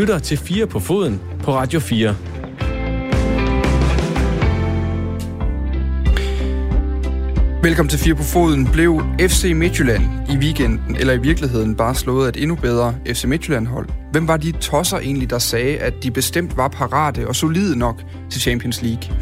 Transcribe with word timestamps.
lytter 0.00 0.18
til 0.18 0.38
4 0.38 0.66
på 0.66 0.80
foden 0.80 1.20
på 1.44 1.52
Radio 1.54 1.80
4. 1.80 2.39
Velkommen 7.62 7.90
til 7.90 7.98
Fire 7.98 8.14
på 8.14 8.22
Foden. 8.22 8.68
Blev 8.72 9.02
FC 9.20 9.52
Midtjylland 9.54 10.02
i 10.30 10.36
weekenden, 10.36 10.96
eller 10.96 11.12
i 11.12 11.18
virkeligheden 11.18 11.74
bare 11.74 11.94
slået 11.94 12.24
af 12.24 12.28
et 12.28 12.36
endnu 12.36 12.54
bedre 12.54 12.94
FC 13.06 13.24
Midtjylland-hold? 13.24 13.88
Hvem 14.12 14.28
var 14.28 14.36
de 14.36 14.52
tosser 14.52 14.98
egentlig, 14.98 15.30
der 15.30 15.38
sagde, 15.38 15.78
at 15.78 15.94
de 16.02 16.10
bestemt 16.10 16.56
var 16.56 16.68
parate 16.68 17.28
og 17.28 17.36
solide 17.36 17.78
nok 17.78 18.02
til 18.30 18.40
Champions 18.40 18.82
League? 18.82 19.16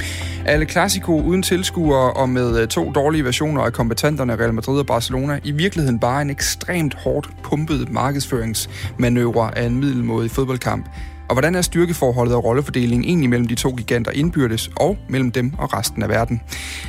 Alle 0.46 0.66
Clasico 0.66 1.20
uden 1.20 1.42
tilskuere 1.42 2.12
og 2.12 2.28
med 2.28 2.60
øh, 2.62 2.68
to 2.68 2.92
dårlige 2.92 3.24
versioner 3.24 3.62
af 3.62 3.72
kompetenterne 3.72 4.36
Real 4.36 4.54
Madrid 4.54 4.78
og 4.78 4.86
Barcelona 4.86 5.40
i 5.44 5.50
virkeligheden 5.50 5.98
bare 5.98 6.22
en 6.22 6.30
ekstremt 6.30 6.94
hårdt 6.94 7.30
pumpet 7.42 7.92
markedsføringsmanøvre 7.92 9.58
af 9.58 9.66
en 9.66 9.80
middelmådig 9.80 10.30
fodboldkamp. 10.30 10.86
Og 11.28 11.34
hvordan 11.34 11.54
er 11.54 11.62
styrkeforholdet 11.62 12.34
og 12.34 12.44
rollefordelingen 12.44 13.04
egentlig 13.04 13.30
mellem 13.30 13.48
de 13.48 13.54
to 13.54 13.70
giganter 13.70 14.12
indbyrdes 14.12 14.70
og 14.76 14.98
mellem 15.08 15.32
dem 15.32 15.52
og 15.58 15.74
resten 15.74 16.02
af 16.02 16.08
verden? 16.08 16.40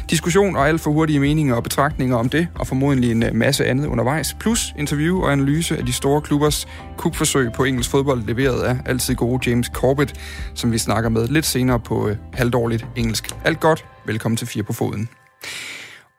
Diskussion 0.09 0.55
og 0.55 0.67
alt 0.67 0.81
for 0.81 0.91
hurtige 0.91 1.19
meninger 1.19 1.55
og 1.55 1.63
betragtninger 1.63 2.15
om 2.15 2.29
det, 2.29 2.47
og 2.55 2.67
formodentlig 2.67 3.11
en 3.11 3.23
øh, 3.23 3.35
masse 3.35 3.65
andet 3.65 3.85
undervejs, 3.85 4.35
plus 4.39 4.73
interview 4.77 5.21
og 5.21 5.31
analyse 5.31 5.77
af 5.77 5.85
de 5.85 5.93
store 5.93 6.21
klubbers 6.21 6.67
kupforsøg 6.97 7.51
på 7.51 7.63
engelsk 7.63 7.89
fodbold, 7.89 8.23
leveret 8.25 8.61
af 8.61 8.77
altid 8.85 9.15
gode 9.15 9.49
James 9.49 9.67
Corbett, 9.73 10.13
som 10.55 10.71
vi 10.71 10.77
snakker 10.77 11.09
med 11.09 11.27
lidt 11.27 11.45
senere 11.45 11.79
på 11.79 12.09
øh, 12.09 12.17
halvdårligt 12.33 12.87
engelsk. 12.95 13.29
Alt 13.45 13.59
godt, 13.59 13.85
velkommen 14.05 14.37
til 14.37 14.47
Fire 14.47 14.63
på 14.63 14.73
Foden. 14.73 15.09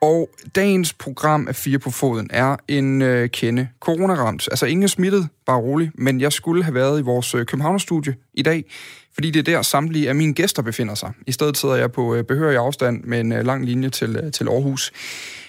Og 0.01 0.31
dagens 0.55 0.93
program 0.93 1.49
af 1.49 1.57
Fire 1.57 1.79
på 1.79 1.91
Foden 1.91 2.31
er 2.33 2.57
en 2.69 3.03
øh, 3.03 3.29
kende 3.29 3.69
coronaramt. 3.81 4.49
Altså 4.51 4.67
ingen 4.67 4.83
er 4.83 4.89
smittet, 4.89 5.29
bare 5.47 5.59
rolig, 5.59 5.91
men 5.95 6.21
jeg 6.21 6.33
skulle 6.33 6.65
have 6.65 6.75
været 6.75 7.01
i 7.01 7.03
vores 7.03 7.35
øh, 7.35 7.47
Københavnerstudie 7.47 8.15
i 8.35 8.43
dag, 8.43 8.65
fordi 9.15 9.31
det 9.31 9.49
er 9.49 9.53
der 9.53 9.63
samtlige 9.63 10.09
af 10.09 10.15
mine 10.15 10.35
gæster 10.35 10.63
befinder 10.63 10.95
sig. 10.95 11.13
I 11.27 11.33
stedet 11.33 11.57
sidder 11.57 11.75
jeg 11.75 11.93
på 11.93 12.15
øh, 12.15 12.25
behørig 12.25 12.57
afstand 12.57 13.05
med 13.05 13.21
en 13.21 13.33
øh, 13.33 13.47
lang 13.47 13.65
linje 13.65 13.91
til, 13.91 14.17
øh, 14.17 14.33
til 14.33 14.49
Aarhus. 14.49 14.93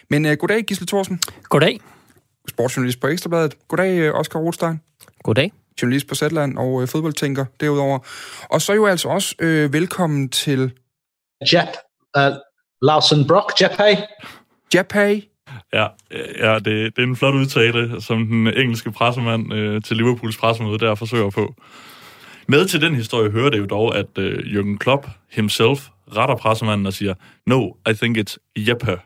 Men 0.09 0.25
øh, 0.25 0.37
goddag, 0.37 0.63
Gisle 0.63 0.87
Thorsen. 0.87 1.19
Goddag. 1.43 1.79
Sportsjournalist 2.49 2.99
på 2.99 3.07
Ekstrabladet. 3.07 3.67
Goddag, 3.67 3.97
øh, 3.97 4.13
Oscar 4.13 4.39
Rothstein. 4.39 4.81
Goddag. 5.23 5.51
Journalist 5.81 6.07
på 6.07 6.15
Zetland 6.15 6.57
og 6.57 6.81
øh, 6.81 6.87
fodboldtænker 6.87 7.45
derudover. 7.59 7.99
Og 8.49 8.61
så 8.61 8.73
jo 8.73 8.85
altså 8.85 9.09
også 9.09 9.35
øh, 9.39 9.73
velkommen 9.73 10.29
til... 10.29 10.71
Jep. 11.53 11.67
Uh, 12.17 12.23
Lawson 12.81 13.27
Brock, 13.27 13.61
Jeppe. 13.61 13.97
Japay. 14.73 15.23
Ja, 15.73 15.87
ja 16.39 16.55
det, 16.55 16.65
det 16.65 16.97
er 16.97 17.03
en 17.03 17.15
flot 17.15 17.35
udtale, 17.35 18.01
som 18.01 18.27
den 18.27 18.47
engelske 18.47 18.91
pressemand 18.91 19.53
øh, 19.53 19.81
til 19.81 19.97
Liverpools 19.97 20.37
pressemøde 20.37 20.79
der 20.79 20.95
forsøger 20.95 21.29
på. 21.29 21.55
Med 22.47 22.67
til 22.67 22.81
den 22.81 22.95
historie 22.95 23.31
hører 23.31 23.49
det 23.49 23.57
jo 23.57 23.65
dog, 23.65 23.97
at 23.97 24.17
øh, 24.17 24.37
Jürgen 24.37 24.77
Klopp 24.77 25.07
himself 25.29 25.87
retter 26.17 26.35
pressemanden 26.35 26.87
og 26.87 26.93
siger, 26.93 27.13
No, 27.47 27.67
I 27.89 27.93
think 27.93 28.17
it's 28.17 28.37
Jeppe. 28.57 28.99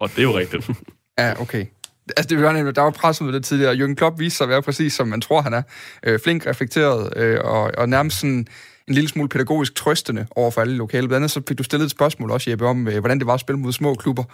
Og 0.00 0.10
det 0.10 0.18
er 0.18 0.22
jo 0.22 0.38
rigtigt. 0.38 0.70
Ja, 1.18 1.40
okay. 1.40 1.66
Altså, 2.16 2.28
det 2.28 2.42
var 2.42 2.52
nemlig, 2.52 2.76
der 2.76 2.82
var 2.82 2.90
pressemøde 2.90 3.32
lidt 3.32 3.44
tidligere, 3.44 3.70
og 3.70 3.76
Jürgen 3.76 3.94
Klopp 3.94 4.18
viste 4.18 4.36
sig 4.36 4.44
at 4.44 4.48
være 4.48 4.62
præcis, 4.62 4.92
som 4.92 5.08
man 5.08 5.20
tror, 5.20 5.42
han 5.42 5.52
er. 5.52 5.62
Øh, 6.02 6.18
flink, 6.24 6.46
reflekteret, 6.46 7.16
øh, 7.16 7.38
og, 7.44 7.70
og 7.78 7.88
nærmest 7.88 8.20
sådan 8.20 8.46
en 8.88 8.94
lille 8.94 9.08
smule 9.08 9.28
pædagogisk 9.28 9.74
trøstende 9.74 10.26
over 10.30 10.50
for 10.50 10.60
alle 10.60 10.76
lokale. 10.76 11.08
Blandt 11.08 11.16
andet 11.16 11.30
så 11.30 11.42
fik 11.48 11.58
du 11.58 11.62
stillet 11.62 11.84
et 11.84 11.90
spørgsmål 11.90 12.30
også, 12.30 12.50
Jeppe, 12.50 12.66
om 12.66 12.88
øh, 12.88 12.98
hvordan 12.98 13.18
det 13.18 13.26
var 13.26 13.34
at 13.34 13.40
spille 13.40 13.58
mod 13.58 13.72
små 13.72 13.94
klubber. 13.94 14.24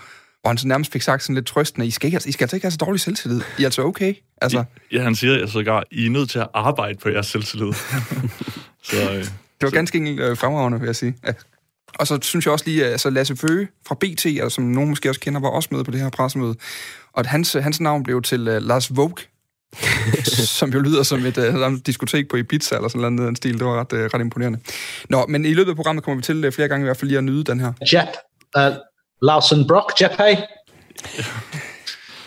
Og 0.44 0.50
han 0.50 0.58
så 0.58 0.66
nærmest 0.68 0.92
fik 0.92 1.02
sagt 1.02 1.22
sådan 1.22 1.34
lidt 1.34 1.46
trøstende, 1.46 1.86
I 1.86 1.90
skal, 1.90 2.06
ikke, 2.06 2.20
I 2.26 2.32
skal 2.32 2.44
altså 2.44 2.56
ikke 2.56 2.64
have 2.64 2.70
så 2.70 2.76
dårlig 2.76 3.00
selvtillid. 3.00 3.40
I 3.58 3.62
er 3.62 3.66
altså 3.66 3.82
okay. 3.82 4.14
Altså, 4.42 4.64
ja, 4.92 5.02
han 5.02 5.14
siger 5.14 5.32
altså 5.34 5.52
sågar, 5.52 5.84
I 5.90 6.06
er 6.06 6.10
nødt 6.10 6.30
til 6.30 6.38
at 6.38 6.48
arbejde 6.54 6.98
på 6.98 7.08
jeres 7.08 7.26
selvtillid. 7.26 7.72
så, 8.82 8.96
øh, 8.96 9.16
det 9.18 9.30
var 9.62 9.68
så- 9.68 9.74
ganske 9.74 9.98
enkelt 9.98 10.20
øh, 10.20 10.36
fremragende, 10.36 10.80
vil 10.80 10.86
jeg 10.86 10.96
sige. 10.96 11.14
Ja. 11.26 11.32
Og 11.94 12.06
så 12.06 12.18
synes 12.22 12.44
jeg 12.46 12.52
også 12.52 12.64
lige, 12.66 12.84
at 12.84 12.90
altså 12.90 13.10
Lasse 13.10 13.36
Føge 13.36 13.68
fra 13.88 13.94
BT, 13.94 14.26
altså, 14.26 14.48
som 14.48 14.64
nogen 14.64 14.88
måske 14.88 15.08
også 15.08 15.20
kender, 15.20 15.40
var 15.40 15.48
også 15.48 15.68
med 15.72 15.84
på 15.84 15.90
det 15.90 16.00
her 16.00 16.10
pressemøde. 16.10 16.54
Og 17.12 17.20
at 17.20 17.26
hans, 17.26 17.52
hans 17.52 17.80
navn 17.80 18.02
blev 18.02 18.22
til 18.22 18.48
uh, 18.48 18.56
Lars 18.62 18.96
Vogt, 18.96 19.28
som 20.58 20.70
jo 20.72 20.80
lyder 20.80 21.02
som 21.02 21.26
et 21.26 21.38
uh, 21.38 21.78
diskotek 21.86 22.28
på 22.28 22.36
Ibiza, 22.36 22.74
eller 22.76 22.88
sådan 22.88 23.12
noget 23.12 23.28
en 23.28 23.36
stil. 23.36 23.58
Det 23.58 23.66
var 23.66 23.80
ret, 23.80 23.92
uh, 23.92 23.98
ret 23.98 24.20
imponerende. 24.20 24.58
Nå, 25.10 25.26
men 25.26 25.44
i 25.44 25.54
løbet 25.54 25.70
af 25.70 25.76
programmet 25.76 26.04
kommer 26.04 26.16
vi 26.16 26.22
til 26.22 26.46
uh, 26.46 26.52
flere 26.52 26.68
gange 26.68 26.84
i 26.84 26.86
hvert 26.86 26.96
fald 26.96 27.08
lige 27.08 27.18
at 27.18 27.24
nyde 27.24 27.44
den 27.44 27.60
her. 27.60 27.72
Jep. 27.92 28.08
Uh, 28.56 28.62
Larsen 29.22 29.66
Brock, 29.66 29.92
Jeppe. 30.02 30.42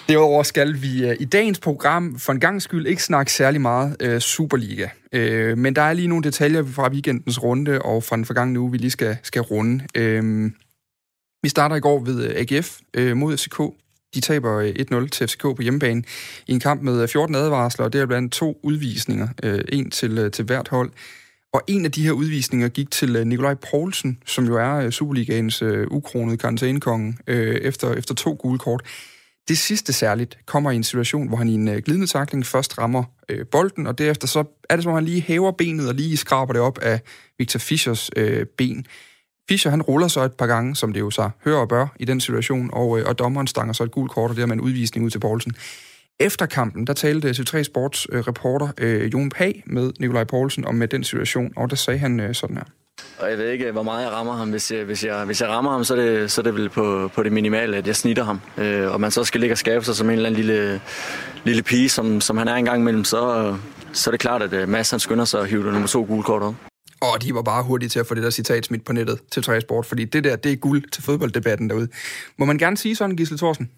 Derudover 0.10 0.44
skal 0.44 0.82
vi 0.82 1.06
øh, 1.06 1.16
i 1.20 1.26
dagens 1.26 1.60
program 1.60 2.20
for 2.20 2.34
en 2.34 2.40
gang 2.40 2.62
skyld 2.62 2.88
ikke 2.88 3.04
snakke 3.04 3.34
særlig 3.34 3.62
meget 3.62 3.96
øh, 4.00 4.20
Superliga. 4.20 4.88
Øh, 5.12 5.58
men 5.58 5.76
der 5.76 5.82
er 5.82 5.94
lige 5.94 6.08
nogle 6.08 6.24
detaljer 6.24 6.64
fra 6.66 6.90
weekendens 6.90 7.44
runde 7.44 7.82
og 7.82 8.04
fra 8.04 8.16
den 8.16 8.26
forgangne 8.26 8.60
uge, 8.60 8.72
vi 8.72 8.78
lige 8.78 8.92
skal, 8.92 9.18
skal 9.24 9.42
runde. 9.42 9.86
Øh, 9.96 10.52
vi 11.44 11.50
starter 11.50 11.76
i 11.76 11.80
går 11.80 12.00
ved 12.00 12.30
øh, 12.30 12.36
AGF 12.36 12.80
øh, 12.94 13.18
mod 13.18 13.38
FCK. 13.38 13.62
De 14.16 14.22
taber 14.22 14.58
øh, 14.58 15.04
1-0 15.04 15.08
til 15.08 15.28
FCK 15.28 15.42
på 15.42 15.62
hjemmebane 15.62 16.04
i 16.48 16.52
en 16.52 16.60
kamp 16.60 16.82
med 16.82 17.08
14 17.08 17.36
advarsler, 17.36 17.86
og 17.86 17.94
det 17.94 18.02
er 18.02 18.06
blandt 18.06 18.34
to 18.34 18.60
udvisninger. 18.64 19.28
øh, 19.44 19.62
en 19.70 19.92
til, 19.92 20.32
til 20.32 20.46
hvert 20.46 20.68
hold. 20.68 20.92
Og 21.54 21.62
en 21.68 21.86
af 21.86 21.92
de 21.92 22.04
her 22.04 22.12
udvisninger 22.12 22.68
gik 22.68 22.92
til 22.92 23.16
øh, 23.16 23.26
Nikolaj 23.26 23.54
Poulsen, 23.54 24.18
som 24.26 24.46
jo 24.46 24.58
er 24.58 24.76
øh, 24.76 24.92
Superligaens 24.92 25.62
øh, 25.62 25.88
ukronede 25.92 26.38
karantænekonge, 26.38 27.18
øh, 27.28 27.56
efter, 27.56 27.94
efter 27.94 28.16
to 28.16 28.38
gule 28.40 28.60
kort. 28.60 28.82
Det 29.48 29.58
sidste 29.58 29.94
særligt 29.94 30.38
kommer 30.46 30.72
i 30.72 30.76
en 30.76 30.84
situation, 30.84 31.28
hvor 31.28 31.38
han 31.38 31.48
i 31.48 31.54
en 31.54 31.68
øh, 31.68 31.78
glidende 31.78 32.08
takling 32.08 32.46
først 32.46 32.78
rammer 32.78 33.04
øh, 33.30 33.46
bolden, 33.46 33.88
og 33.88 33.98
derefter 33.98 34.28
så 34.28 34.44
er 34.70 34.76
det 34.76 34.84
som 34.84 34.92
om, 34.92 34.96
han 34.96 35.06
lige 35.06 35.22
hæver 35.22 35.52
benet 35.52 35.90
og 35.90 35.96
lige 35.96 36.18
skraber 36.18 36.54
det 36.54 36.62
op 36.62 36.78
af 36.78 37.02
Victor 37.40 37.60
Fischers 37.60 38.10
øh, 38.16 38.46
ben. 38.58 38.86
Fischer 39.50 39.72
han 39.72 39.82
ruller 39.82 40.08
så 40.08 40.22
et 40.22 40.34
par 40.34 40.48
gange, 40.48 40.76
som 40.76 40.94
det 40.94 41.00
jo 41.00 41.10
så 41.10 41.30
hører 41.46 41.60
og 41.60 41.70
bør 41.70 41.88
i 42.00 42.06
den 42.06 42.20
situation, 42.22 42.70
og, 42.74 43.00
øh, 43.00 43.06
og 43.08 43.20
dommeren 43.20 43.48
stanger 43.48 43.74
så 43.74 43.84
et 43.84 43.92
gult 43.92 44.12
kort, 44.12 44.32
og 44.32 44.38
dermed 44.38 44.54
en 44.54 44.62
udvisning 44.62 45.06
ud 45.06 45.10
til 45.10 45.20
Poulsen. 45.20 45.56
Efter 46.20 46.46
kampen, 46.46 46.88
der 46.88 46.94
talte 46.94 47.30
TV3 47.30 47.64
Sports 47.64 48.08
øh, 48.12 48.20
reporter 48.20 48.68
øh, 48.78 49.14
Jon 49.14 49.30
Pag 49.30 49.64
med 49.66 49.92
Nikolaj 50.00 50.24
Poulsen 50.24 50.66
om 50.66 50.76
med 50.76 50.88
den 50.88 51.04
situation, 51.04 51.54
og 51.56 51.70
der 51.70 51.76
sagde 51.76 52.00
han 52.00 52.20
øh, 52.20 52.36
sådan 52.36 52.58
her. 52.58 52.64
Og 53.20 53.30
jeg 53.30 53.38
ved 53.38 53.50
ikke, 53.50 53.72
hvor 53.72 53.84
meget 53.84 54.04
jeg 54.04 54.12
rammer 54.12 54.34
ham. 54.34 54.50
Hvis 54.50 54.72
jeg, 54.72 54.84
hvis 54.84 55.06
jeg, 55.06 55.26
hvis 55.26 55.42
jeg 55.42 55.50
rammer 55.50 55.72
ham, 55.72 55.84
så 55.84 55.96
er 55.96 56.02
det, 56.02 56.32
så 56.32 56.42
er 56.42 56.44
det 56.44 56.56
vel 56.56 56.70
på, 56.70 57.12
på 57.16 57.24
det 57.24 57.32
minimale, 57.32 57.78
at 57.78 57.88
jeg 57.88 57.96
snitter 57.96 58.24
ham. 58.24 58.42
Øh, 58.58 58.92
og 58.92 59.02
man 59.02 59.12
så 59.12 59.24
skal 59.24 59.40
ligge 59.40 59.54
og 59.54 59.58
skabe 59.58 59.86
sig 59.86 59.96
som 59.96 60.10
en 60.10 60.14
eller 60.16 60.30
anden 60.30 60.42
lille, 60.42 60.82
lille 61.44 61.64
pige, 61.64 61.90
som, 61.90 62.22
som 62.22 62.38
han 62.38 62.48
er 62.48 62.56
en 62.56 62.66
gang 62.66 62.82
imellem, 62.82 63.04
så, 63.04 63.56
så 63.94 64.10
er 64.10 64.12
det 64.12 64.20
klart, 64.20 64.42
at 64.42 64.54
øh, 64.54 64.70
Mads 64.70 64.92
han 64.92 65.00
skynder 65.00 65.26
sig 65.26 65.42
at 65.42 65.48
hive 65.48 65.64
nummer 65.64 65.88
to 65.88 66.06
gule 66.08 66.24
kort 66.24 66.42
op. 66.42 66.56
Og 67.02 67.22
de 67.22 67.34
var 67.34 67.42
bare 67.42 67.64
hurtige 67.64 67.90
til 67.90 68.00
at 68.00 68.08
få 68.08 68.14
det 68.14 68.24
der 68.24 68.30
citat 68.30 68.66
smidt 68.66 68.86
på 68.86 68.94
nettet 68.94 69.20
til 69.32 69.42
TV3 69.42 69.60
Sport, 69.60 69.86
fordi 69.86 70.06
det 70.06 70.24
der, 70.24 70.36
det 70.36 70.52
er 70.52 70.56
guld 70.56 70.90
til 70.92 71.04
fodbolddebatten 71.04 71.70
derude. 71.70 71.88
Må 72.38 72.46
man 72.46 72.58
gerne 72.58 72.78
sige 72.78 72.96
sådan, 72.96 73.16
Gisle 73.16 73.38
Thorsen? 73.38 73.70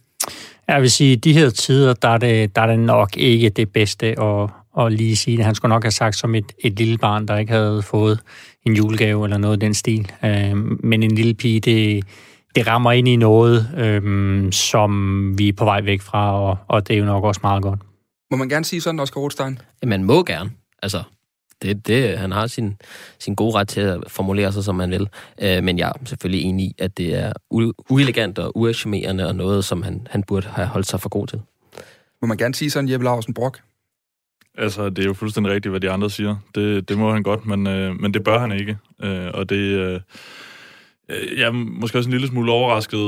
Jeg 0.68 0.82
vil 0.82 0.92
sige, 0.92 1.14
at 1.14 1.24
de 1.24 1.34
her 1.34 1.50
tider, 1.50 1.94
der 1.94 2.10
er 2.10 2.18
det, 2.18 2.56
der 2.56 2.62
er 2.62 2.68
det 2.68 2.80
nok 2.80 3.18
ikke 3.18 3.50
det 3.50 3.70
bedste 3.74 4.20
at, 4.22 4.50
at 4.80 4.94
lige 4.94 5.16
sige 5.16 5.38
det. 5.38 5.46
Han 5.46 5.56
skulle 5.56 5.70
nok 5.70 5.84
have 5.84 5.92
sagt 5.92 6.16
som 6.16 6.36
et, 6.36 6.52
et 6.60 6.74
lille 6.74 6.98
barn, 6.98 7.28
der 7.28 7.38
ikke 7.38 7.54
havde 7.54 7.82
fået 7.82 8.20
en 8.66 8.74
julegave 8.74 9.26
eller 9.26 9.38
noget 9.38 9.54
af 9.54 9.60
den 9.60 9.74
stil. 9.74 10.12
Øh, 10.26 10.56
men 10.84 11.04
en 11.04 11.16
lille 11.16 11.34
pige, 11.34 11.60
det, 11.60 12.04
det 12.56 12.68
rammer 12.68 12.92
ind 12.92 13.08
i 13.08 13.16
noget, 13.16 13.70
øh, 13.78 14.52
som 14.52 15.34
vi 15.38 15.48
er 15.48 15.54
på 15.54 15.66
vej 15.66 15.82
væk 15.82 16.02
fra, 16.02 16.42
og, 16.42 16.58
og 16.68 16.88
det 16.88 16.94
er 16.94 16.98
jo 16.98 17.06
nok 17.06 17.24
også 17.24 17.40
meget 17.44 17.64
godt. 17.64 17.80
Må 18.32 18.38
man 18.38 18.50
gerne 18.50 18.66
sige 18.66 18.82
sådan, 18.82 19.00
Oscar 19.00 19.22
Rothstein? 19.22 19.60
Man 19.84 20.04
må 20.04 20.24
gerne. 20.24 20.50
Altså, 20.84 21.04
det, 21.62 21.88
det, 21.88 22.18
han 22.18 22.32
har 22.32 22.48
sin, 22.48 22.78
sin 23.20 23.36
gode 23.36 23.56
ret 23.56 23.68
til 23.68 23.82
at 23.82 24.04
formulere 24.08 24.52
sig, 24.52 24.64
som 24.64 24.76
man 24.76 24.92
vil. 24.92 25.10
Øh, 25.42 25.64
men 25.64 25.78
jeg 25.78 25.88
er 25.88 26.06
selvfølgelig 26.06 26.42
enig 26.42 26.66
i, 26.66 26.76
at 26.78 26.98
det 26.98 27.16
er 27.16 27.34
u- 27.54 27.86
uelegant 27.90 28.40
og 28.40 28.58
uacharmerende 28.58 29.28
og 29.28 29.36
noget, 29.36 29.66
som 29.66 29.84
han, 29.84 30.08
han 30.10 30.24
burde 30.24 30.48
have 30.48 30.68
holdt 30.68 30.88
sig 30.88 31.02
for 31.02 31.10
god 31.10 31.28
til. 31.28 31.42
Må 32.22 32.28
man 32.28 32.38
gerne 32.38 32.56
sige 32.56 32.70
sådan, 32.70 32.90
Jeppe 32.90 33.04
Larsen 33.04 33.34
Brock? 33.34 33.62
Altså, 34.58 34.90
det 34.90 35.00
er 35.00 35.06
jo 35.06 35.14
fuldstændig 35.14 35.54
rigtigt, 35.54 35.72
hvad 35.72 35.82
de 35.82 35.90
andre 35.90 36.10
siger. 36.10 36.36
Det, 36.56 36.90
det 36.90 36.98
må 36.98 37.14
han 37.14 37.24
godt, 37.24 37.46
men, 37.46 37.68
øh, 37.68 38.00
men 38.00 38.14
det 38.14 38.24
bør 38.24 38.40
han 38.40 38.52
ikke. 38.52 38.78
Øh, 39.04 39.28
og 39.34 39.50
det... 39.50 39.56
Øh, 39.56 40.00
jeg 41.10 41.48
er 41.48 41.52
måske 41.52 41.98
også 41.98 42.08
en 42.08 42.12
lille 42.12 42.28
smule 42.28 42.52
overrasket 42.52 43.00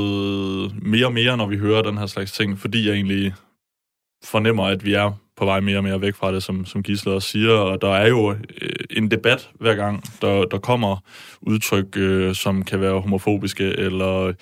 mere 0.82 1.06
og 1.06 1.12
mere, 1.12 1.36
når 1.36 1.46
vi 1.46 1.56
hører 1.56 1.82
den 1.82 1.98
her 1.98 2.06
slags 2.06 2.32
ting, 2.32 2.58
fordi 2.58 2.86
jeg 2.86 2.94
egentlig 2.94 3.34
fornemmer, 4.24 4.64
at 4.64 4.84
vi 4.84 4.94
er 4.94 5.12
på 5.38 5.44
vej 5.44 5.60
mere 5.60 5.76
og 5.76 5.84
mere 5.84 6.00
væk 6.00 6.14
fra 6.14 6.32
det, 6.32 6.42
som, 6.42 6.66
som 6.66 6.82
Gisle 6.82 7.12
også 7.12 7.28
siger, 7.28 7.52
og 7.52 7.82
der 7.82 7.94
er 7.94 8.08
jo 8.08 8.30
øh, 8.30 8.70
en 8.90 9.10
debat 9.10 9.48
hver 9.60 9.74
gang, 9.74 10.04
der, 10.22 10.44
der 10.44 10.58
kommer 10.58 10.96
udtryk, 11.40 11.96
øh, 11.96 12.34
som 12.34 12.62
kan 12.62 12.80
være 12.80 13.00
homofobiske 13.00 13.64
eller, 13.64 14.32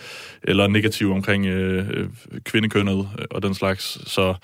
eller 0.42 0.66
negative 0.66 1.14
omkring 1.14 1.46
øh, 1.46 1.88
øh, 1.90 2.08
kvindekønnet 2.44 3.08
og 3.30 3.42
den 3.42 3.54
slags, 3.54 4.10
så 4.12 4.34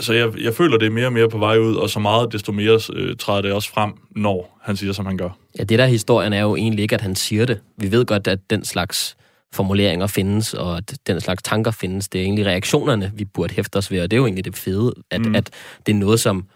så 0.00 0.12
jeg, 0.12 0.40
jeg 0.40 0.54
føler, 0.54 0.78
det 0.78 0.86
er 0.86 0.90
mere 0.90 1.06
og 1.06 1.12
mere 1.12 1.28
på 1.28 1.38
vej 1.38 1.58
ud, 1.58 1.74
og 1.74 1.90
så 1.90 2.00
meget, 2.00 2.32
desto 2.32 2.52
mere 2.52 2.80
øh, 2.92 3.16
træder 3.16 3.42
det 3.42 3.52
også 3.52 3.70
frem, 3.70 3.92
når 4.10 4.58
han 4.62 4.76
siger, 4.76 4.92
som 4.92 5.06
han 5.06 5.16
gør. 5.16 5.30
Ja, 5.58 5.64
det 5.64 5.78
der 5.78 5.86
historien 5.86 6.32
er 6.32 6.40
jo 6.40 6.56
egentlig 6.56 6.82
ikke, 6.82 6.94
at 6.94 7.00
han 7.00 7.14
siger 7.14 7.46
det. 7.46 7.60
Vi 7.76 7.90
ved 7.92 8.04
godt, 8.04 8.26
at 8.26 8.38
den 8.50 8.64
slags 8.64 9.16
formuleringer 9.54 10.06
findes, 10.06 10.54
og 10.54 10.76
at 10.76 10.98
den 11.06 11.20
slags 11.20 11.42
tanker 11.42 11.70
findes. 11.70 12.08
Det 12.08 12.20
er 12.20 12.22
egentlig 12.22 12.46
reaktionerne, 12.46 13.12
vi 13.14 13.24
burde 13.24 13.54
hæfte 13.54 13.76
os 13.76 13.90
ved, 13.90 14.00
og 14.00 14.10
det 14.10 14.16
er 14.16 14.18
jo 14.18 14.26
egentlig 14.26 14.44
det 14.44 14.56
fede, 14.56 14.94
at, 15.10 15.20
mm. 15.20 15.34
at 15.34 15.50
det 15.86 15.92
er 15.92 15.96
noget, 15.96 16.20
som 16.20 16.46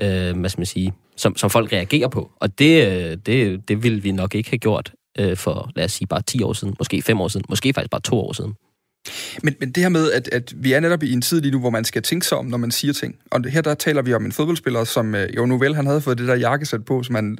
øh, 0.00 0.38
hvad 0.38 0.50
skal 0.50 0.60
man 0.60 0.66
sige, 0.66 0.92
som, 1.16 1.36
som 1.36 1.50
folk 1.50 1.72
reagerer 1.72 2.08
på. 2.08 2.30
Og 2.36 2.58
det, 2.58 2.86
øh, 2.86 3.16
det, 3.26 3.68
det 3.68 3.82
ville 3.82 4.02
vi 4.02 4.12
nok 4.12 4.34
ikke 4.34 4.50
have 4.50 4.58
gjort 4.58 4.92
øh, 5.18 5.36
for, 5.36 5.70
lad 5.76 5.84
os 5.84 5.92
sige, 5.92 6.08
bare 6.08 6.22
10 6.22 6.42
år 6.42 6.52
siden, 6.52 6.74
måske 6.78 7.02
5 7.02 7.20
år 7.20 7.28
siden, 7.28 7.46
måske 7.48 7.72
faktisk 7.72 7.90
bare 7.90 8.00
2 8.00 8.20
år 8.20 8.32
siden. 8.32 8.54
Men, 9.42 9.54
men 9.60 9.72
det 9.72 9.82
her 9.82 9.88
med, 9.88 10.12
at, 10.12 10.28
at 10.32 10.54
vi 10.56 10.72
er 10.72 10.80
netop 10.80 11.02
i 11.02 11.12
en 11.12 11.22
tid 11.22 11.40
lige 11.40 11.52
nu, 11.52 11.60
hvor 11.60 11.70
man 11.70 11.84
skal 11.84 12.02
tænke 12.02 12.26
sig 12.26 12.38
om, 12.38 12.46
når 12.46 12.58
man 12.58 12.70
siger 12.70 12.92
ting. 12.92 13.16
Og 13.30 13.44
her 13.48 13.62
der 13.62 13.74
taler 13.74 14.02
vi 14.02 14.14
om 14.14 14.24
en 14.24 14.32
fodboldspiller, 14.32 14.84
som 14.84 15.14
øh, 15.14 15.36
jo 15.36 15.46
nu 15.46 15.58
vel, 15.58 15.74
han 15.74 15.86
havde 15.86 16.00
fået 16.00 16.18
det 16.18 16.28
der 16.28 16.34
jakkesæt 16.34 16.84
på, 16.84 17.02
som 17.02 17.14
han 17.14 17.38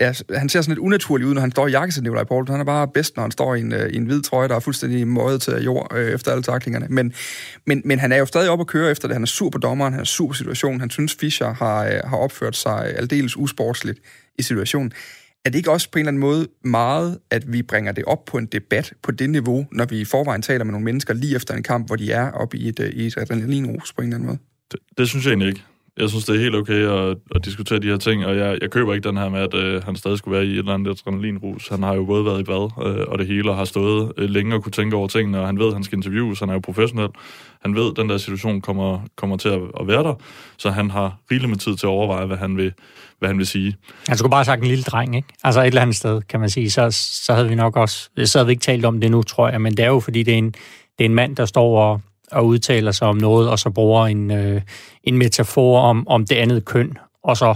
Ja, 0.00 0.12
han 0.34 0.48
ser 0.48 0.60
sådan 0.60 0.70
lidt 0.70 0.78
unaturlig 0.78 1.26
ud, 1.26 1.34
når 1.34 1.40
han 1.40 1.50
står 1.50 1.66
i 1.66 1.70
jakkesæt, 1.70 2.02
Nikolaj 2.02 2.24
Poul. 2.24 2.48
Han 2.48 2.60
er 2.60 2.64
bare 2.64 2.88
bedst, 2.88 3.16
når 3.16 3.22
han 3.22 3.30
står 3.30 3.54
i 3.54 3.60
en, 3.60 3.72
øh, 3.72 3.90
i 3.90 3.96
en 3.96 4.04
hvid 4.04 4.22
trøje, 4.22 4.48
der 4.48 4.56
er 4.56 4.60
fuldstændig 4.60 5.08
møjet 5.08 5.42
til 5.42 5.62
jord 5.64 5.92
øh, 5.94 6.10
efter 6.10 6.30
alle 6.30 6.42
taklingerne. 6.42 6.86
Men, 6.90 7.12
men, 7.66 7.82
men 7.84 7.98
han 7.98 8.12
er 8.12 8.16
jo 8.16 8.26
stadig 8.26 8.50
op 8.50 8.60
at 8.60 8.66
køre 8.66 8.90
efter 8.90 9.08
det. 9.08 9.14
Han 9.14 9.22
er 9.22 9.26
sur 9.26 9.50
på 9.50 9.58
dommeren, 9.58 9.92
han 9.92 10.00
er 10.00 10.04
sur 10.04 10.26
på 10.26 10.34
situationen. 10.34 10.80
Han 10.80 10.90
synes, 10.90 11.16
Fischer 11.20 11.54
har, 11.54 11.84
øh, 11.84 12.00
har 12.04 12.16
opført 12.16 12.56
sig 12.56 12.86
øh, 12.88 12.98
aldeles 12.98 13.36
usportsligt 13.36 13.98
i 14.38 14.42
situationen. 14.42 14.92
Er 15.44 15.50
det 15.50 15.58
ikke 15.58 15.70
også 15.70 15.90
på 15.90 15.98
en 15.98 16.00
eller 16.00 16.08
anden 16.08 16.20
måde 16.20 16.48
meget, 16.64 17.18
at 17.30 17.52
vi 17.52 17.62
bringer 17.62 17.92
det 17.92 18.04
op 18.04 18.24
på 18.24 18.38
en 18.38 18.46
debat 18.46 18.92
på 19.02 19.10
det 19.10 19.30
niveau, 19.30 19.66
når 19.72 19.84
vi 19.84 20.00
i 20.00 20.04
forvejen 20.04 20.42
taler 20.42 20.64
med 20.64 20.72
nogle 20.72 20.84
mennesker 20.84 21.14
lige 21.14 21.36
efter 21.36 21.54
en 21.54 21.62
kamp, 21.62 21.86
hvor 21.86 21.96
de 21.96 22.12
er 22.12 22.30
oppe 22.30 22.56
i 22.56 22.68
et, 22.68 22.80
øh, 22.80 22.90
i 22.90 23.06
et 23.06 23.16
adrenalinrus 23.16 23.92
på 23.92 24.02
en 24.02 24.08
eller 24.08 24.16
anden 24.16 24.26
måde? 24.26 24.38
Det, 24.72 24.80
det 24.98 25.08
synes 25.08 25.24
jeg 25.24 25.30
egentlig 25.30 25.48
ikke 25.48 25.64
jeg 26.00 26.08
synes, 26.08 26.24
det 26.24 26.36
er 26.36 26.40
helt 26.40 26.54
okay 26.54 26.86
at, 26.86 27.16
at 27.34 27.44
diskutere 27.44 27.78
de 27.78 27.86
her 27.86 27.96
ting, 27.96 28.26
og 28.26 28.36
jeg, 28.36 28.58
jeg 28.60 28.70
køber 28.70 28.94
ikke 28.94 29.08
den 29.08 29.16
her 29.16 29.28
med, 29.28 29.40
at 29.40 29.54
øh, 29.54 29.84
han 29.84 29.96
stadig 29.96 30.18
skulle 30.18 30.36
være 30.36 30.46
i 30.46 30.50
et 30.50 30.58
eller 30.58 30.74
andet 30.74 30.90
adrenalinrus. 30.90 31.68
Han 31.68 31.82
har 31.82 31.94
jo 31.94 32.04
både 32.04 32.24
været 32.24 32.40
i 32.40 32.42
bad 32.42 32.70
øh, 32.86 33.06
og 33.08 33.18
det 33.18 33.26
hele, 33.26 33.50
og 33.50 33.56
har 33.56 33.64
stået 33.64 34.12
øh, 34.16 34.30
længe 34.30 34.54
og 34.54 34.62
kunne 34.62 34.72
tænke 34.72 34.96
over 34.96 35.08
tingene, 35.08 35.40
og 35.40 35.46
han 35.46 35.58
ved, 35.58 35.66
at 35.66 35.72
han 35.72 35.84
skal 35.84 35.98
interviews, 35.98 36.40
han 36.40 36.48
er 36.48 36.52
jo 36.52 36.60
professionel. 36.60 37.08
Han 37.62 37.74
ved, 37.74 37.90
at 37.90 37.96
den 37.96 38.08
der 38.08 38.18
situation 38.18 38.60
kommer, 38.60 39.00
kommer 39.16 39.36
til 39.36 39.48
at, 39.48 39.60
at 39.80 39.86
være 39.86 40.02
der, 40.02 40.14
så 40.58 40.70
han 40.70 40.90
har 40.90 41.16
rigeligt 41.30 41.50
med 41.50 41.58
tid 41.58 41.76
til 41.76 41.86
at 41.86 41.90
overveje, 41.90 42.26
hvad 42.26 42.36
han 42.36 42.56
vil, 42.56 42.72
hvad 43.18 43.28
han 43.28 43.38
vil 43.38 43.46
sige. 43.46 43.76
Han 44.08 44.16
skulle 44.16 44.30
bare 44.30 44.38
have 44.38 44.44
sagt 44.44 44.62
en 44.62 44.68
lille 44.68 44.84
dreng, 44.84 45.16
ikke? 45.16 45.28
Altså 45.44 45.60
et 45.60 45.66
eller 45.66 45.82
andet 45.82 45.96
sted, 45.96 46.22
kan 46.22 46.40
man 46.40 46.50
sige. 46.50 46.70
Så, 46.70 46.90
så 47.24 47.34
havde 47.34 47.48
vi 47.48 47.54
nok 47.54 47.76
også... 47.76 48.08
Så 48.24 48.38
havde 48.38 48.46
vi 48.46 48.52
ikke 48.52 48.62
talt 48.62 48.84
om 48.84 49.00
det 49.00 49.10
nu, 49.10 49.22
tror 49.22 49.48
jeg, 49.48 49.60
men 49.60 49.76
det 49.76 49.84
er 49.84 49.88
jo, 49.88 50.00
fordi 50.00 50.22
det 50.22 50.34
er 50.34 50.38
en, 50.38 50.54
det 50.98 51.04
er 51.04 51.04
en 51.04 51.14
mand, 51.14 51.36
der 51.36 51.44
står 51.44 51.78
og 51.78 52.00
og 52.32 52.46
udtaler 52.46 52.92
sig 52.92 53.08
om 53.08 53.16
noget, 53.16 53.50
og 53.50 53.58
så 53.58 53.70
bruger 53.70 54.06
en, 54.06 54.30
øh, 54.30 54.62
en 55.04 55.18
metafor 55.18 55.80
om, 55.80 56.08
om 56.08 56.26
det 56.26 56.36
andet 56.36 56.64
køn, 56.64 56.96
og 57.24 57.36
så 57.36 57.54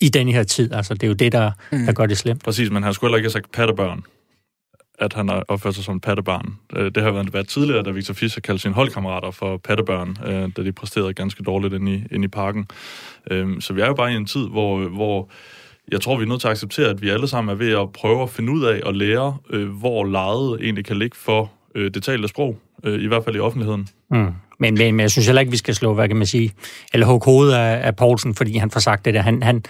i 0.00 0.08
den 0.08 0.28
her 0.28 0.42
tid. 0.42 0.72
Altså, 0.72 0.94
det 0.94 1.02
er 1.02 1.08
jo 1.08 1.14
det, 1.14 1.32
der, 1.32 1.50
mm. 1.72 1.86
der 1.86 1.92
gør 1.92 2.06
det 2.06 2.18
slemt. 2.18 2.44
Præcis, 2.44 2.70
men 2.70 2.82
han 2.82 2.94
skulle 2.94 3.08
heller 3.08 3.16
ikke 3.16 3.26
have 3.26 3.32
sagt 3.32 3.52
pattebørn 3.52 4.02
at 5.00 5.12
han 5.12 5.28
har 5.28 5.44
opført 5.48 5.74
sig 5.74 5.84
som 5.84 5.94
en 5.94 6.00
pattebarn. 6.00 6.54
Øh, 6.76 6.90
det 6.94 7.02
har 7.02 7.10
været 7.10 7.32
været 7.32 7.48
tidligere, 7.48 7.82
da 7.82 7.90
Victor 7.90 8.14
Fischer 8.14 8.40
kaldte 8.40 8.62
sine 8.62 8.74
holdkammerater 8.74 9.30
for 9.30 9.56
pattebørn, 9.56 10.16
øh, 10.26 10.50
da 10.56 10.64
de 10.64 10.72
præsterede 10.72 11.14
ganske 11.14 11.42
dårligt 11.42 11.74
inde 11.74 11.94
i, 11.94 12.02
inde 12.10 12.24
i 12.24 12.28
parken. 12.28 12.66
Øh, 13.30 13.60
så 13.60 13.72
vi 13.72 13.80
er 13.80 13.86
jo 13.86 13.94
bare 13.94 14.12
i 14.12 14.16
en 14.16 14.26
tid, 14.26 14.48
hvor, 14.48 14.88
hvor 14.88 15.28
jeg 15.92 16.00
tror, 16.00 16.16
vi 16.16 16.22
er 16.22 16.28
nødt 16.28 16.40
til 16.40 16.48
at 16.48 16.52
acceptere, 16.52 16.88
at 16.88 17.02
vi 17.02 17.08
alle 17.08 17.28
sammen 17.28 17.52
er 17.52 17.54
ved 17.54 17.72
at 17.72 17.92
prøve 17.92 18.22
at 18.22 18.30
finde 18.30 18.52
ud 18.52 18.64
af 18.64 18.80
og 18.84 18.94
lære, 18.94 19.36
hvor 19.80 20.04
lejet 20.04 20.60
egentlig 20.62 20.84
kan 20.84 20.98
ligge 20.98 21.16
for 21.16 21.50
det 21.74 22.02
talte 22.02 22.28
sprog, 22.28 22.58
Øh, 22.84 23.02
i 23.02 23.06
hvert 23.06 23.24
fald 23.24 23.36
i 23.36 23.38
offentligheden. 23.38 23.88
Mm. 24.10 24.16
Men, 24.58 24.74
men, 24.74 24.94
men 24.94 25.00
jeg 25.00 25.10
synes 25.10 25.26
heller 25.26 25.40
ikke, 25.40 25.50
vi 25.50 25.56
skal 25.56 25.74
slå, 25.74 25.94
hvad 25.94 26.08
kan 26.08 26.16
man 26.16 26.26
sige, 26.26 26.52
eller 26.92 27.06
hugge 27.06 27.24
hovedet 27.24 27.54
af, 27.54 27.86
af 27.86 27.96
Poulsen, 27.96 28.34
fordi 28.34 28.56
han 28.56 28.70
får 28.70 28.80
sagt 28.80 29.04
det 29.04 29.14
der. 29.14 29.22
Han, 29.22 29.42
han, 29.42 29.62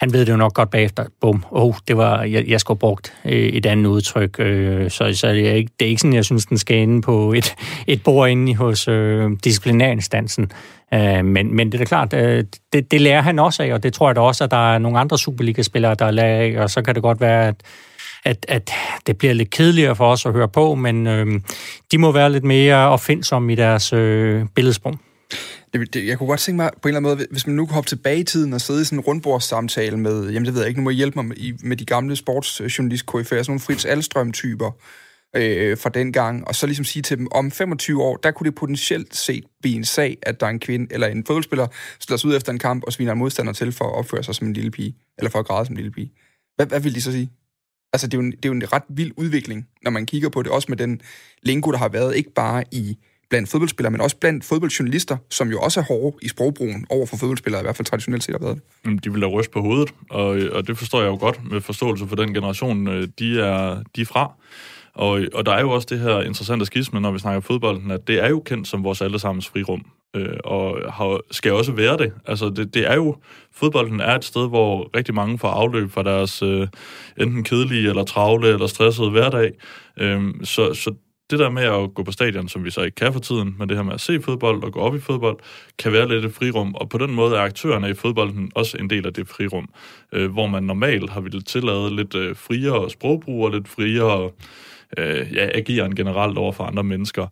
han 0.00 0.12
ved 0.12 0.26
det 0.26 0.32
jo 0.32 0.36
nok 0.36 0.54
godt 0.54 0.70
bagefter. 0.70 1.04
Bum, 1.20 1.44
oh, 1.50 1.74
det 1.88 1.96
var, 1.96 2.22
jeg, 2.22 2.48
jeg 2.48 2.60
skulle 2.60 2.76
have 2.76 2.80
brugt 2.80 3.14
øh, 3.24 3.32
et 3.32 3.66
andet 3.66 3.90
udtryk. 3.90 4.40
Øh, 4.40 4.90
så 4.90 5.14
så 5.14 5.28
det, 5.28 5.48
er 5.48 5.52
ikke, 5.52 5.70
det 5.80 5.86
er 5.86 5.88
ikke 5.88 6.00
sådan, 6.00 6.14
jeg 6.14 6.24
synes, 6.24 6.46
den 6.46 6.58
skal 6.58 6.76
ende 6.76 7.02
på 7.02 7.32
et, 7.32 7.54
et 7.86 8.02
bord 8.02 8.30
inde 8.30 8.54
hos 8.54 8.88
øh, 8.88 9.30
disciplinærinstansen. 9.44 10.50
Øh, 10.94 11.24
men, 11.24 11.56
men 11.56 11.72
det 11.72 11.74
er 11.74 11.78
da 11.78 11.84
klart, 11.84 12.14
øh, 12.14 12.44
det, 12.72 12.90
det 12.90 13.00
lærer 13.00 13.20
han 13.20 13.38
også 13.38 13.62
af, 13.62 13.72
og 13.72 13.82
det 13.82 13.92
tror 13.92 14.08
jeg 14.08 14.16
da 14.16 14.20
også, 14.20 14.44
at 14.44 14.50
der 14.50 14.74
er 14.74 14.78
nogle 14.78 14.98
andre 14.98 15.18
Superliga-spillere, 15.18 15.94
der 15.94 16.10
lærer 16.10 16.58
af, 16.58 16.62
og 16.62 16.70
så 16.70 16.82
kan 16.82 16.94
det 16.94 17.02
godt 17.02 17.20
være, 17.20 17.48
at 17.48 17.54
at, 18.26 18.46
at 18.48 18.70
det 19.06 19.18
bliver 19.18 19.34
lidt 19.34 19.50
kedeligere 19.50 19.96
for 19.96 20.12
os 20.12 20.26
at 20.26 20.32
høre 20.32 20.48
på, 20.48 20.74
men 20.74 21.06
øh, 21.06 21.40
de 21.92 21.98
må 21.98 22.12
være 22.12 22.32
lidt 22.32 22.44
mere 22.44 22.76
opfindsomme 22.76 23.52
i 23.52 23.56
deres 23.56 23.92
øh, 23.92 24.46
billedsprog. 24.54 24.98
Det, 25.72 25.94
det, 25.94 26.06
jeg 26.06 26.18
kunne 26.18 26.26
godt 26.26 26.40
tænke 26.40 26.56
mig 26.56 26.70
på 26.82 26.88
en 26.88 26.94
eller 26.94 27.00
anden 27.00 27.16
måde, 27.16 27.26
hvis 27.30 27.46
man 27.46 27.56
nu 27.56 27.66
kunne 27.66 27.74
hoppe 27.74 27.88
tilbage 27.88 28.18
i 28.18 28.24
tiden 28.24 28.52
og 28.52 28.60
sidde 28.60 28.82
i 28.82 28.84
sådan 28.84 28.98
en 28.98 29.04
rundbordssamtale 29.04 29.96
med, 29.96 30.30
jamen 30.30 30.44
det 30.44 30.54
ved 30.54 30.60
jeg 30.60 30.68
ikke, 30.68 30.80
nu 30.80 30.84
må 30.84 30.90
I 30.90 30.94
hjælpe 30.94 31.18
mig 31.18 31.24
med, 31.24 31.36
med 31.62 31.76
de 31.76 31.84
gamle 31.84 32.16
sportsjournalist 32.16 33.06
KFR, 33.06 33.22
sådan 33.22 33.44
nogle 33.48 33.60
Fritz 33.60 33.84
Alstrøm-typer 33.84 34.70
øh, 35.36 35.78
fra 35.78 35.90
den 35.90 36.12
gang, 36.12 36.48
og 36.48 36.54
så 36.54 36.66
ligesom 36.66 36.84
sige 36.84 37.02
til 37.02 37.18
dem, 37.18 37.28
om 37.30 37.50
25 37.50 38.02
år, 38.02 38.16
der 38.16 38.30
kunne 38.30 38.44
det 38.44 38.54
potentielt 38.54 39.16
set 39.16 39.44
blive 39.62 39.76
en 39.76 39.84
sag, 39.84 40.18
at 40.22 40.40
der 40.40 40.46
er 40.46 40.50
en 40.50 40.60
kvinde 40.60 40.86
eller 40.90 41.06
en 41.06 41.26
fodboldspiller, 41.26 41.66
der 42.08 42.16
sig 42.16 42.28
ud 42.28 42.36
efter 42.36 42.52
en 42.52 42.58
kamp 42.58 42.84
og 42.84 42.92
sviner 42.92 43.12
en 43.12 43.18
modstander 43.18 43.52
til 43.52 43.72
for 43.72 43.84
at 43.84 43.94
opføre 43.94 44.22
sig 44.22 44.34
som 44.34 44.46
en 44.46 44.52
lille 44.52 44.70
pige, 44.70 44.96
eller 45.18 45.30
for 45.30 45.38
at 45.38 45.46
græde 45.46 45.66
som 45.66 45.72
en 45.72 45.76
lille 45.76 45.90
pige. 45.90 46.12
Hvad, 46.56 46.66
hvad 46.66 46.80
vil 46.80 46.94
de 46.94 47.02
så 47.02 47.12
sige? 47.12 47.30
Altså, 47.92 48.06
det 48.06 48.14
er, 48.14 48.18
jo 48.18 48.24
en, 48.24 48.32
det 48.32 48.44
er 48.44 48.48
jo 48.48 48.52
en 48.52 48.72
ret 48.72 48.82
vild 48.88 49.12
udvikling, 49.16 49.66
når 49.82 49.90
man 49.90 50.06
kigger 50.06 50.28
på 50.28 50.42
det, 50.42 50.52
også 50.52 50.66
med 50.68 50.76
den 50.76 51.00
lingo, 51.42 51.70
der 51.70 51.78
har 51.78 51.88
været, 51.88 52.16
ikke 52.16 52.32
bare 52.34 52.64
i 52.72 52.96
blandt 53.30 53.48
fodboldspillere, 53.48 53.90
men 53.90 54.00
også 54.00 54.16
blandt 54.16 54.44
fodboldjournalister, 54.44 55.16
som 55.30 55.50
jo 55.50 55.60
også 55.60 55.80
er 55.80 55.84
hårde 55.84 56.16
i 56.22 56.28
sprogbrugen 56.28 56.86
over 56.90 57.06
for 57.06 57.16
fodboldspillere, 57.16 57.62
i 57.62 57.64
hvert 57.64 57.76
fald 57.76 57.86
traditionelt 57.86 58.24
set 58.24 58.34
har 58.34 58.46
været 58.46 58.60
det. 58.84 59.04
De 59.04 59.12
vil 59.12 59.22
da 59.22 59.26
ryste 59.26 59.52
på 59.52 59.60
hovedet, 59.60 59.94
og, 60.10 60.26
og 60.52 60.66
det 60.66 60.78
forstår 60.78 61.00
jeg 61.00 61.08
jo 61.08 61.16
godt 61.16 61.50
med 61.50 61.60
forståelse 61.60 62.06
for 62.06 62.16
den 62.16 62.34
generation, 62.34 62.88
øh, 62.88 63.08
de 63.18 63.40
er, 63.40 63.82
de 63.96 64.00
er 64.00 64.06
fra. 64.06 64.32
Og, 64.94 65.20
og 65.34 65.46
der 65.46 65.52
er 65.52 65.60
jo 65.60 65.70
også 65.70 65.86
det 65.90 66.00
her 66.00 66.20
interessante 66.20 66.66
skisme, 66.66 67.00
når 67.00 67.12
vi 67.12 67.18
snakker 67.18 67.40
fodbold, 67.40 67.90
at 67.90 68.08
det 68.08 68.24
er 68.24 68.28
jo 68.28 68.40
kendt 68.40 68.68
som 68.68 68.84
vores 68.84 69.00
allesammens 69.00 69.48
frirum 69.48 69.86
øh, 70.16 70.36
og 70.44 70.92
har, 70.92 71.20
skal 71.30 71.52
også 71.52 71.72
være 71.72 71.96
det. 71.96 72.12
Altså, 72.26 72.50
det, 72.50 72.74
det 72.74 72.90
er 72.90 72.94
jo, 72.94 73.16
fodbolden 73.52 74.00
er 74.00 74.14
et 74.14 74.24
sted, 74.24 74.48
hvor 74.48 74.90
rigtig 74.96 75.14
mange 75.14 75.38
får 75.38 75.48
afløb 75.48 75.90
fra 75.90 76.02
deres 76.02 76.42
øh, 76.42 76.68
enten 77.18 77.44
kedelige, 77.44 77.88
eller 77.88 78.04
travle, 78.04 78.48
eller 78.48 78.66
stressede 78.66 79.10
hverdag. 79.10 79.52
Øh, 79.96 80.34
så, 80.44 80.74
så 80.74 80.94
det 81.30 81.38
der 81.38 81.50
med 81.50 81.62
at 81.62 81.94
gå 81.94 82.02
på 82.02 82.12
stadion, 82.12 82.48
som 82.48 82.64
vi 82.64 82.70
så 82.70 82.82
ikke 82.82 82.94
kan 82.94 83.12
for 83.12 83.20
tiden, 83.20 83.54
men 83.58 83.68
det 83.68 83.76
her 83.76 83.84
med 83.84 83.94
at 83.94 84.00
se 84.00 84.22
fodbold 84.22 84.64
og 84.64 84.72
gå 84.72 84.80
op 84.80 84.94
i 84.94 85.00
fodbold, 85.00 85.38
kan 85.78 85.92
være 85.92 86.08
lidt 86.08 86.24
et 86.24 86.34
frirum, 86.34 86.74
og 86.74 86.88
på 86.88 86.98
den 86.98 87.14
måde 87.14 87.36
er 87.36 87.40
aktørerne 87.40 87.90
i 87.90 87.94
fodbolden 87.94 88.52
også 88.54 88.76
en 88.76 88.90
del 88.90 89.06
af 89.06 89.14
det 89.14 89.28
frirum, 89.28 89.68
øh, 90.12 90.32
hvor 90.32 90.46
man 90.46 90.62
normalt 90.62 91.10
har 91.10 91.20
ville 91.20 91.42
tillade 91.42 91.96
lidt 91.96 92.14
øh, 92.14 92.36
friere 92.36 92.90
sprogbrug 92.90 93.44
og 93.44 93.50
lidt 93.50 93.68
friere 93.68 94.30
øh, 94.98 95.34
ja, 95.34 95.48
ageren 95.54 95.94
generelt 95.94 96.38
over 96.38 96.52
for 96.52 96.64
andre 96.64 96.84
mennesker. 96.84 97.26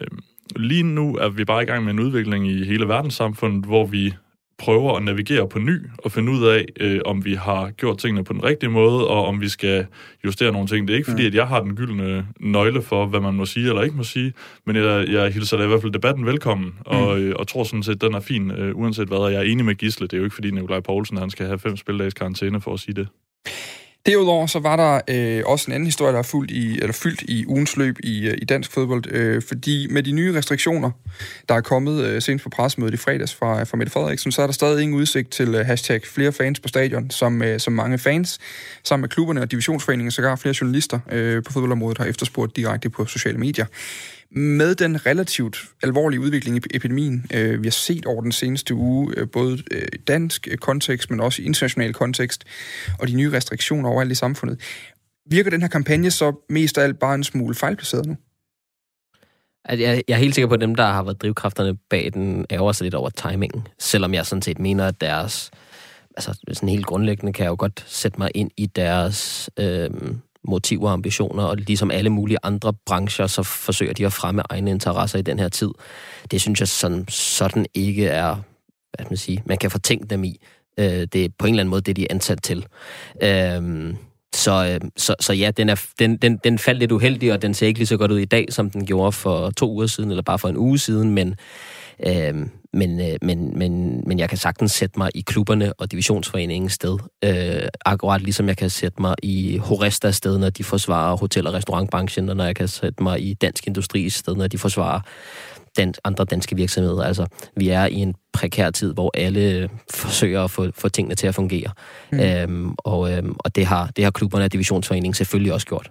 Øh, 0.00 0.06
lige 0.56 0.82
nu 0.82 1.16
er 1.16 1.28
vi 1.28 1.44
bare 1.44 1.62
i 1.62 1.66
gang 1.66 1.84
med 1.84 1.92
en 1.92 2.00
udvikling 2.00 2.48
i 2.48 2.64
hele 2.64 2.88
verdenssamfundet, 2.88 3.64
hvor 3.64 3.86
vi 3.86 4.14
prøver 4.58 4.96
at 4.96 5.02
navigere 5.02 5.48
på 5.48 5.58
ny 5.58 5.78
og 5.98 6.12
finde 6.12 6.32
ud 6.32 6.46
af, 6.46 6.64
øh, 6.80 7.00
om 7.04 7.24
vi 7.24 7.34
har 7.34 7.70
gjort 7.70 7.98
tingene 7.98 8.24
på 8.24 8.32
den 8.32 8.44
rigtige 8.44 8.70
måde, 8.70 9.08
og 9.08 9.26
om 9.26 9.40
vi 9.40 9.48
skal 9.48 9.86
justere 10.24 10.52
nogle 10.52 10.68
ting. 10.68 10.88
Det 10.88 10.94
er 10.94 10.98
ikke 10.98 11.10
fordi, 11.10 11.22
mm. 11.22 11.26
at 11.26 11.34
jeg 11.34 11.46
har 11.46 11.60
den 11.60 11.76
gyldne 11.76 12.26
nøgle 12.40 12.82
for, 12.82 13.06
hvad 13.06 13.20
man 13.20 13.34
må 13.34 13.46
sige 13.46 13.68
eller 13.68 13.82
ikke 13.82 13.96
må 13.96 14.02
sige, 14.02 14.32
men 14.66 14.76
jeg, 14.76 15.08
jeg 15.08 15.32
hilser 15.32 15.56
da 15.56 15.64
i 15.64 15.66
hvert 15.66 15.80
fald 15.80 15.92
debatten 15.92 16.26
velkommen, 16.26 16.74
og, 16.80 17.18
mm. 17.18 17.24
øh, 17.24 17.34
og 17.36 17.48
tror 17.48 17.64
sådan 17.64 17.82
set, 17.82 18.00
den 18.00 18.14
er 18.14 18.20
fin, 18.20 18.50
øh, 18.50 18.76
uanset 18.76 19.08
hvad. 19.08 19.18
Og 19.18 19.32
jeg 19.32 19.38
er 19.38 19.52
enig 19.52 19.64
med 19.64 19.74
Gisle. 19.74 20.06
Det 20.06 20.12
er 20.12 20.18
jo 20.18 20.24
ikke 20.24 20.34
fordi, 20.34 20.50
Nikolaj 20.50 20.80
Poulsen 20.80 21.16
han 21.16 21.30
skal 21.30 21.46
have 21.46 21.58
fem 21.58 21.76
spildags 21.76 22.14
karantæne 22.14 22.60
for 22.60 22.74
at 22.74 22.80
sige 22.80 22.94
det. 22.94 23.08
Derudover 24.06 24.46
så 24.46 24.58
var 24.58 24.76
der 24.76 25.00
øh, 25.08 25.42
også 25.46 25.64
en 25.68 25.72
anden 25.72 25.86
historie, 25.86 26.12
der 26.12 26.18
er 26.18 26.22
fuldt 26.22 26.50
i, 26.50 26.78
eller 26.78 26.92
fyldt 26.92 27.22
i 27.22 27.46
ugens 27.46 27.76
løb 27.76 27.96
i, 28.02 28.28
øh, 28.28 28.38
i 28.42 28.44
dansk 28.44 28.72
fodbold, 28.72 29.12
øh, 29.12 29.42
fordi 29.48 29.86
med 29.90 30.02
de 30.02 30.12
nye 30.12 30.38
restriktioner, 30.38 30.90
der 31.48 31.54
er 31.54 31.60
kommet 31.60 32.04
øh, 32.04 32.22
senest 32.22 32.42
på 32.42 32.50
pressemødet 32.50 32.94
i 32.94 32.96
fredags 32.96 33.34
fra, 33.34 33.64
fra 33.64 33.76
Mette 33.76 33.92
Frederiksen, 33.92 34.32
så 34.32 34.42
er 34.42 34.46
der 34.46 34.52
stadig 34.52 34.82
ingen 34.82 34.96
udsigt 34.96 35.30
til 35.30 35.54
øh, 35.54 35.66
hashtag 35.66 36.06
flere 36.06 36.32
fans 36.32 36.60
på 36.60 36.68
stadion, 36.68 37.10
som, 37.10 37.42
øh, 37.42 37.60
som 37.60 37.72
mange 37.72 37.98
fans, 37.98 38.38
sammen 38.84 39.02
med 39.02 39.08
klubberne 39.08 39.40
og 39.40 39.50
divisionsforeningen, 39.50 40.10
sågar 40.10 40.36
flere 40.36 40.54
journalister 40.60 40.98
øh, 41.12 41.42
på 41.42 41.52
fodboldområdet 41.52 41.98
har 41.98 42.04
efterspurgt 42.04 42.56
direkte 42.56 42.90
på 42.90 43.06
sociale 43.06 43.38
medier 43.38 43.66
med 44.34 44.74
den 44.74 45.06
relativt 45.06 45.64
alvorlige 45.82 46.20
udvikling 46.20 46.56
i 46.56 46.60
epidemien, 46.74 47.26
øh, 47.34 47.62
vi 47.62 47.66
har 47.66 47.72
set 47.72 48.06
over 48.06 48.22
den 48.22 48.32
seneste 48.32 48.74
uge, 48.74 49.14
øh, 49.16 49.28
både 49.30 49.62
øh, 49.70 49.88
dansk 50.08 50.48
øh, 50.50 50.58
kontekst, 50.58 51.10
men 51.10 51.20
også 51.20 51.42
i 51.42 51.44
international 51.44 51.92
kontekst, 51.92 52.44
og 52.98 53.08
de 53.08 53.14
nye 53.14 53.32
restriktioner 53.32 53.88
overalt 53.88 54.12
i 54.12 54.14
samfundet, 54.14 54.60
virker 55.26 55.50
den 55.50 55.60
her 55.60 55.68
kampagne 55.68 56.10
så 56.10 56.44
mest 56.48 56.78
af 56.78 56.82
alt 56.82 56.98
bare 56.98 57.14
en 57.14 57.24
smule 57.24 57.54
fejlplaceret 57.54 58.06
nu? 58.06 58.16
Jeg 59.68 60.02
er 60.08 60.16
helt 60.16 60.34
sikker 60.34 60.48
på, 60.48 60.54
at 60.54 60.60
dem, 60.60 60.74
der 60.74 60.86
har 60.86 61.02
været 61.02 61.22
drivkræfterne 61.22 61.76
bag 61.90 62.10
den, 62.14 62.46
ærger 62.50 62.72
sig 62.72 62.84
lidt 62.84 62.94
over 62.94 63.10
timingen. 63.10 63.66
Selvom 63.78 64.14
jeg 64.14 64.26
sådan 64.26 64.42
set 64.42 64.58
mener, 64.58 64.86
at 64.86 65.00
deres... 65.00 65.50
Altså, 66.16 66.38
sådan 66.52 66.68
helt 66.68 66.86
grundlæggende 66.86 67.32
kan 67.32 67.44
jeg 67.44 67.50
jo 67.50 67.56
godt 67.58 67.84
sætte 67.86 68.18
mig 68.18 68.30
ind 68.34 68.50
i 68.56 68.66
deres... 68.66 69.50
Øh, 69.58 69.90
motiver 70.44 70.86
og 70.86 70.92
ambitioner, 70.92 71.44
og 71.44 71.56
ligesom 71.56 71.90
alle 71.90 72.10
mulige 72.10 72.38
andre 72.42 72.72
brancher, 72.86 73.26
så 73.26 73.42
forsøger 73.42 73.92
de 73.92 74.06
at 74.06 74.12
fremme 74.12 74.42
egne 74.48 74.70
interesser 74.70 75.18
i 75.18 75.22
den 75.22 75.38
her 75.38 75.48
tid. 75.48 75.70
Det 76.30 76.40
synes 76.40 76.60
jeg 76.60 76.68
sådan, 76.68 77.04
sådan 77.08 77.66
ikke 77.74 78.06
er, 78.06 78.36
hvad 78.92 79.06
man 79.10 79.16
sige, 79.16 79.42
man 79.46 79.58
kan 79.58 79.70
fortænke 79.70 80.06
dem 80.06 80.24
i. 80.24 80.40
Øh, 80.78 80.84
det 80.84 81.16
er 81.16 81.28
på 81.38 81.46
en 81.46 81.54
eller 81.54 81.62
anden 81.62 81.70
måde 81.70 81.82
det, 81.82 81.96
de 81.96 82.02
er 82.02 82.06
ansat 82.10 82.42
til. 82.42 82.66
Øhm, 83.22 83.88
øh, 83.88 83.94
så, 84.34 84.78
så, 84.96 85.14
så 85.20 85.32
ja, 85.32 85.50
den, 85.50 85.68
er, 85.68 85.84
den, 85.98 86.16
den, 86.16 86.36
den 86.44 86.58
faldt 86.58 86.80
lidt 86.80 86.92
uheldig, 86.92 87.32
og 87.32 87.42
den 87.42 87.54
ser 87.54 87.66
ikke 87.66 87.78
lige 87.78 87.86
så 87.86 87.96
godt 87.96 88.10
ud 88.10 88.18
i 88.18 88.24
dag, 88.24 88.46
som 88.50 88.70
den 88.70 88.86
gjorde 88.86 89.12
for 89.12 89.50
to 89.50 89.72
uger 89.72 89.86
siden, 89.86 90.10
eller 90.10 90.22
bare 90.22 90.38
for 90.38 90.48
en 90.48 90.56
uge 90.56 90.78
siden, 90.78 91.10
men, 91.10 91.34
øh, 92.06 92.46
men, 92.74 93.00
øh, 93.00 93.18
men, 93.22 93.58
men, 93.58 94.02
men 94.06 94.18
jeg 94.18 94.28
kan 94.28 94.38
sagtens 94.38 94.72
sætte 94.72 94.98
mig 94.98 95.10
i 95.14 95.20
klubberne 95.20 95.72
og 95.72 95.90
divisionsforeningens 95.90 96.72
sted. 96.72 96.98
Øh, 97.24 97.68
akkurat 97.84 98.22
ligesom 98.22 98.48
jeg 98.48 98.56
kan 98.56 98.70
sætte 98.70 99.02
mig 99.02 99.14
i 99.22 99.56
Horestas 99.56 100.16
sted, 100.16 100.38
når 100.38 100.50
de 100.50 100.64
forsvarer 100.64 101.16
hotel- 101.16 101.46
og 101.46 101.54
restaurantbranchen, 101.54 102.28
og 102.28 102.36
når 102.36 102.44
jeg 102.44 102.56
kan 102.56 102.68
sætte 102.68 103.02
mig 103.02 103.22
i 103.22 103.34
Dansk 103.34 103.66
Industris 103.66 104.14
sted, 104.14 104.34
når 104.34 104.46
de 104.46 104.58
forsvarer 104.58 105.00
dan- 105.78 105.94
andre 106.04 106.24
danske 106.24 106.56
virksomheder. 106.56 107.02
Altså, 107.02 107.26
vi 107.56 107.68
er 107.68 107.86
i 107.86 107.94
en 107.94 108.14
prekær 108.32 108.70
tid, 108.70 108.94
hvor 108.94 109.10
alle 109.14 109.68
forsøger 109.90 110.44
at 110.44 110.50
få, 110.50 110.70
få 110.74 110.88
tingene 110.88 111.14
til 111.14 111.26
at 111.26 111.34
fungere. 111.34 111.70
Mm. 112.12 112.20
Øhm, 112.20 112.74
og 112.78 113.12
øhm, 113.12 113.34
og 113.38 113.56
det, 113.56 113.66
har, 113.66 113.90
det 113.96 114.04
har 114.04 114.10
klubberne 114.10 114.44
og 114.44 114.52
divisionsforeningen 114.52 115.14
selvfølgelig 115.14 115.52
også 115.52 115.66
gjort. 115.66 115.90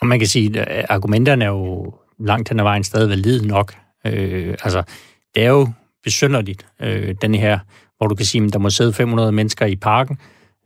Og 0.00 0.06
man 0.06 0.18
kan 0.18 0.28
sige, 0.28 0.60
at 0.60 0.86
argumenterne 0.88 1.44
er 1.44 1.48
jo 1.48 1.94
langt 2.18 2.48
hen 2.48 2.60
ad 2.60 2.64
vejen 2.64 2.84
stadig 2.84 3.08
valide 3.08 3.46
nok. 3.46 3.74
Øh, 4.06 4.56
altså, 4.64 4.82
det 5.34 5.44
er 5.44 5.48
jo 5.48 5.68
besynderligt, 6.04 6.66
øh, 6.80 7.14
den 7.22 7.34
her, 7.34 7.58
hvor 7.96 8.06
du 8.06 8.14
kan 8.14 8.26
sige, 8.26 8.44
at 8.44 8.52
der 8.52 8.58
må 8.58 8.70
sidde 8.70 8.92
500 8.92 9.32
mennesker 9.32 9.66
i 9.66 9.76
parken, 9.76 10.18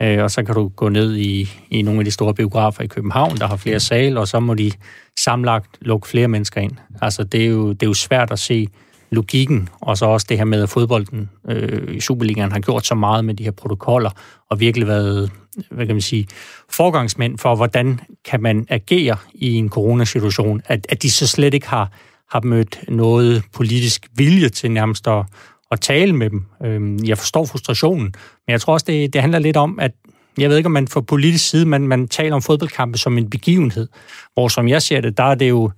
øh, 0.03 0.23
og 0.23 0.31
så 0.31 0.43
kan 0.43 0.55
du 0.55 0.69
gå 0.69 0.89
ned 0.89 1.17
i, 1.17 1.49
i 1.71 1.83
nogle 1.83 2.01
af 2.01 2.05
de 2.05 2.11
store 2.11 2.35
biografer 2.35 2.83
i 2.83 2.87
København, 2.87 3.37
der 3.37 3.47
har 3.47 3.57
flere 3.57 3.81
sal, 3.81 4.17
og 4.17 4.29
så 4.29 4.41
må 4.41 4.55
de 4.55 4.73
samlagt 5.19 5.69
lukke 5.81 6.09
flere 6.09 6.29
mennesker 6.29 6.61
ind. 6.61 6.73
Altså, 7.03 7.25
det 7.25 7.43
er 7.43 7.49
jo, 7.49 7.73
det 7.73 7.83
er 7.83 7.87
jo 7.87 7.95
svært 7.95 8.31
at 8.31 8.39
se 8.39 8.69
logikken, 9.11 9.69
og 9.81 9.99
så 9.99 10.07
også 10.07 10.27
det 10.29 10.39
her 10.39 10.45
med, 10.45 10.63
at 10.63 10.69
fodbolden 10.69 11.31
øh, 11.49 11.97
i 11.97 12.01
Superligaen 12.01 12.53
har 12.53 12.61
gjort 12.61 12.87
så 12.87 12.95
meget 12.95 13.25
med 13.25 13.35
de 13.35 13.45
her 13.45 13.51
protokoller, 13.51 14.11
og 14.51 14.61
virkelig 14.61 14.89
været, 14.89 15.31
hvad 15.71 15.87
kan 15.87 15.95
man 15.95 16.03
sige, 16.03 16.27
forgangsmænd 16.71 17.39
for, 17.39 17.55
hvordan 17.55 18.01
kan 18.25 18.43
man 18.43 18.67
agere 18.69 19.17
i 19.35 19.55
en 19.55 19.69
coronasituation, 19.69 20.63
at, 20.65 20.87
at 20.89 21.03
de 21.03 21.11
så 21.11 21.27
slet 21.27 21.55
ikke 21.55 21.69
har, 21.69 21.93
har 22.31 22.41
mødt 22.41 22.79
noget 22.89 23.43
politisk 23.53 24.07
vilje 24.17 24.49
til 24.49 24.71
nærmest 24.71 25.09
at, 25.09 25.25
at 25.71 25.81
tale 25.81 26.13
med 26.13 26.31
dem. 26.31 26.45
Øhm, 26.65 27.05
jeg 27.05 27.19
forstår 27.19 27.47
frustrationen, 27.47 28.15
men 28.47 28.53
jeg 28.53 28.61
tror 28.61 28.73
også, 28.73 28.87
det, 28.89 29.13
det 29.13 29.21
handler 29.21 29.39
lidt 29.39 29.57
om, 29.57 29.79
at 29.81 29.93
jeg 30.39 30.51
ved 30.51 30.57
ikke, 30.57 30.67
om 30.67 30.73
man 30.73 30.89
fra 30.89 31.01
politisk 31.01 31.49
side, 31.51 31.67
man, 31.67 31.89
man 31.89 32.09
taler 32.09 32.35
om 32.35 32.43
fodboldkampe 32.43 32.99
som 32.99 33.19
en 33.19 33.31
begivenhed, 33.31 33.89
hvor 34.35 34.49
som 34.49 34.69
jeg 34.69 34.83
ser 34.83 35.01
det, 35.01 35.17
der 35.17 35.25
er 35.25 35.35
det 35.35 35.49
jo 35.49 35.71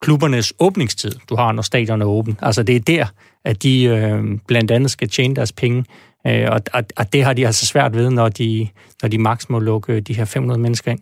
klubbernes 0.00 0.52
åbningstid, 0.58 1.12
du 1.28 1.36
har, 1.36 1.52
når 1.52 1.62
stadion 1.62 2.02
er 2.02 2.06
åben. 2.06 2.38
Altså 2.42 2.62
det 2.62 2.76
er 2.76 2.80
der, 2.80 3.06
at 3.44 3.62
de 3.62 3.84
øh, 3.84 4.38
blandt 4.46 4.70
andet 4.70 4.90
skal 4.90 5.08
tjene 5.08 5.36
deres 5.36 5.52
penge, 5.52 5.84
øh, 6.26 6.46
og, 6.50 6.60
og, 6.72 6.84
og 6.96 7.12
det 7.12 7.24
har 7.24 7.32
de 7.32 7.46
altså 7.46 7.66
svært 7.66 7.94
ved, 7.94 8.10
når 8.10 8.28
de, 8.28 8.68
når 9.02 9.08
de 9.08 9.18
maks 9.18 9.50
må 9.50 9.58
lukke 9.58 9.92
øh, 9.92 10.02
de 10.02 10.14
her 10.14 10.24
500 10.24 10.60
mennesker 10.60 10.90
ind. 10.90 11.00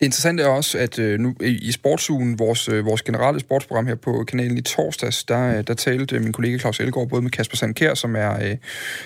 Det 0.00 0.06
interessante 0.06 0.42
er 0.42 0.46
også, 0.46 0.78
at 0.78 0.98
øh, 0.98 1.20
nu 1.20 1.34
i 1.40 1.72
Sportsugen, 1.72 2.38
vores, 2.38 2.68
øh, 2.68 2.84
vores 2.84 3.02
generelle 3.02 3.40
sportsprogram 3.40 3.86
her 3.86 3.94
på 3.94 4.24
kanalen 4.28 4.58
i 4.58 4.60
torsdags, 4.60 5.24
der, 5.24 5.58
øh, 5.58 5.64
der 5.66 5.74
talte 5.74 6.16
øh, 6.16 6.22
min 6.22 6.32
kollega 6.32 6.58
Claus 6.58 6.80
Elgaard 6.80 7.08
både 7.08 7.22
med 7.22 7.30
Kasper 7.30 7.56
Sandkær, 7.56 7.94
som 7.94 8.16
er 8.16 8.44
øh, 8.44 8.56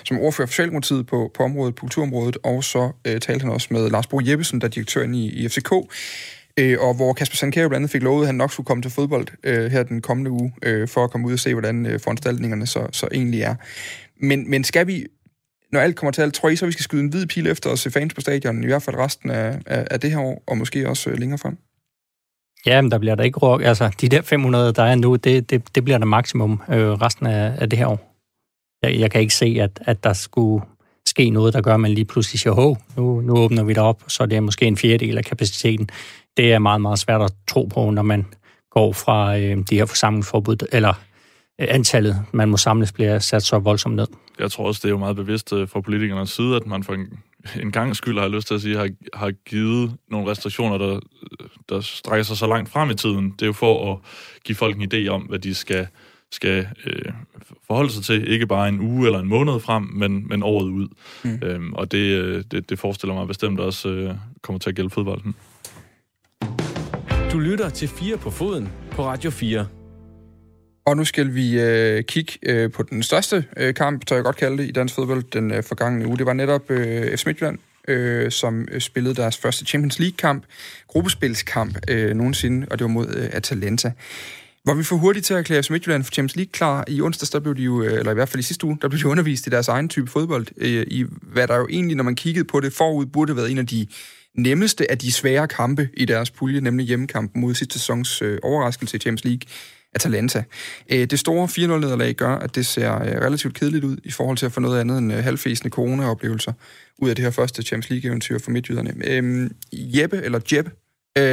som 0.03 0.19
ordfører 0.19 0.47
for 0.47 0.51
Socialdemokratiet 0.51 1.07
på, 1.07 1.31
på 1.33 1.43
området, 1.43 1.75
på 1.75 1.79
kulturområdet, 1.79 2.37
og 2.43 2.63
så 2.63 2.91
øh, 3.07 3.19
talte 3.19 3.43
han 3.43 3.51
også 3.51 3.67
med 3.71 3.89
Lars 3.89 4.07
Bo 4.07 4.19
Jeppesen, 4.23 4.61
der 4.61 4.67
er 4.67 4.71
direktør 4.71 5.03
i, 5.03 5.25
i 5.25 5.49
FCK, 5.49 5.71
øh, 6.57 6.77
og 6.79 6.93
hvor 6.93 7.13
Kasper 7.13 7.35
Sandkær 7.35 7.67
blandt 7.67 7.75
andet 7.75 7.91
fik 7.91 8.03
lovet, 8.03 8.21
at 8.21 8.27
han 8.27 8.35
nok 8.35 8.51
skulle 8.51 8.65
komme 8.65 8.81
til 8.81 8.91
fodbold 8.91 9.27
øh, 9.43 9.71
her 9.71 9.83
den 9.83 10.01
kommende 10.01 10.31
uge, 10.31 10.53
øh, 10.63 10.87
for 10.87 11.03
at 11.03 11.11
komme 11.11 11.27
ud 11.27 11.33
og 11.33 11.39
se, 11.39 11.53
hvordan 11.53 11.85
øh, 11.85 11.99
foranstaltningerne 11.99 12.67
så, 12.67 12.87
så 12.91 13.07
egentlig 13.11 13.41
er. 13.41 13.55
Men, 14.17 14.49
men 14.49 14.63
skal 14.63 14.87
vi 14.87 15.05
når 15.73 15.79
alt 15.79 15.95
kommer 15.95 16.11
til 16.11 16.21
alt, 16.21 16.33
tror 16.33 16.49
I 16.49 16.55
så, 16.55 16.65
vi 16.65 16.71
skal 16.71 16.83
skyde 16.83 17.01
en 17.01 17.09
hvid 17.09 17.25
pil 17.25 17.47
efter 17.47 17.69
og 17.69 17.77
se 17.77 17.91
fans 17.91 18.13
på 18.13 18.21
stadion, 18.21 18.63
i 18.63 18.67
hvert 18.67 18.83
fald 18.83 18.95
resten 18.95 19.29
af, 19.29 19.59
af, 19.65 19.87
af 19.91 19.99
det 19.99 20.11
her 20.11 20.19
år, 20.19 20.43
og 20.47 20.57
måske 20.57 20.89
også 20.89 21.09
øh, 21.09 21.19
længere 21.19 21.37
frem? 21.37 21.57
Ja, 22.65 22.81
men 22.81 22.91
der 22.91 22.97
bliver 22.97 23.15
der 23.15 23.23
ikke 23.23 23.39
råk. 23.39 23.61
Altså, 23.63 23.91
de 24.01 24.09
der 24.09 24.21
500, 24.21 24.73
der 24.73 24.83
er 24.83 24.95
nu, 24.95 25.15
det, 25.15 25.49
det, 25.49 25.75
det 25.75 25.83
bliver 25.83 25.97
der 25.97 26.05
maksimum 26.05 26.61
øh, 26.69 26.91
resten 26.91 27.27
af, 27.27 27.53
af 27.57 27.69
det 27.69 27.79
her 27.79 27.87
år. 27.87 28.15
Jeg, 28.83 28.99
jeg 28.99 29.11
kan 29.11 29.21
ikke 29.21 29.33
se, 29.33 29.57
at, 29.61 29.79
at 29.85 30.03
der 30.03 30.13
skulle 30.13 30.65
ske 31.07 31.29
noget, 31.29 31.53
der 31.53 31.61
gør, 31.61 31.73
at 31.73 31.79
man 31.79 31.91
lige 31.91 32.05
pludselig 32.05 32.39
siger, 32.39 32.53
hov, 32.53 32.77
nu, 32.97 33.21
nu 33.21 33.37
åbner 33.37 33.63
vi 33.63 33.73
det 33.73 33.83
op, 33.83 34.03
så 34.07 34.25
det 34.25 34.35
er 34.35 34.41
måske 34.41 34.65
en 34.65 34.77
fjerdedel 34.77 35.17
af 35.17 35.25
kapaciteten. 35.25 35.89
Det 36.37 36.53
er 36.53 36.59
meget, 36.59 36.81
meget 36.81 36.99
svært 36.99 37.21
at 37.21 37.33
tro 37.47 37.65
på, 37.65 37.89
når 37.89 38.01
man 38.01 38.25
går 38.71 38.93
fra 38.93 39.37
øh, 39.37 39.57
de 39.69 39.75
her 39.75 39.85
forsamlingsforbud, 39.85 40.67
eller 40.71 40.93
antallet, 41.59 42.25
man 42.31 42.49
må 42.49 42.57
samles, 42.57 42.91
bliver 42.91 43.19
sat 43.19 43.43
så 43.43 43.59
voldsomt 43.59 43.95
ned 43.95 44.07
jeg 44.39 44.51
tror 44.51 44.67
også, 44.67 44.79
det 44.83 44.85
er 44.85 44.93
jo 44.93 44.97
meget 44.97 45.15
bevidst 45.15 45.53
øh, 45.53 45.67
fra 45.67 45.81
politikernes 45.81 46.29
side, 46.29 46.55
at 46.55 46.65
man 46.65 46.83
for 46.83 46.93
en, 46.93 47.19
en 47.61 47.71
gang 47.71 47.95
skyld 47.95 48.19
har 48.19 48.27
lyst 48.27 48.47
til 48.47 48.53
at 48.53 48.61
sige, 48.61 48.77
har, 48.77 48.89
har 49.13 49.31
givet 49.31 49.95
nogle 50.11 50.31
restriktioner, 50.31 50.77
der, 50.77 50.99
der 51.69 51.81
strækker 51.81 52.23
sig 52.23 52.37
så 52.37 52.47
langt 52.47 52.69
frem 52.69 52.89
i 52.89 52.95
tiden. 52.95 53.31
Det 53.31 53.41
er 53.41 53.45
jo 53.45 53.53
for 53.53 53.91
at 53.91 53.97
give 54.43 54.55
folk 54.55 54.77
en 54.77 54.93
idé 54.93 55.07
om, 55.07 55.21
hvad 55.21 55.39
de 55.39 55.55
skal, 55.55 55.87
skal 56.31 56.67
øh, 56.85 57.11
forholde 57.67 57.91
sig 57.91 58.03
til. 58.03 58.31
Ikke 58.31 58.47
bare 58.47 58.69
en 58.69 58.79
uge 58.79 59.05
eller 59.05 59.19
en 59.19 59.27
måned 59.27 59.59
frem, 59.59 59.83
men, 59.83 60.27
men 60.27 60.43
året 60.43 60.69
ud. 60.69 60.87
Mm. 61.23 61.39
Øhm, 61.43 61.73
og 61.73 61.91
det, 61.91 61.97
øh, 61.97 62.43
det, 62.51 62.69
det 62.69 62.79
forestiller 62.79 63.13
mig 63.13 63.27
bestemt 63.27 63.59
også 63.59 63.89
øh, 63.89 64.15
kommer 64.41 64.59
til 64.59 64.69
at 64.69 64.75
gælde 64.75 64.89
fodbolden. 64.89 65.35
Du 67.31 67.39
lytter 67.39 67.69
til 67.69 67.87
4 67.87 68.17
på 68.17 68.29
foden 68.29 68.69
på 68.91 69.05
Radio 69.05 69.31
4. 69.31 69.67
Og 70.85 70.97
nu 70.97 71.05
skal 71.05 71.35
vi 71.35 71.59
øh, 71.61 72.03
kigge 72.03 72.33
øh, 72.43 72.71
på 72.71 72.83
den 72.83 73.03
største 73.03 73.45
øh, 73.57 73.73
kamp, 73.73 74.05
tør 74.05 74.15
jeg 74.15 74.23
godt 74.23 74.35
kalde 74.35 74.57
det, 74.57 74.69
i 74.69 74.71
dansk 74.71 74.95
fodbold 74.95 75.23
den 75.33 75.51
øh, 75.51 75.63
forgangne 75.63 76.07
uge. 76.07 76.17
Det 76.17 76.25
var 76.25 76.33
netop 76.33 76.71
øh, 76.71 77.17
FC 77.17 77.25
Midtjylland, 77.25 77.59
øh, 77.87 78.31
som 78.31 78.67
øh, 78.71 78.81
spillede 78.81 79.15
deres 79.15 79.37
første 79.37 79.65
Champions 79.65 79.99
League-kamp, 79.99 80.43
gruppespilskamp 80.87 81.77
øh, 81.87 82.15
nogensinde, 82.15 82.67
og 82.71 82.79
det 82.79 82.85
var 82.85 82.91
mod 82.91 83.07
øh, 83.07 83.29
Atalanta. 83.31 83.91
Var 84.65 84.73
vi 84.73 84.83
for 84.83 84.95
hurtigt 84.95 85.25
til 85.25 85.33
at 85.33 85.39
erklære 85.39 85.63
FC 85.63 85.69
Midtjylland 85.69 86.03
for 86.03 86.11
Champions 86.11 86.35
League 86.35 86.51
klar? 86.51 86.85
I 86.87 87.01
onsdags, 87.01 87.29
der 87.29 87.39
blev 87.39 87.55
de 87.55 87.61
jo, 87.63 87.81
øh, 87.81 87.93
eller 87.93 88.11
i 88.11 88.13
hvert 88.13 88.29
fald 88.29 88.39
i 88.39 88.43
sidste 88.43 88.65
uge, 88.65 88.77
der 88.81 88.87
blev 88.87 88.99
de 88.99 89.07
undervist 89.07 89.47
i 89.47 89.49
deres 89.49 89.67
egen 89.67 89.89
type 89.89 90.07
fodbold, 90.07 90.47
øh, 90.57 90.85
i 90.87 91.05
hvad 91.21 91.47
der 91.47 91.55
jo 91.55 91.67
egentlig, 91.69 91.97
når 91.97 92.03
man 92.03 92.15
kiggede 92.15 92.45
på 92.45 92.59
det 92.59 92.73
forud, 92.73 93.05
burde 93.05 93.29
have 93.29 93.37
været 93.37 93.51
en 93.51 93.57
af 93.57 93.67
de 93.67 93.87
nemmeste 94.37 94.91
af 94.91 94.97
de 94.97 95.11
svære 95.11 95.47
kampe 95.47 95.89
i 95.97 96.05
deres 96.05 96.31
pulje, 96.31 96.61
nemlig 96.61 96.85
hjemmekampen 96.85 97.41
mod 97.41 97.53
sidste 97.53 97.79
sæsons 97.79 98.21
øh, 98.21 98.39
overraskelse 98.43 98.97
i 98.97 98.99
Champions 98.99 99.23
League. 99.25 99.41
Atalanta. 99.95 100.43
Øh, 100.91 101.05
det 101.05 101.19
store 101.19 101.47
4-0-nederlag 101.47 102.13
gør, 102.13 102.35
at 102.35 102.55
det 102.55 102.65
ser 102.65 102.95
øh, 102.95 103.07
relativt 103.07 103.53
kedeligt 103.53 103.83
ud 103.83 103.97
i 104.03 104.11
forhold 104.11 104.37
til 104.37 104.45
at 104.45 104.51
få 104.51 104.59
noget 104.59 104.79
andet 104.79 104.97
end 104.97 105.13
øh, 105.13 105.23
halvfæsende 105.23 105.69
corona-oplevelser 105.69 106.53
ud 106.97 107.09
af 107.09 107.15
det 107.15 107.23
her 107.23 107.31
første 107.31 107.63
Champions 107.63 107.89
League-eventyr 107.89 108.39
for 108.39 108.51
midtjyderne. 108.51 108.93
Øhm, 109.07 109.55
Jeppe, 109.73 110.21
eller 110.23 110.39
Jeppe, 110.53 110.71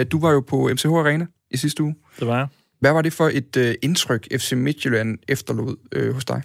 du 0.04 0.20
var 0.20 0.30
jo 0.30 0.40
på 0.40 0.70
MCH 0.72 0.86
Arena 0.86 1.26
i 1.50 1.56
sidste 1.56 1.82
uge. 1.82 1.94
Det 2.20 2.26
var 2.26 2.36
jeg. 2.36 2.46
Hvad 2.80 2.92
var 2.92 3.02
det 3.02 3.12
for 3.12 3.30
et 3.32 3.76
indtryk, 3.82 4.26
FC 4.38 4.52
Midtjylland 4.52 5.18
efterlod 5.28 5.76
øh, 5.92 6.14
hos 6.14 6.24
dig? 6.24 6.42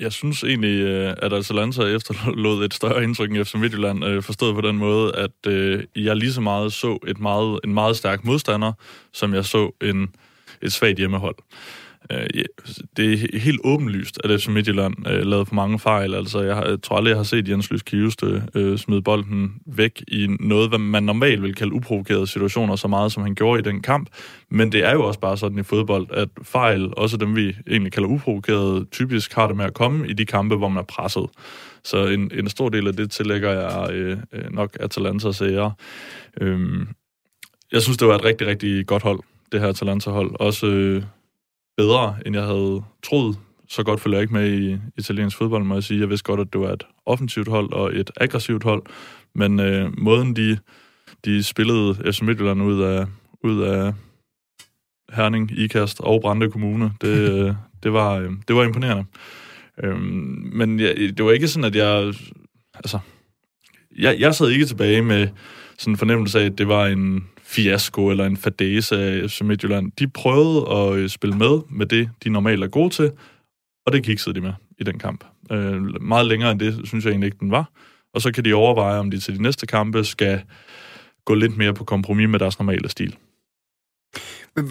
Jeg 0.00 0.12
synes 0.12 0.44
egentlig, 0.44 0.88
at 1.22 1.32
Atalanta 1.32 1.82
efterlod 1.82 2.64
et 2.64 2.74
større 2.74 3.04
indtryk 3.04 3.30
end 3.30 3.44
FC 3.44 3.54
Midtjylland, 3.54 4.22
forstået 4.22 4.54
på 4.54 4.60
den 4.60 4.76
måde, 4.78 5.16
at 5.16 5.52
jeg 5.96 6.16
lige 6.16 6.32
så 6.32 6.40
meget 6.40 6.72
så 6.72 6.98
et 7.06 7.20
meget, 7.20 7.60
en 7.64 7.74
meget 7.74 7.96
stærk 7.96 8.24
modstander, 8.24 8.72
som 9.12 9.34
jeg 9.34 9.44
så 9.44 9.70
en 9.82 10.08
et 10.62 10.72
svagt 10.72 10.98
hjemmehold. 10.98 11.36
Øh, 12.12 12.26
det 12.96 13.12
er 13.12 13.38
helt 13.38 13.60
åbenlyst, 13.64 14.18
at 14.24 14.40
FC 14.40 14.48
Midtjylland 14.48 14.94
øh, 15.08 15.26
lavede 15.26 15.46
for 15.46 15.54
mange 15.54 15.78
fejl. 15.78 16.14
Altså, 16.14 16.40
jeg, 16.40 16.54
har, 16.54 16.64
jeg 16.64 16.82
tror 16.82 16.96
aldrig, 16.96 17.10
jeg 17.10 17.18
har 17.18 17.24
set 17.24 17.48
Jens 17.48 17.70
Lys 17.70 17.82
Kiveste 17.82 18.42
øh, 18.54 18.78
smide 18.78 19.02
bolden 19.02 19.54
væk 19.66 20.02
i 20.08 20.26
noget, 20.40 20.68
hvad 20.68 20.78
man 20.78 21.02
normalt 21.02 21.42
vil 21.42 21.54
kalde 21.54 21.72
uprovokerede 21.72 22.26
situationer, 22.26 22.76
så 22.76 22.88
meget 22.88 23.12
som 23.12 23.22
han 23.22 23.34
gjorde 23.34 23.60
i 23.60 23.62
den 23.62 23.82
kamp. 23.82 24.08
Men 24.50 24.72
det 24.72 24.84
er 24.84 24.92
jo 24.92 25.06
også 25.06 25.20
bare 25.20 25.36
sådan 25.36 25.58
i 25.58 25.62
fodbold, 25.62 26.06
at 26.10 26.28
fejl, 26.42 26.94
også 26.96 27.16
dem 27.16 27.36
vi 27.36 27.56
egentlig 27.70 27.92
kalder 27.92 28.08
uprovokerede, 28.08 28.86
typisk 28.92 29.34
har 29.34 29.46
det 29.46 29.56
med 29.56 29.64
at 29.64 29.74
komme 29.74 30.08
i 30.08 30.12
de 30.12 30.26
kampe, 30.26 30.56
hvor 30.56 30.68
man 30.68 30.78
er 30.78 30.86
presset. 30.86 31.26
Så 31.84 32.06
en, 32.06 32.30
en 32.34 32.48
stor 32.48 32.68
del 32.68 32.86
af 32.86 32.94
det 32.94 33.10
tillægger 33.10 33.50
jeg 33.50 33.94
øh, 33.94 34.18
øh 34.32 34.52
nok 34.52 34.76
Atalantas 34.80 35.42
ære. 35.42 35.72
Øh, 36.40 36.86
jeg 37.72 37.82
synes, 37.82 37.98
det 37.98 38.08
var 38.08 38.14
et 38.14 38.24
rigtig, 38.24 38.46
rigtig 38.46 38.86
godt 38.86 39.02
hold 39.02 39.20
det 39.52 39.60
her 39.60 39.68
Atalanta-hold. 39.68 40.40
Også 40.40 40.66
øh, 40.66 41.02
bedre, 41.76 42.16
end 42.26 42.36
jeg 42.36 42.44
havde 42.44 42.82
troet. 43.02 43.38
Så 43.68 43.82
godt 43.82 44.00
følger 44.00 44.18
jeg 44.18 44.22
ikke 44.22 44.34
med 44.34 44.52
i 44.52 44.78
italiensk 44.96 45.36
fodbold, 45.36 45.64
må 45.64 45.74
jeg 45.74 45.82
sige. 45.82 46.00
Jeg 46.00 46.08
vidste 46.08 46.24
godt, 46.24 46.40
at 46.40 46.52
det 46.52 46.60
var 46.60 46.72
et 46.72 46.86
offensivt 47.06 47.48
hold 47.48 47.72
og 47.72 47.96
et 47.96 48.10
aggressivt 48.16 48.62
hold. 48.62 48.82
Men 49.34 49.60
øh, 49.60 49.98
måden, 49.98 50.36
de, 50.36 50.58
de 51.24 51.42
spillede 51.42 52.12
FC 52.12 52.22
Midtjylland 52.22 52.62
ud 52.62 52.82
af, 52.82 53.06
ud 53.44 53.62
af 53.62 53.94
Herning, 55.12 55.50
Ikast 55.58 56.00
og 56.00 56.20
Brande 56.20 56.50
Kommune, 56.50 56.92
det, 57.00 57.08
øh, 57.32 57.54
det, 57.82 57.92
var, 57.92 58.14
øh, 58.14 58.30
det 58.48 58.56
var 58.56 58.64
imponerende. 58.64 59.04
Øh, 59.82 60.00
men 60.52 60.80
jeg, 60.80 60.96
det 60.96 61.24
var 61.24 61.30
ikke 61.30 61.48
sådan, 61.48 61.64
at 61.64 61.76
jeg... 61.76 62.14
Altså, 62.74 62.98
jeg, 63.98 64.20
jeg 64.20 64.34
sad 64.34 64.48
ikke 64.48 64.66
tilbage 64.66 65.02
med 65.02 65.28
sådan 65.78 65.92
en 65.92 65.98
fornemmelse 65.98 66.40
af, 66.40 66.44
at 66.44 66.58
det 66.58 66.68
var 66.68 66.86
en 66.86 67.24
fiasko 67.50 68.10
eller 68.10 68.26
en 68.26 68.36
fadese 68.36 68.96
af 68.96 69.30
FC 69.30 69.40
Midtjylland. 69.40 69.92
De 69.98 70.08
prøvede 70.08 70.70
at 70.70 70.98
øh, 70.98 71.08
spille 71.08 71.36
med 71.36 71.60
med 71.70 71.86
det, 71.86 72.10
de 72.24 72.30
normalt 72.30 72.64
er 72.64 72.68
gode 72.68 72.90
til, 72.90 73.10
og 73.86 73.92
det 73.92 74.04
kiksede 74.04 74.34
de 74.34 74.40
med 74.40 74.52
i 74.78 74.84
den 74.84 74.98
kamp. 74.98 75.24
Øh, 75.52 76.02
meget 76.02 76.26
længere 76.26 76.52
end 76.52 76.60
det, 76.60 76.80
synes 76.84 77.04
jeg 77.04 77.10
egentlig 77.10 77.26
ikke, 77.26 77.38
den 77.40 77.50
var. 77.50 77.70
Og 78.14 78.22
så 78.22 78.32
kan 78.32 78.44
de 78.44 78.54
overveje, 78.54 78.98
om 78.98 79.10
de 79.10 79.18
til 79.18 79.36
de 79.36 79.42
næste 79.42 79.66
kampe 79.66 80.04
skal 80.04 80.42
gå 81.24 81.34
lidt 81.34 81.56
mere 81.56 81.74
på 81.74 81.84
kompromis 81.84 82.28
med 82.28 82.38
deres 82.38 82.58
normale 82.58 82.88
stil. 82.88 83.16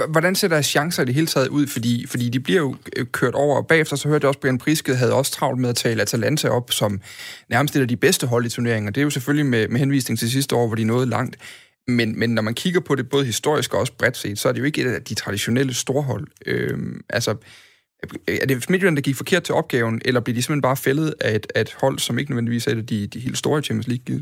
Hvordan 0.09 0.35
ser 0.35 0.47
deres 0.47 0.65
chancer 0.65 1.03
i 1.03 1.05
det 1.05 1.15
hele 1.15 1.27
taget 1.27 1.47
ud? 1.47 1.67
Fordi, 1.67 2.05
fordi 2.07 2.29
de 2.29 2.39
bliver 2.39 2.59
jo 2.59 2.75
øh, 2.97 3.05
kørt 3.05 3.33
over, 3.33 3.57
og 3.57 3.67
bagefter 3.67 3.95
så 3.95 4.07
hørte 4.07 4.23
jeg 4.23 4.27
også, 4.27 4.37
at 4.37 4.41
Brian 4.41 4.57
Priske 4.57 4.95
havde 4.95 5.13
også 5.13 5.31
travlt 5.31 5.59
med 5.59 5.69
at 5.69 5.75
tale 5.75 6.01
Atalanta 6.01 6.49
op 6.49 6.71
som 6.71 7.01
nærmest 7.49 7.75
et 7.75 7.81
af 7.81 7.87
de 7.87 7.97
bedste 7.97 8.27
hold 8.27 8.45
i 8.45 8.49
turneringen. 8.49 8.87
Og 8.87 8.95
det 8.95 9.01
er 9.01 9.03
jo 9.03 9.09
selvfølgelig 9.09 9.45
med, 9.45 9.67
med 9.67 9.79
henvisning 9.79 10.19
til 10.19 10.31
sidste 10.31 10.55
år, 10.55 10.67
hvor 10.67 10.75
de 10.75 10.83
nåede 10.83 11.05
langt. 11.05 11.37
Men, 11.87 12.19
men 12.19 12.29
når 12.29 12.41
man 12.41 12.53
kigger 12.53 12.79
på 12.79 12.95
det 12.95 13.09
både 13.09 13.25
historisk 13.25 13.73
og 13.73 13.79
også 13.79 13.93
bredt 13.93 14.17
set, 14.17 14.39
så 14.39 14.49
er 14.49 14.53
det 14.53 14.59
jo 14.59 14.65
ikke 14.65 14.81
et 14.81 14.87
af 14.87 15.03
de 15.03 15.13
traditionelle 15.13 15.73
storhold. 15.73 16.27
Øhm, 16.45 17.01
altså, 17.09 17.35
er 18.27 18.45
det 18.45 18.69
Midtjylland, 18.69 18.95
der 18.95 19.01
gik 19.01 19.15
forkert 19.15 19.43
til 19.43 19.55
opgaven, 19.55 20.01
eller 20.05 20.21
bliver 20.21 20.35
de 20.35 20.41
simpelthen 20.41 20.61
bare 20.61 20.77
fældet 20.77 21.13
af 21.21 21.35
et, 21.35 21.47
af 21.55 21.61
et 21.61 21.75
hold, 21.81 21.99
som 21.99 22.19
ikke 22.19 22.31
nødvendigvis 22.31 22.67
er 22.67 22.71
et 22.71 22.77
af 22.77 22.85
de, 22.85 23.07
de 23.07 23.19
helt 23.19 23.37
store 23.37 23.61
Champions 23.61 23.87
League? 23.87 24.21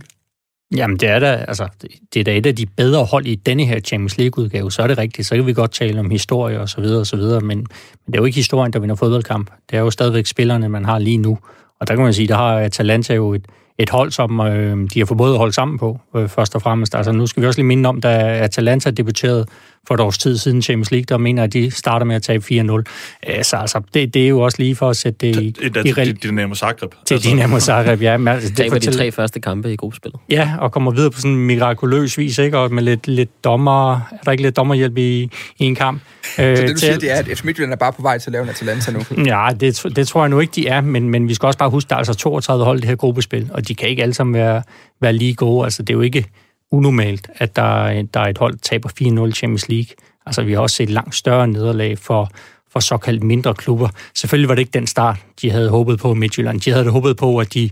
Jamen, 0.75 0.97
det 0.97 1.09
er 1.09 1.19
da, 1.19 1.45
altså, 1.47 1.67
det 2.13 2.19
er 2.19 2.23
da 2.23 2.37
et 2.37 2.45
af 2.45 2.55
de 2.55 2.65
bedre 2.65 3.05
hold 3.05 3.25
i 3.25 3.35
denne 3.35 3.65
her 3.65 3.79
Champions 3.79 4.17
League-udgave, 4.17 4.71
så 4.71 4.81
er 4.81 4.87
det 4.87 4.97
rigtigt. 4.97 5.27
Så 5.27 5.35
kan 5.35 5.45
vi 5.45 5.53
godt 5.53 5.71
tale 5.71 5.99
om 5.99 6.09
historie 6.09 6.59
og 6.59 6.69
så 6.69 6.81
videre 6.81 6.99
og 6.99 7.07
så 7.07 7.15
videre, 7.15 7.41
men, 7.41 7.57
men 7.57 7.67
det 8.07 8.13
er 8.15 8.17
jo 8.17 8.25
ikke 8.25 8.35
historien, 8.35 8.73
der 8.73 8.79
vinder 8.79 8.95
fodboldkamp. 8.95 9.51
Det 9.69 9.77
er 9.77 9.81
jo 9.81 9.91
stadigvæk 9.91 10.25
spillerne, 10.25 10.69
man 10.69 10.85
har 10.85 10.99
lige 10.99 11.17
nu. 11.17 11.39
Og 11.79 11.87
der 11.87 11.95
kan 11.95 12.03
man 12.03 12.13
sige, 12.13 12.27
der 12.27 12.35
har 12.35 12.59
Atalanta 12.59 13.13
jo 13.13 13.33
et, 13.33 13.45
et 13.79 13.89
hold, 13.89 14.11
som 14.11 14.39
øh, 14.39 14.77
de 14.93 14.99
har 14.99 15.05
formået 15.05 15.31
at 15.31 15.37
holde 15.37 15.53
sammen 15.53 15.77
på, 15.77 15.99
øh, 16.15 16.29
først 16.29 16.55
og 16.55 16.61
fremmest. 16.61 16.95
Altså, 16.95 17.11
nu 17.11 17.27
skal 17.27 17.41
vi 17.41 17.47
også 17.47 17.59
lige 17.59 17.67
minde 17.67 17.89
om, 17.89 18.01
da 18.01 18.09
Atalanta 18.43 18.89
debuterede 18.91 19.45
for 19.87 19.93
et 19.93 19.99
års 19.99 20.17
tid 20.17 20.37
siden 20.37 20.61
Champions 20.61 20.91
League, 20.91 21.05
der 21.09 21.17
mener, 21.17 21.43
at 21.43 21.53
de 21.53 21.71
starter 21.71 22.05
med 22.05 22.15
at 22.15 22.23
tabe 22.23 22.43
4-0. 22.51 22.51
Øh, 22.51 23.43
så 23.43 23.57
altså, 23.57 23.81
det, 23.93 24.13
det 24.13 24.23
er 24.23 24.27
jo 24.27 24.39
også 24.39 24.57
lige 24.59 24.75
for 24.75 24.89
at 24.89 24.97
sætte 24.97 25.27
det 25.27 25.35
i... 25.35 25.49
Det 25.49 25.77
er 25.77 25.93
til 25.93 26.23
Dynamo 26.23 26.55
Zagreb. 26.55 26.91
Til 27.05 27.13
altså. 27.13 27.29
Dynamo 27.29 27.59
Zagreb, 27.59 28.01
ja. 28.01 28.17
Men, 28.17 28.27
altså, 28.27 28.49
det 28.49 28.57
Taber 28.57 28.79
de 28.79 28.91
tre 28.91 29.11
første 29.11 29.39
kampe 29.39 29.73
i 29.73 29.75
gruppespillet. 29.75 30.19
Ja, 30.29 30.51
og 30.59 30.71
kommer 30.71 30.91
videre 30.91 31.11
på 31.11 31.19
sådan 31.19 31.31
en 31.31 31.45
mirakuløs 31.45 32.17
vis, 32.17 32.37
ikke? 32.37 32.57
Og 32.57 32.73
med 32.73 32.83
lidt, 32.83 33.07
lidt 33.07 33.43
dommer... 33.43 33.93
Er 33.93 33.99
der 34.25 34.31
ikke 34.31 34.43
lidt 34.43 34.55
dommerhjælp 34.55 34.97
i, 34.97 35.21
i 35.57 35.65
en 35.65 35.75
kamp? 35.75 36.01
Så 36.35 36.41
det, 36.41 36.57
du 36.57 36.67
til, 36.67 36.79
siger, 36.79 36.97
det 36.97 37.11
er, 37.11 37.15
at 37.15 37.25
FC 37.25 37.43
Midtjylland 37.43 37.73
er 37.73 37.77
bare 37.77 37.93
på 37.93 38.01
vej 38.01 38.17
til 38.17 38.29
at 38.29 38.31
lave 38.31 38.43
en 38.43 38.49
Atalanta 38.49 38.91
nu? 38.91 38.99
Ja, 39.25 39.49
det, 39.59 39.85
det 39.95 40.07
tror 40.07 40.21
jeg 40.21 40.29
nu 40.29 40.39
ikke, 40.39 40.51
de 40.55 40.67
er, 40.67 40.81
men, 40.81 41.09
men 41.09 41.27
vi 41.27 41.33
skal 41.33 41.47
også 41.47 41.59
bare 41.59 41.69
huske, 41.69 41.87
at 41.87 41.89
der 41.89 41.95
er 41.95 41.97
altså 41.97 42.13
32 42.13 42.65
hold 42.65 42.77
i 42.77 42.81
det 42.81 42.89
her 42.89 42.95
gruppespil, 42.95 43.49
og 43.53 43.67
de 43.67 43.75
kan 43.75 43.89
ikke 43.89 44.01
alle 44.01 44.13
sammen 44.13 44.33
være, 44.33 44.63
være 45.01 45.13
lige 45.13 45.35
gode. 45.35 45.63
Altså, 45.63 45.83
det 45.83 45.89
er 45.89 45.97
jo 45.97 46.01
ikke 46.01 46.25
unormalt, 46.71 47.29
at 47.35 47.55
der, 47.55 48.01
der 48.01 48.19
er 48.19 48.27
et 48.27 48.37
hold, 48.37 48.53
der 48.53 48.59
taber 48.61 48.89
4-0 49.29 49.31
Champions 49.31 49.69
League. 49.69 49.95
Altså, 50.25 50.43
vi 50.43 50.53
har 50.53 50.59
også 50.59 50.75
set 50.75 50.89
langt 50.89 51.15
større 51.15 51.47
nederlag 51.47 51.97
for, 51.97 52.29
for 52.71 52.79
såkaldt 52.79 53.23
mindre 53.23 53.53
klubber. 53.53 53.89
Selvfølgelig 54.15 54.49
var 54.49 54.55
det 54.55 54.59
ikke 54.59 54.73
den 54.73 54.87
start, 54.87 55.17
de 55.41 55.51
havde 55.51 55.69
håbet 55.69 55.99
på 55.99 56.13
i 56.13 56.17
Midtjylland. 56.17 56.61
De 56.61 56.71
havde 56.71 56.89
håbet 56.89 57.17
på, 57.17 57.37
at 57.37 57.53
de, 57.53 57.69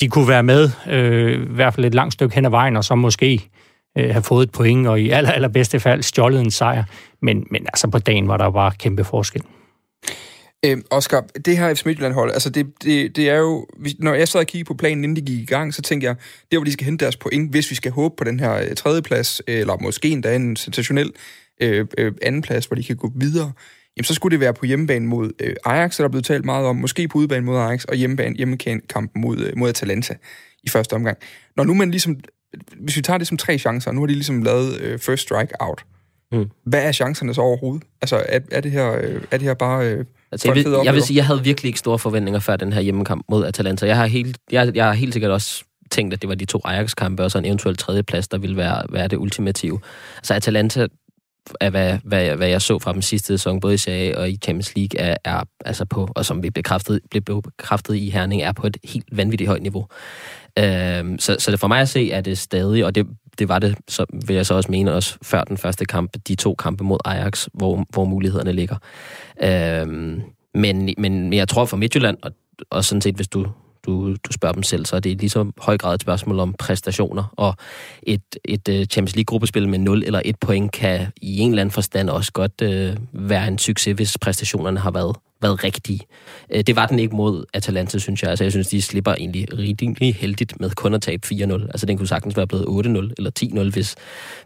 de 0.00 0.08
kunne 0.08 0.28
være 0.28 0.42
med, 0.42 0.70
øh, 0.88 1.32
i 1.32 1.54
hvert 1.54 1.74
fald 1.74 1.86
et 1.86 1.94
langt 1.94 2.12
stykke 2.12 2.34
hen 2.34 2.44
ad 2.44 2.50
vejen, 2.50 2.76
og 2.76 2.84
så 2.84 2.94
måske 2.94 3.50
øh, 3.98 4.10
have 4.10 4.22
fået 4.22 4.46
et 4.46 4.52
point, 4.52 4.86
og 4.86 5.00
i 5.00 5.10
aller, 5.10 5.30
allerbedste 5.30 5.80
fald 5.80 6.02
stjålet 6.02 6.40
en 6.40 6.50
sejr. 6.50 6.84
Men, 7.22 7.46
men 7.50 7.62
altså 7.66 7.88
på 7.88 7.98
dagen 7.98 8.28
var 8.28 8.36
der 8.36 8.50
bare 8.50 8.72
kæmpe 8.78 9.04
forskel. 9.04 9.42
Øhm, 10.64 10.84
Oscar, 10.90 11.20
det 11.44 11.58
her 11.58 11.74
FC 11.74 11.84
Midtjylland-hold, 11.84 12.32
altså 12.32 12.50
det, 12.50 12.66
det, 12.82 13.16
det 13.16 13.30
er 13.30 13.36
jo... 13.36 13.66
Når 13.98 14.14
jeg 14.14 14.28
sad 14.28 14.40
og 14.40 14.46
kiggede 14.46 14.68
på 14.68 14.74
planen, 14.74 15.04
inden 15.04 15.16
de 15.16 15.32
gik 15.32 15.40
i 15.40 15.44
gang, 15.44 15.74
så 15.74 15.82
tænkte 15.82 16.06
jeg, 16.06 16.16
det 16.16 16.56
er, 16.56 16.58
hvor 16.58 16.64
de 16.64 16.72
skal 16.72 16.84
hente 16.84 17.04
deres 17.04 17.16
point, 17.16 17.50
hvis 17.50 17.70
vi 17.70 17.74
skal 17.74 17.92
håbe 17.92 18.14
på 18.18 18.24
den 18.24 18.40
her 18.40 18.54
øh, 18.54 18.74
tredjeplads, 18.76 19.40
øh, 19.48 19.58
eller 19.58 19.76
måske 19.82 20.08
endda 20.08 20.36
en 20.36 20.56
sensationel 20.56 21.12
øh, 21.60 21.86
øh, 21.98 22.12
andenplads, 22.22 22.66
hvor 22.66 22.74
de 22.74 22.84
kan 22.84 22.96
gå 22.96 23.12
videre, 23.14 23.52
jamen 23.96 24.04
så 24.04 24.14
skulle 24.14 24.32
det 24.32 24.40
være 24.40 24.54
på 24.54 24.66
hjemmebane 24.66 25.06
mod 25.06 25.30
øh, 25.40 25.56
Ajax, 25.64 25.96
der 25.96 26.04
er 26.04 26.08
blevet 26.08 26.24
talt 26.24 26.44
meget 26.44 26.66
om, 26.66 26.76
måske 26.76 27.08
på 27.08 27.18
udebane 27.18 27.46
mod 27.46 27.56
Ajax, 27.56 27.84
og 27.84 27.96
hjemmebane, 27.96 28.36
hjemmekamp 28.36 29.10
mod, 29.16 29.38
øh, 29.38 29.52
mod 29.56 29.68
Atalanta 29.68 30.14
i 30.64 30.68
første 30.68 30.94
omgang. 30.94 31.18
Når 31.56 31.64
nu 31.64 31.74
man 31.74 31.90
ligesom, 31.90 32.16
hvis 32.80 32.96
vi 32.96 33.02
tager 33.02 33.18
det 33.18 33.26
som 33.26 33.36
tre 33.36 33.58
chancer, 33.58 33.92
nu 33.92 34.00
har 34.00 34.06
de 34.06 34.12
ligesom 34.12 34.42
lavet 34.42 34.80
øh, 34.80 34.98
first 34.98 35.22
strike 35.22 35.52
out, 35.60 35.84
mm. 36.32 36.50
hvad 36.64 36.82
er 36.82 36.92
chancerne 36.92 37.34
så 37.34 37.40
overhovedet? 37.40 37.82
Altså 38.02 38.16
er, 38.28 38.40
er, 38.50 38.60
det, 38.60 38.70
her, 38.70 38.92
øh, 38.92 39.22
er 39.30 39.36
det 39.36 39.42
her 39.42 39.54
bare... 39.54 39.86
Øh, 39.86 40.04
Altså, 40.32 40.48
jeg, 40.48 40.54
vil, 40.54 40.66
jeg 40.84 40.94
vil 40.94 41.02
sige, 41.02 41.16
jeg 41.16 41.26
havde 41.26 41.44
virkelig 41.44 41.68
ikke 41.68 41.78
store 41.78 41.98
forventninger 41.98 42.40
før 42.40 42.56
den 42.56 42.72
her 42.72 42.80
hjemmekamp 42.80 43.24
mod 43.28 43.44
Atalanta. 43.44 43.86
Jeg 43.86 43.96
har 43.96 44.06
helt, 44.06 44.38
jeg, 44.52 44.72
jeg 44.74 44.84
har 44.84 44.92
helt 44.92 45.12
sikkert 45.12 45.30
også 45.30 45.64
tænkt, 45.90 46.14
at 46.14 46.22
det 46.22 46.28
var 46.28 46.34
de 46.34 46.44
to 46.44 46.60
Ajax-kampe, 46.64 47.24
og 47.24 47.30
så 47.30 47.38
en 47.38 47.44
eventuel 47.44 47.76
tredjeplads, 47.76 48.28
der 48.28 48.38
ville 48.38 48.56
være, 48.56 48.82
være 48.90 49.08
det 49.08 49.16
ultimative. 49.16 49.80
Så 50.22 50.34
Atalanta 50.34 50.86
af 51.60 51.70
hvad, 51.70 51.98
hvad, 52.04 52.36
hvad 52.36 52.48
jeg 52.48 52.62
så 52.62 52.78
fra 52.78 52.92
dem 52.92 53.02
sidste 53.02 53.26
sæson, 53.26 53.60
både 53.60 53.74
i 53.74 53.76
Serie 53.76 54.18
og 54.18 54.30
i 54.30 54.38
Champions 54.44 54.76
League, 54.76 55.00
er, 55.00 55.16
er 55.24 55.42
altså 55.64 55.84
på, 55.84 56.08
og 56.16 56.24
som 56.24 56.42
vi 56.42 56.50
bekræftet, 56.50 57.00
blev 57.10 57.42
bekræftet 57.42 57.94
i 57.94 58.10
Herning, 58.10 58.42
er 58.42 58.52
på 58.52 58.66
et 58.66 58.76
helt 58.84 59.06
vanvittigt 59.12 59.48
højt 59.48 59.62
niveau. 59.62 59.86
Øhm, 60.58 61.18
så, 61.18 61.36
så 61.38 61.50
det 61.50 61.60
for 61.60 61.68
mig 61.68 61.80
at 61.80 61.88
se, 61.88 62.10
er 62.10 62.20
det 62.20 62.38
stadig, 62.38 62.84
og 62.84 62.94
det, 62.94 63.06
det 63.38 63.48
var 63.48 63.58
det, 63.58 63.76
så 63.88 64.06
vil 64.26 64.36
jeg 64.36 64.46
så 64.46 64.54
også 64.54 64.70
mene, 64.70 64.94
også 64.94 65.18
før 65.22 65.44
den 65.44 65.56
første 65.56 65.84
kamp, 65.84 66.16
de 66.28 66.34
to 66.34 66.54
kampe 66.54 66.84
mod 66.84 66.98
Ajax, 67.04 67.48
hvor, 67.54 67.84
hvor 67.90 68.04
mulighederne 68.04 68.52
ligger. 68.52 68.76
Øhm, 69.42 70.22
men, 70.54 70.94
men 70.98 71.32
jeg 71.32 71.48
tror 71.48 71.64
for 71.64 71.76
Midtjylland, 71.76 72.16
og, 72.22 72.32
og 72.70 72.84
sådan 72.84 73.02
set, 73.02 73.14
hvis 73.14 73.28
du 73.28 73.46
du, 73.88 74.12
du 74.12 74.32
spørger 74.32 74.52
dem 74.52 74.62
selv, 74.62 74.86
så 74.86 74.96
er 74.96 75.00
det 75.00 75.20
lige 75.20 75.30
så 75.30 75.50
høj 75.58 75.78
grad 75.78 75.94
et 75.94 76.00
spørgsmål 76.00 76.40
om 76.40 76.54
præstationer. 76.58 77.34
Og 77.36 77.54
et, 78.02 78.22
et 78.44 78.68
øh, 78.68 78.84
Champions 78.84 79.16
League-gruppespil 79.16 79.68
med 79.68 79.78
0 79.78 80.04
eller 80.04 80.22
1 80.24 80.36
point 80.40 80.72
kan 80.72 81.06
i 81.22 81.38
en 81.38 81.50
eller 81.50 81.60
anden 81.60 81.72
forstand 81.72 82.10
også 82.10 82.32
godt 82.32 82.62
øh, 82.62 82.96
være 83.12 83.48
en 83.48 83.58
succes, 83.58 83.94
hvis 83.94 84.18
præstationerne 84.18 84.80
har 84.80 84.90
været 84.90 85.16
været 85.42 85.64
rigtige. 85.64 86.00
Øh, 86.50 86.62
det 86.62 86.76
var 86.76 86.86
den 86.86 86.98
ikke 86.98 87.16
mod 87.16 87.44
Atalanta, 87.54 87.98
synes 87.98 88.22
jeg. 88.22 88.30
Altså, 88.30 88.44
jeg 88.44 88.52
synes, 88.52 88.68
de 88.68 88.82
slipper 88.82 89.14
egentlig 89.14 89.58
rigtig 89.58 90.14
heldigt 90.14 90.60
med 90.60 90.70
kun 90.70 90.94
at 90.94 91.02
tabe 91.02 91.26
4-0. 91.26 91.32
Altså, 91.52 91.86
den 91.86 91.96
kunne 91.96 92.08
sagtens 92.08 92.36
være 92.36 92.46
blevet 92.46 92.64
8-0 92.64 93.12
eller 93.18 93.30
10-0, 93.40 93.70
hvis, 93.70 93.96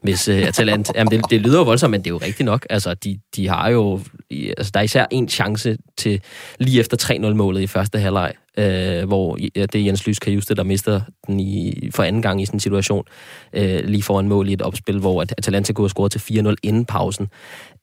hvis 0.03 0.29
uh, 0.29 0.35
Atalanta... 0.35 0.93
Jamen, 0.95 1.11
det, 1.11 1.31
det 1.31 1.41
lyder 1.41 1.59
jo 1.59 1.65
voldsomt, 1.65 1.91
men 1.91 2.01
det 2.01 2.07
er 2.07 2.15
jo 2.15 2.19
rigtigt 2.19 2.45
nok. 2.45 2.67
Altså, 2.71 2.95
de, 2.95 3.19
de 3.37 3.49
har 3.49 3.69
jo... 3.69 4.01
Altså, 4.31 4.71
der 4.75 4.81
er 4.81 4.85
især 4.85 5.07
en 5.11 5.29
chance 5.29 5.77
til 5.97 6.21
lige 6.59 6.81
efter 6.81 6.97
3-0-målet 7.13 7.61
i 7.61 7.67
første 7.67 7.99
halvleg, 7.99 8.33
øh, 8.59 9.05
hvor 9.05 9.39
ja, 9.57 9.67
det 9.67 9.75
er 9.75 9.85
Jens 9.85 10.07
Lys 10.07 10.19
Kajuste, 10.19 10.55
der 10.55 10.63
mister 10.63 11.01
den 11.27 11.41
i, 11.41 11.91
for 11.95 12.03
anden 12.03 12.23
gang 12.23 12.43
i 12.43 12.47
sådan 12.47 12.57
en 12.57 12.61
situation, 12.61 13.05
øh, 13.53 13.85
lige 13.85 14.03
foran 14.03 14.29
mål 14.29 14.49
i 14.49 14.53
et 14.53 14.63
opspil, 14.63 14.99
hvor 14.99 15.23
Atalanta 15.23 15.73
kunne 15.73 15.85
have 15.85 15.91
scoret 15.91 16.13
til 16.13 16.41
4-0 16.41 16.55
inden 16.63 16.85
pausen. 16.85 17.29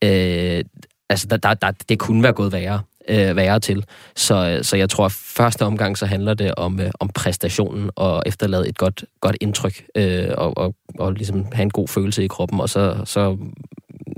Øh, 0.04 0.64
altså, 1.10 1.28
der, 1.28 1.38
der, 1.38 1.54
der, 1.54 1.72
det 1.90 2.00
kunne 2.00 2.24
være 2.24 2.34
gået 2.34 2.52
værre 2.52 2.82
øh, 3.10 3.36
være 3.36 3.60
til. 3.60 3.86
Så, 4.16 4.60
så 4.62 4.78
jeg 4.78 4.90
tror, 4.90 5.06
at 5.06 5.12
første 5.12 5.66
omgang 5.66 5.98
så 5.98 6.06
handler 6.06 6.34
det 6.34 6.56
om, 6.56 6.80
øh, 6.80 6.92
om 7.00 7.10
præstationen 7.10 7.90
og 7.96 8.24
efterlade 8.26 8.70
et 8.70 8.78
godt, 8.78 9.06
godt 9.22 9.38
indtryk 9.42 9.84
øh, 9.96 10.28
og, 10.38 10.58
og, 10.58 10.76
og 11.00 11.14
ligesom 11.14 11.46
have 11.54 11.64
en 11.64 11.70
god 11.70 11.88
følelse 11.88 12.24
i 12.24 12.28
kroppen, 12.28 12.60
og 12.60 12.70
så, 12.70 13.02
så 13.06 13.38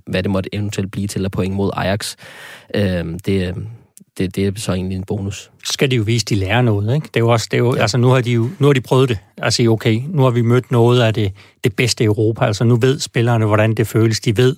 hvad 0.07 0.23
det 0.23 0.31
måtte 0.31 0.55
eventuelt 0.55 0.91
blive 0.91 1.07
til 1.07 1.25
at 1.25 1.31
point 1.31 1.55
mod 1.55 1.71
Ajax, 1.73 2.15
øh, 2.75 3.05
det, 3.25 3.47
øh, 3.47 3.53
det, 4.21 4.35
det 4.35 4.47
er 4.47 4.51
så 4.55 4.73
egentlig 4.73 4.95
en 4.95 5.03
bonus. 5.03 5.51
Skal 5.63 5.91
de 5.91 5.95
jo 5.95 6.03
vise, 6.03 6.23
at 6.23 6.29
de 6.29 6.35
lærer 6.35 6.61
noget, 6.61 6.95
ikke? 6.95 7.05
Det 7.05 7.15
er 7.15 7.19
jo 7.19 7.29
også, 7.29 7.47
det 7.51 7.57
er 7.57 7.61
jo, 7.61 7.75
ja. 7.75 7.81
altså 7.81 7.97
nu 7.97 8.07
har 8.07 8.21
de 8.21 8.31
jo, 8.31 8.49
nu 8.59 8.67
har 8.67 8.73
de 8.73 8.81
prøvet 8.81 9.09
det. 9.09 9.17
Altså 9.37 9.63
okay, 9.63 10.01
nu 10.07 10.21
har 10.21 10.29
vi 10.29 10.41
mødt 10.41 10.71
noget 10.71 11.01
af 11.01 11.13
det, 11.13 11.33
det 11.63 11.75
bedste 11.75 12.03
i 12.03 12.07
Europa. 12.07 12.45
Altså 12.45 12.63
nu 12.63 12.75
ved 12.75 12.99
spillerne, 12.99 13.45
hvordan 13.45 13.75
det 13.75 13.87
føles. 13.87 14.19
De 14.19 14.37
ved, 14.37 14.55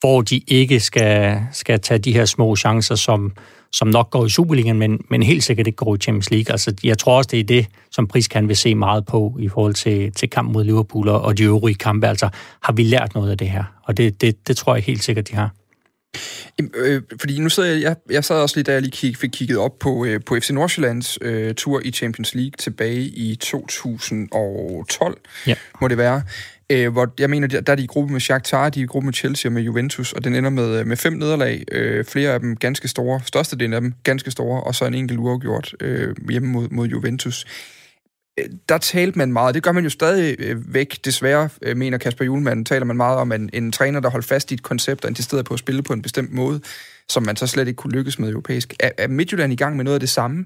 hvor 0.00 0.20
de 0.20 0.40
ikke 0.46 0.80
skal, 0.80 1.40
skal 1.52 1.80
tage 1.80 1.98
de 1.98 2.12
her 2.12 2.24
små 2.24 2.56
chancer, 2.56 2.94
som, 2.94 3.32
som 3.72 3.88
nok 3.88 4.10
går 4.10 4.26
i 4.26 4.28
Superligaen, 4.28 4.78
men, 4.78 5.00
men 5.10 5.22
helt 5.22 5.44
sikkert 5.44 5.66
ikke 5.66 5.76
går 5.76 5.94
i 5.94 5.98
Champions 5.98 6.30
League. 6.30 6.52
Altså, 6.52 6.74
jeg 6.84 6.98
tror 6.98 7.16
også, 7.16 7.28
det 7.30 7.40
er 7.40 7.44
det, 7.44 7.66
som 7.90 8.06
Pris 8.06 8.28
kan 8.28 8.48
vil 8.48 8.56
se 8.56 8.74
meget 8.74 9.06
på 9.06 9.36
i 9.40 9.48
forhold 9.48 9.74
til, 9.74 10.12
til 10.12 10.30
kampen 10.30 10.52
mod 10.52 10.64
Liverpool 10.64 11.08
og 11.08 11.38
de 11.38 11.42
øvrige 11.42 11.74
kampe. 11.74 12.06
Altså, 12.06 12.28
har 12.62 12.72
vi 12.72 12.82
lært 12.82 13.14
noget 13.14 13.30
af 13.30 13.38
det 13.38 13.50
her? 13.50 13.64
Og 13.82 13.96
det, 13.96 14.20
det, 14.20 14.48
det 14.48 14.56
tror 14.56 14.74
jeg 14.74 14.84
helt 14.84 15.02
sikkert, 15.02 15.28
de 15.28 15.34
har. 15.34 15.50
Øh, 16.74 17.02
fordi 17.20 17.38
nu 17.38 17.48
sidder 17.48 17.68
jeg, 17.68 17.82
jeg, 17.82 17.96
jeg 18.10 18.24
sad 18.24 18.36
også 18.36 18.56
lige, 18.56 18.64
da 18.64 18.72
jeg 18.72 18.82
lige 18.82 18.90
kig, 18.90 19.16
fik 19.16 19.30
kigget 19.32 19.58
op 19.58 19.78
på, 19.78 20.04
øh, 20.04 20.20
på 20.26 20.36
FC 20.40 20.50
Nordsjællands 20.50 21.18
øh, 21.20 21.54
tur 21.54 21.80
i 21.84 21.90
Champions 21.90 22.34
League 22.34 22.52
tilbage 22.58 23.00
i 23.00 23.36
2012, 23.36 25.20
ja. 25.46 25.54
må 25.80 25.88
det 25.88 25.98
være. 25.98 26.22
Øh, 26.70 26.92
hvor 26.92 27.14
jeg 27.18 27.30
mener, 27.30 27.46
der 27.46 27.72
er 27.72 27.76
de 27.76 27.82
i 27.82 27.86
gruppe 27.86 28.12
med 28.12 28.20
Shakhtar, 28.20 28.68
de 28.68 28.80
er 28.80 28.84
i 28.84 28.86
gruppe 28.86 29.06
med 29.06 29.14
Chelsea 29.14 29.48
og 29.48 29.52
med 29.52 29.62
Juventus, 29.62 30.12
og 30.12 30.24
den 30.24 30.34
ender 30.34 30.50
med, 30.50 30.80
øh, 30.80 30.86
med 30.86 30.96
fem 30.96 31.12
nederlag. 31.12 31.64
Øh, 31.72 32.04
flere 32.04 32.32
af 32.32 32.40
dem 32.40 32.56
ganske 32.56 32.88
store, 32.88 33.20
størstedelen 33.24 33.72
af 33.72 33.80
dem 33.80 33.94
ganske 34.02 34.30
store, 34.30 34.62
og 34.62 34.74
så 34.74 34.84
en 34.84 34.94
enkelt 34.94 35.18
uafgjort 35.18 35.74
øh, 35.80 36.14
hjemme 36.30 36.48
mod, 36.48 36.68
mod 36.70 36.86
Juventus. 36.86 37.46
Der 38.68 38.78
talte 38.78 39.18
man 39.18 39.32
meget, 39.32 39.54
det 39.54 39.62
gør 39.62 39.72
man 39.72 39.84
jo 39.84 39.90
stadig 39.90 40.36
øh, 40.38 40.74
væk, 40.74 41.04
desværre, 41.04 41.48
øh, 41.62 41.76
mener 41.76 41.98
Kasper 41.98 42.24
Julemand, 42.24 42.64
taler 42.64 42.86
man 42.86 42.96
meget 42.96 43.18
om 43.18 43.32
en, 43.32 43.50
en 43.52 43.72
træner, 43.72 44.00
der 44.00 44.10
holdt 44.10 44.26
fast 44.26 44.50
i 44.50 44.54
et 44.54 44.62
koncept 44.62 45.04
og 45.04 45.10
insisterede 45.10 45.44
på 45.44 45.54
at 45.54 45.60
spille 45.60 45.82
på 45.82 45.92
en 45.92 46.02
bestemt 46.02 46.32
måde, 46.32 46.60
som 47.08 47.22
man 47.22 47.36
så 47.36 47.46
slet 47.46 47.68
ikke 47.68 47.76
kunne 47.76 47.92
lykkes 47.92 48.18
med 48.18 48.30
europæisk. 48.30 48.74
Er, 48.80 48.90
er 48.98 49.08
Midtjylland 49.08 49.52
i 49.52 49.56
gang 49.56 49.76
med 49.76 49.84
noget 49.84 49.94
af 49.94 50.00
det 50.00 50.08
samme? 50.08 50.44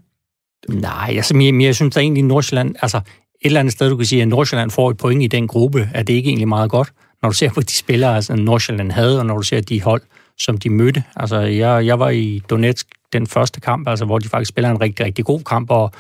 Nej, 0.69 1.13
altså, 1.17 1.39
jeg, 1.39 1.63
jeg 1.63 1.75
synes 1.75 1.95
da 1.95 2.01
egentlig, 2.01 2.25
Nordsjælland, 2.25 2.75
altså 2.83 2.97
et 2.97 3.03
eller 3.43 3.61
andet 3.61 3.73
sted, 3.73 3.91
du 3.91 3.97
kan 3.97 4.07
sige, 4.07 4.23
at 4.23 4.29
Nordsjælland 4.29 4.71
får 4.71 4.91
et 4.91 4.97
point 4.97 5.23
i 5.23 5.27
den 5.27 5.49
gruppe, 5.49 5.91
er 5.95 6.03
det 6.03 6.13
ikke 6.13 6.29
egentlig 6.29 6.49
meget 6.49 6.71
godt, 6.71 6.93
når 7.23 7.29
du 7.29 7.35
ser 7.35 7.51
på 7.51 7.61
de 7.61 7.73
spillere, 7.73 8.17
altså 8.17 8.37
Nordsjælland 8.37 8.93
havde, 8.93 9.19
og 9.19 9.27
når 9.27 9.37
du 9.37 9.43
ser 9.43 9.61
de 9.61 9.83
hold, 9.83 10.03
som 10.39 10.59
de 10.59 10.71
mødte. 10.71 11.05
Altså, 11.17 11.41
jeg, 11.41 11.87
jeg 11.87 11.99
var 11.99 12.11
i 12.11 12.43
Donetsk 12.51 12.87
den 13.13 13.27
første 13.27 13.61
kamp, 13.61 13.89
altså, 13.89 14.05
hvor 14.05 14.19
de 14.19 14.29
faktisk 14.29 14.49
spiller 14.49 14.71
en 14.71 14.81
rigtig, 14.81 15.07
rigtig 15.07 15.25
god 15.25 15.41
kamp, 15.41 15.71
og 15.71 15.93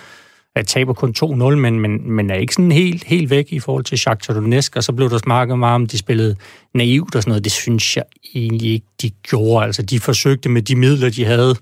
at 0.56 0.66
taber 0.66 0.92
kun 0.92 1.14
2-0, 1.18 1.34
men, 1.34 1.80
men, 1.80 2.10
men 2.10 2.30
er 2.30 2.34
ikke 2.34 2.54
sådan 2.54 2.72
helt, 2.72 3.04
helt 3.04 3.30
væk 3.30 3.46
i 3.52 3.60
forhold 3.60 3.84
til 3.84 3.98
Shakhtar 3.98 4.34
Donetsk, 4.34 4.76
og 4.76 4.84
så 4.84 4.92
blev 4.92 5.10
der 5.10 5.18
snakket 5.18 5.58
meget 5.58 5.74
om, 5.74 5.86
de 5.86 5.98
spillede 5.98 6.36
naivt 6.74 7.14
og 7.14 7.22
sådan 7.22 7.30
noget. 7.30 7.44
Det 7.44 7.52
synes 7.52 7.96
jeg 7.96 8.04
egentlig 8.34 8.72
ikke, 8.72 8.86
de 9.02 9.10
gjorde. 9.10 9.66
Altså, 9.66 9.82
de 9.82 10.00
forsøgte 10.00 10.48
med 10.48 10.62
de 10.62 10.76
midler, 10.76 11.10
de 11.10 11.24
havde, 11.24 11.54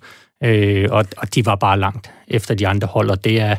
øh, 0.44 0.88
og, 0.90 1.05
og 1.16 1.35
de 1.35 1.46
var 1.46 1.55
bare 1.55 1.79
langt 1.79 2.11
efter 2.29 2.55
de 2.55 2.68
andre 2.68 2.88
hold, 2.88 3.11
og 3.11 3.24
det 3.24 3.40
er, 3.40 3.57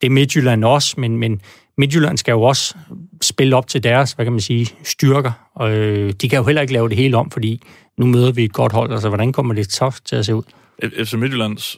det 0.00 0.06
er 0.06 0.10
Midtjylland 0.10 0.64
også, 0.64 0.94
men, 0.98 1.16
men 1.16 1.40
Midtjylland 1.78 2.18
skal 2.18 2.32
jo 2.32 2.42
også 2.42 2.74
spille 3.22 3.56
op 3.56 3.66
til 3.66 3.82
deres, 3.82 4.12
hvad 4.12 4.26
kan 4.26 4.32
man 4.32 4.40
sige, 4.40 4.66
styrker, 4.82 5.32
og 5.54 5.70
øh, 5.72 6.12
de 6.12 6.28
kan 6.28 6.38
jo 6.38 6.44
heller 6.44 6.62
ikke 6.62 6.72
lave 6.72 6.88
det 6.88 6.96
hele 6.96 7.16
om, 7.16 7.30
fordi 7.30 7.62
nu 7.98 8.06
møder 8.06 8.32
vi 8.32 8.44
et 8.44 8.52
godt 8.52 8.72
hold, 8.72 8.92
altså 8.92 9.08
hvordan 9.08 9.32
kommer 9.32 9.54
det 9.54 9.72
så 9.72 10.00
til 10.04 10.16
at 10.16 10.26
se 10.26 10.34
ud? 10.34 10.42
FC 11.04 11.14
Midtjyllands 11.14 11.76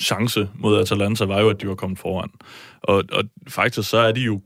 chance 0.00 0.48
mod 0.54 0.80
Atalanta 0.80 1.24
var 1.24 1.40
jo, 1.40 1.48
at 1.48 1.60
de 1.60 1.68
var 1.68 1.74
kommet 1.74 1.98
foran. 1.98 2.30
Og, 2.82 3.04
og 3.12 3.24
faktisk 3.48 3.90
så 3.90 3.98
er 3.98 4.12
de 4.12 4.20
jo 4.20 4.40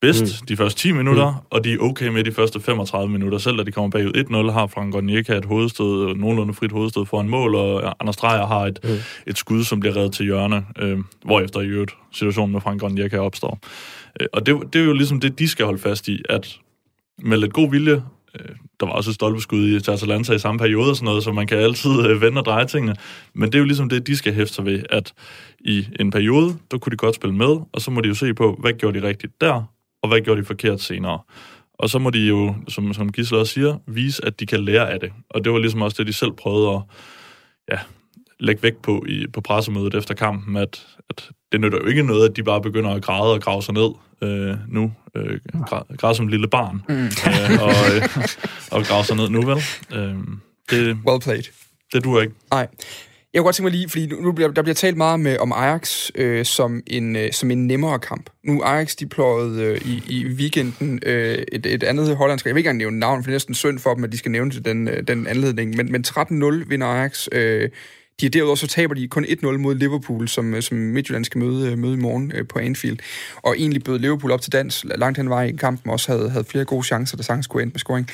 bedst 0.00 0.40
mm. 0.40 0.46
de 0.46 0.56
første 0.56 0.80
10 0.80 0.92
minutter, 0.92 1.30
mm. 1.30 1.46
og 1.50 1.64
de 1.64 1.72
er 1.72 1.78
okay 1.78 2.08
med 2.08 2.24
de 2.24 2.32
første 2.32 2.60
35 2.60 3.12
minutter. 3.12 3.38
Selv 3.38 3.58
da 3.58 3.62
de 3.62 3.72
kommer 3.72 3.90
bagud 3.90 4.46
1-0, 4.48 4.52
har 4.52 4.66
Frank 4.66 4.94
Onyeka 4.94 5.36
et 5.36 5.44
hovedstød, 5.44 6.14
nogenlunde 6.14 6.54
frit 6.54 6.72
hovedstød 6.72 7.06
foran 7.06 7.28
mål, 7.28 7.54
og 7.54 7.94
Anders 8.00 8.16
Dreyer 8.16 8.46
har 8.46 8.66
et, 8.66 8.78
mm. 8.84 8.90
et 9.26 9.38
skud, 9.38 9.64
som 9.64 9.80
bliver 9.80 9.96
reddet 9.96 10.12
til 10.12 10.24
hjørne, 10.24 10.64
øh, 10.78 10.98
hvorefter 11.24 11.60
i 11.60 11.66
øvrigt 11.66 11.92
situationen 12.12 12.52
med 12.52 12.60
Frank 12.60 12.82
Onyeka 12.82 13.18
opstår. 13.18 13.58
Øh, 14.20 14.26
og 14.32 14.46
det, 14.46 14.58
det 14.72 14.80
er 14.80 14.84
jo 14.84 14.92
ligesom 14.92 15.20
det, 15.20 15.38
de 15.38 15.48
skal 15.48 15.64
holde 15.64 15.80
fast 15.80 16.08
i, 16.08 16.22
at 16.28 16.58
med 17.22 17.38
lidt 17.38 17.52
god 17.52 17.70
vilje, 17.70 18.02
der 18.80 18.86
var 18.86 18.92
også 18.92 19.10
et 19.10 19.14
stolpeskud 19.14 19.68
i 19.68 19.76
Atalanta 19.76 20.32
i 20.32 20.38
samme 20.38 20.58
periode 20.58 20.90
og 20.90 20.96
sådan 20.96 21.04
noget, 21.04 21.24
så 21.24 21.32
man 21.32 21.46
kan 21.46 21.58
altid 21.58 22.06
øh, 22.06 22.20
vende 22.20 22.40
og 22.40 22.44
dreje 22.44 22.66
tingene. 22.66 22.96
Men 23.34 23.46
det 23.46 23.54
er 23.54 23.58
jo 23.58 23.64
ligesom 23.64 23.88
det, 23.88 24.06
de 24.06 24.16
skal 24.16 24.34
hæfte 24.34 24.54
sig 24.54 24.64
ved, 24.64 24.82
at 24.90 25.12
i 25.60 25.86
en 26.00 26.10
periode, 26.10 26.56
der 26.70 26.78
kunne 26.78 26.90
de 26.90 26.96
godt 26.96 27.14
spille 27.14 27.36
med, 27.36 27.56
og 27.72 27.80
så 27.80 27.90
må 27.90 28.00
de 28.00 28.08
jo 28.08 28.14
se 28.14 28.34
på, 28.34 28.56
hvad 28.60 28.72
gjorde 28.72 29.00
de 29.00 29.06
rigtigt 29.06 29.40
der, 29.40 29.62
og 30.02 30.08
hvad 30.08 30.20
gjorde 30.20 30.40
de 30.40 30.46
forkert 30.46 30.80
senere. 30.80 31.18
Og 31.78 31.90
så 31.90 31.98
må 31.98 32.10
de 32.10 32.26
jo, 32.26 32.54
som, 32.68 32.94
som 32.94 33.12
Gisle 33.12 33.38
også 33.38 33.52
siger, 33.52 33.78
vise, 33.86 34.24
at 34.24 34.40
de 34.40 34.46
kan 34.46 34.64
lære 34.64 34.90
af 34.90 35.00
det. 35.00 35.12
Og 35.30 35.44
det 35.44 35.52
var 35.52 35.58
ligesom 35.58 35.82
også 35.82 35.96
det, 35.98 36.06
de 36.06 36.12
selv 36.12 36.32
prøvede 36.32 36.74
at 36.74 36.82
ja, 37.72 37.78
lægge 38.40 38.62
vægt 38.62 38.82
på 38.82 39.04
i, 39.08 39.26
på 39.32 39.40
pressemødet 39.40 39.94
efter 39.94 40.14
kampen, 40.14 40.56
at, 40.56 40.86
at 41.10 41.28
det 41.52 41.60
nytter 41.60 41.78
jo 41.78 41.86
ikke 41.86 42.02
noget, 42.02 42.28
at 42.28 42.36
de 42.36 42.42
bare 42.42 42.60
begynder 42.60 42.90
at 42.90 43.02
græde 43.02 43.32
og 43.32 43.40
grave 43.40 43.62
sig 43.62 43.74
ned 43.74 43.90
øh, 44.22 44.56
nu. 44.68 44.92
Øh, 45.16 45.40
græde, 45.66 45.84
græde 45.98 46.14
som 46.14 46.24
et 46.24 46.30
lille 46.30 46.48
barn. 46.48 46.82
Mm. 46.88 47.04
Øh, 47.04 47.62
og, 47.62 47.96
øh, 47.96 48.26
og 48.70 48.84
grave 48.84 49.04
sig 49.04 49.16
ned 49.16 49.28
nu, 49.28 49.42
vel? 49.42 49.62
Øh, 49.94 50.14
det, 50.70 50.98
well 51.06 51.20
played. 51.20 51.42
Det 51.92 52.04
duer 52.04 52.22
ikke. 52.22 52.34
Nej. 52.50 52.68
Jeg 53.32 53.40
kunne 53.40 53.46
godt 53.46 53.56
tænke 53.56 53.70
mig 53.70 53.72
lige, 53.72 53.88
fordi 53.88 54.06
nu 54.06 54.32
bliver, 54.32 54.50
der 54.50 54.62
bliver 54.62 54.74
talt 54.74 54.96
meget 54.96 55.20
med, 55.20 55.38
om 55.38 55.52
Ajax 55.52 56.10
øh, 56.14 56.44
som, 56.44 56.82
en, 56.86 57.16
øh, 57.16 57.32
som 57.32 57.50
en 57.50 57.66
nemmere 57.66 57.98
kamp. 57.98 58.30
Nu 58.44 58.62
Ajax, 58.62 58.96
de 58.96 59.06
pløjede 59.06 59.64
øh, 59.64 59.80
i, 59.84 60.02
i 60.08 60.26
weekenden 60.26 61.00
øh, 61.06 61.38
et, 61.52 61.66
et 61.66 61.82
andet 61.82 62.16
hollandsk, 62.16 62.46
jeg 62.46 62.54
vil 62.54 62.60
ikke 62.60 62.68
engang 62.68 62.78
nævne 62.78 62.98
navn, 62.98 63.22
for 63.22 63.26
det 63.26 63.32
er 63.32 63.34
næsten 63.34 63.54
synd 63.54 63.78
for 63.78 63.94
dem, 63.94 64.04
at 64.04 64.12
de 64.12 64.18
skal 64.18 64.30
nævne 64.30 64.50
til 64.50 64.64
den, 64.64 64.88
øh, 64.88 65.02
den 65.08 65.26
anledning, 65.26 65.76
men, 65.76 65.92
men 65.92 66.04
13-0 66.08 66.68
vinder 66.68 66.86
Ajax. 66.86 67.28
Øh, 67.32 67.68
de 68.20 68.28
derudover 68.28 68.56
så 68.56 68.66
taber 68.66 68.94
de 68.94 69.08
kun 69.08 69.24
1-0 69.24 69.46
mod 69.46 69.74
Liverpool, 69.74 70.28
som, 70.28 70.54
øh, 70.54 70.62
som 70.62 70.76
Midtjylland 70.76 71.24
skal 71.24 71.38
møde, 71.38 71.72
øh, 71.72 71.78
møde 71.78 71.94
i 71.94 71.96
morgen 71.96 72.32
øh, 72.34 72.46
på 72.48 72.58
Anfield. 72.58 72.98
Og 73.36 73.54
egentlig 73.58 73.84
bød 73.84 73.98
Liverpool 73.98 74.32
op 74.32 74.40
til 74.40 74.52
dans 74.52 74.84
langt 74.96 75.18
hen 75.18 75.30
vej 75.30 75.44
i 75.44 75.52
kampen, 75.52 75.90
også 75.90 76.12
havde, 76.12 76.30
havde 76.30 76.44
flere 76.44 76.64
gode 76.64 76.86
chancer, 76.86 77.16
der 77.16 77.22
sagtens 77.22 77.46
kunne 77.46 77.62
endte 77.62 77.74
med 77.74 77.80
scoring. 77.80 78.08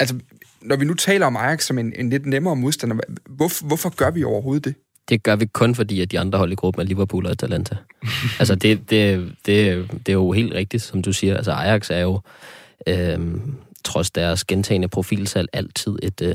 Altså, 0.00 0.14
når 0.62 0.76
vi 0.76 0.84
nu 0.84 0.94
taler 0.94 1.26
om 1.26 1.36
Ajax 1.36 1.64
som 1.64 1.78
en, 1.78 1.92
en 1.96 2.10
lidt 2.10 2.26
nemmere 2.26 2.56
modstander, 2.56 2.96
hvor, 3.26 3.66
hvorfor 3.66 3.88
gør 3.88 4.10
vi 4.10 4.24
overhovedet 4.24 4.64
det? 4.64 4.74
Det 5.08 5.22
gør 5.22 5.36
vi 5.36 5.46
kun 5.46 5.74
fordi, 5.74 6.00
at 6.00 6.10
de 6.10 6.18
andre 6.18 6.38
hold 6.38 6.52
i 6.52 6.54
gruppen 6.54 6.80
er 6.82 6.86
Liverpool 6.86 7.26
og 7.26 7.32
Atalanta. 7.32 7.76
altså, 8.40 8.54
det, 8.54 8.90
det, 8.90 9.32
det, 9.46 9.90
det 9.92 10.08
er 10.08 10.12
jo 10.12 10.32
helt 10.32 10.54
rigtigt, 10.54 10.82
som 10.82 11.02
du 11.02 11.12
siger. 11.12 11.36
Altså, 11.36 11.52
Ajax 11.52 11.90
er 11.90 11.98
jo, 11.98 12.20
øh, 12.86 13.18
trods 13.84 14.10
deres 14.10 14.44
gentagende 14.44 14.88
profilsalg, 14.88 15.48
altid 15.52 15.98
et, 16.02 16.22
øh, 16.22 16.34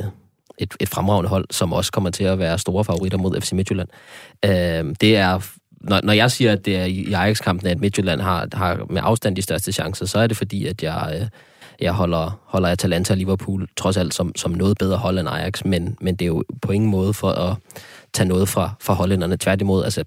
et, 0.58 0.74
et 0.80 0.90
fremragende 0.90 1.30
hold, 1.30 1.46
som 1.52 1.74
også 1.74 1.92
kommer 1.92 2.10
til 2.10 2.24
at 2.24 2.40
være 2.40 2.60
store 2.60 2.86
favoritter 2.86 3.18
mod 3.18 3.42
FC 3.42 3.52
Midtjylland. 3.52 3.88
Øh, 4.46 4.96
det 5.02 5.18
er 5.18 5.40
når, 5.82 6.00
når 6.04 6.14
jeg 6.14 6.32
siger, 6.32 6.52
at 6.52 6.66
det 6.66 6.76
er 6.76 6.86
i 6.86 7.14
Ajax-kampen, 7.14 7.68
at 7.68 7.80
Midtjylland 7.80 8.22
har, 8.22 8.48
har 8.54 8.86
med 8.90 9.02
afstand 9.04 9.36
de 9.36 9.42
største 9.42 9.72
chancer, 9.72 10.06
så 10.06 10.20
er 10.20 10.28
det 10.28 10.38
fordi, 10.38 10.66
at 10.66 10.84
jeg, 10.84 11.18
øh, 11.22 11.28
jeg 11.82 11.94
holder, 11.94 12.42
holder 12.46 12.70
Atalanta 12.70 13.14
og 13.14 13.18
Liverpool 13.18 13.68
trods 13.78 13.98
alt 13.98 14.14
som, 14.14 14.32
som 14.36 14.52
noget 14.52 14.78
bedre 14.78 14.98
hold 14.98 15.20
end 15.20 15.30
Ajax, 15.30 15.66
men, 15.66 15.98
men 16.02 16.16
det 16.16 16.26
er 16.26 16.28
jo 16.28 16.44
på 16.62 16.72
ingen 16.72 16.90
måde 16.90 17.14
for 17.14 17.30
at 17.30 17.58
tage 18.14 18.28
noget 18.28 18.50
fra, 18.50 18.74
fra 18.82 18.94
hollænderne. 18.94 19.38
Tværtimod, 19.38 19.84
altså, 19.84 20.04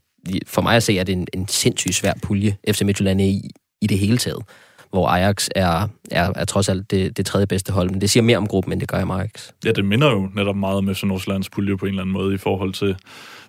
for 0.46 0.62
mig 0.62 0.76
at 0.76 0.82
se, 0.82 0.98
er 0.98 1.04
det 1.04 1.12
en, 1.12 1.26
en 1.32 1.48
sindssygt 1.48 1.94
svær 1.94 2.12
pulje, 2.22 2.56
FC 2.70 2.82
Midtjylland 2.82 3.20
er 3.20 3.24
i, 3.24 3.50
i 3.80 3.86
det 3.86 3.98
hele 3.98 4.18
taget 4.18 4.42
hvor 4.90 5.08
Ajax 5.08 5.48
er, 5.54 5.88
er, 6.10 6.32
er 6.36 6.44
trods 6.44 6.68
alt 6.68 6.90
det, 6.90 7.16
det 7.16 7.26
tredje 7.26 7.46
bedste 7.46 7.72
hold. 7.72 7.90
Men 7.90 8.00
det 8.00 8.10
siger 8.10 8.24
mere 8.24 8.36
om 8.36 8.46
gruppen, 8.46 8.72
end 8.72 8.80
det 8.80 8.88
gør 8.88 9.02
om 9.02 9.10
Ajax. 9.10 9.50
Ja, 9.64 9.72
det 9.72 9.84
minder 9.84 10.10
jo 10.10 10.28
netop 10.34 10.56
meget 10.56 10.84
med 10.84 11.06
Nordsjællands 11.06 11.50
pulje 11.50 11.76
på 11.76 11.86
en 11.86 11.90
eller 11.90 12.02
anden 12.02 12.12
måde 12.12 12.34
i 12.34 12.38
forhold 12.38 12.72
til, 12.72 12.96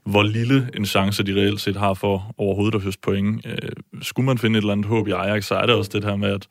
hvor 0.04 0.23
lille 0.23 0.69
en 0.75 0.86
chance 0.86 1.23
de 1.23 1.36
reelt 1.36 1.62
set 1.62 1.75
har 1.75 1.93
for 1.93 2.36
overhovedet 2.38 2.75
at 2.75 2.82
høste 2.82 3.02
point. 3.02 3.45
Øh, 3.45 3.69
skulle 4.02 4.25
man 4.25 4.38
finde 4.38 4.58
et 4.58 4.62
eller 4.62 4.73
andet 4.73 4.88
håb 4.88 5.08
i 5.08 5.12
Ajax, 5.12 5.45
så 5.45 5.56
er 5.56 5.65
det 5.65 5.75
også 5.75 5.91
det 5.93 6.04
her 6.04 6.15
med, 6.15 6.30
at, 6.30 6.47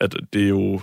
at 0.00 0.16
det 0.32 0.44
er 0.44 0.48
jo 0.48 0.80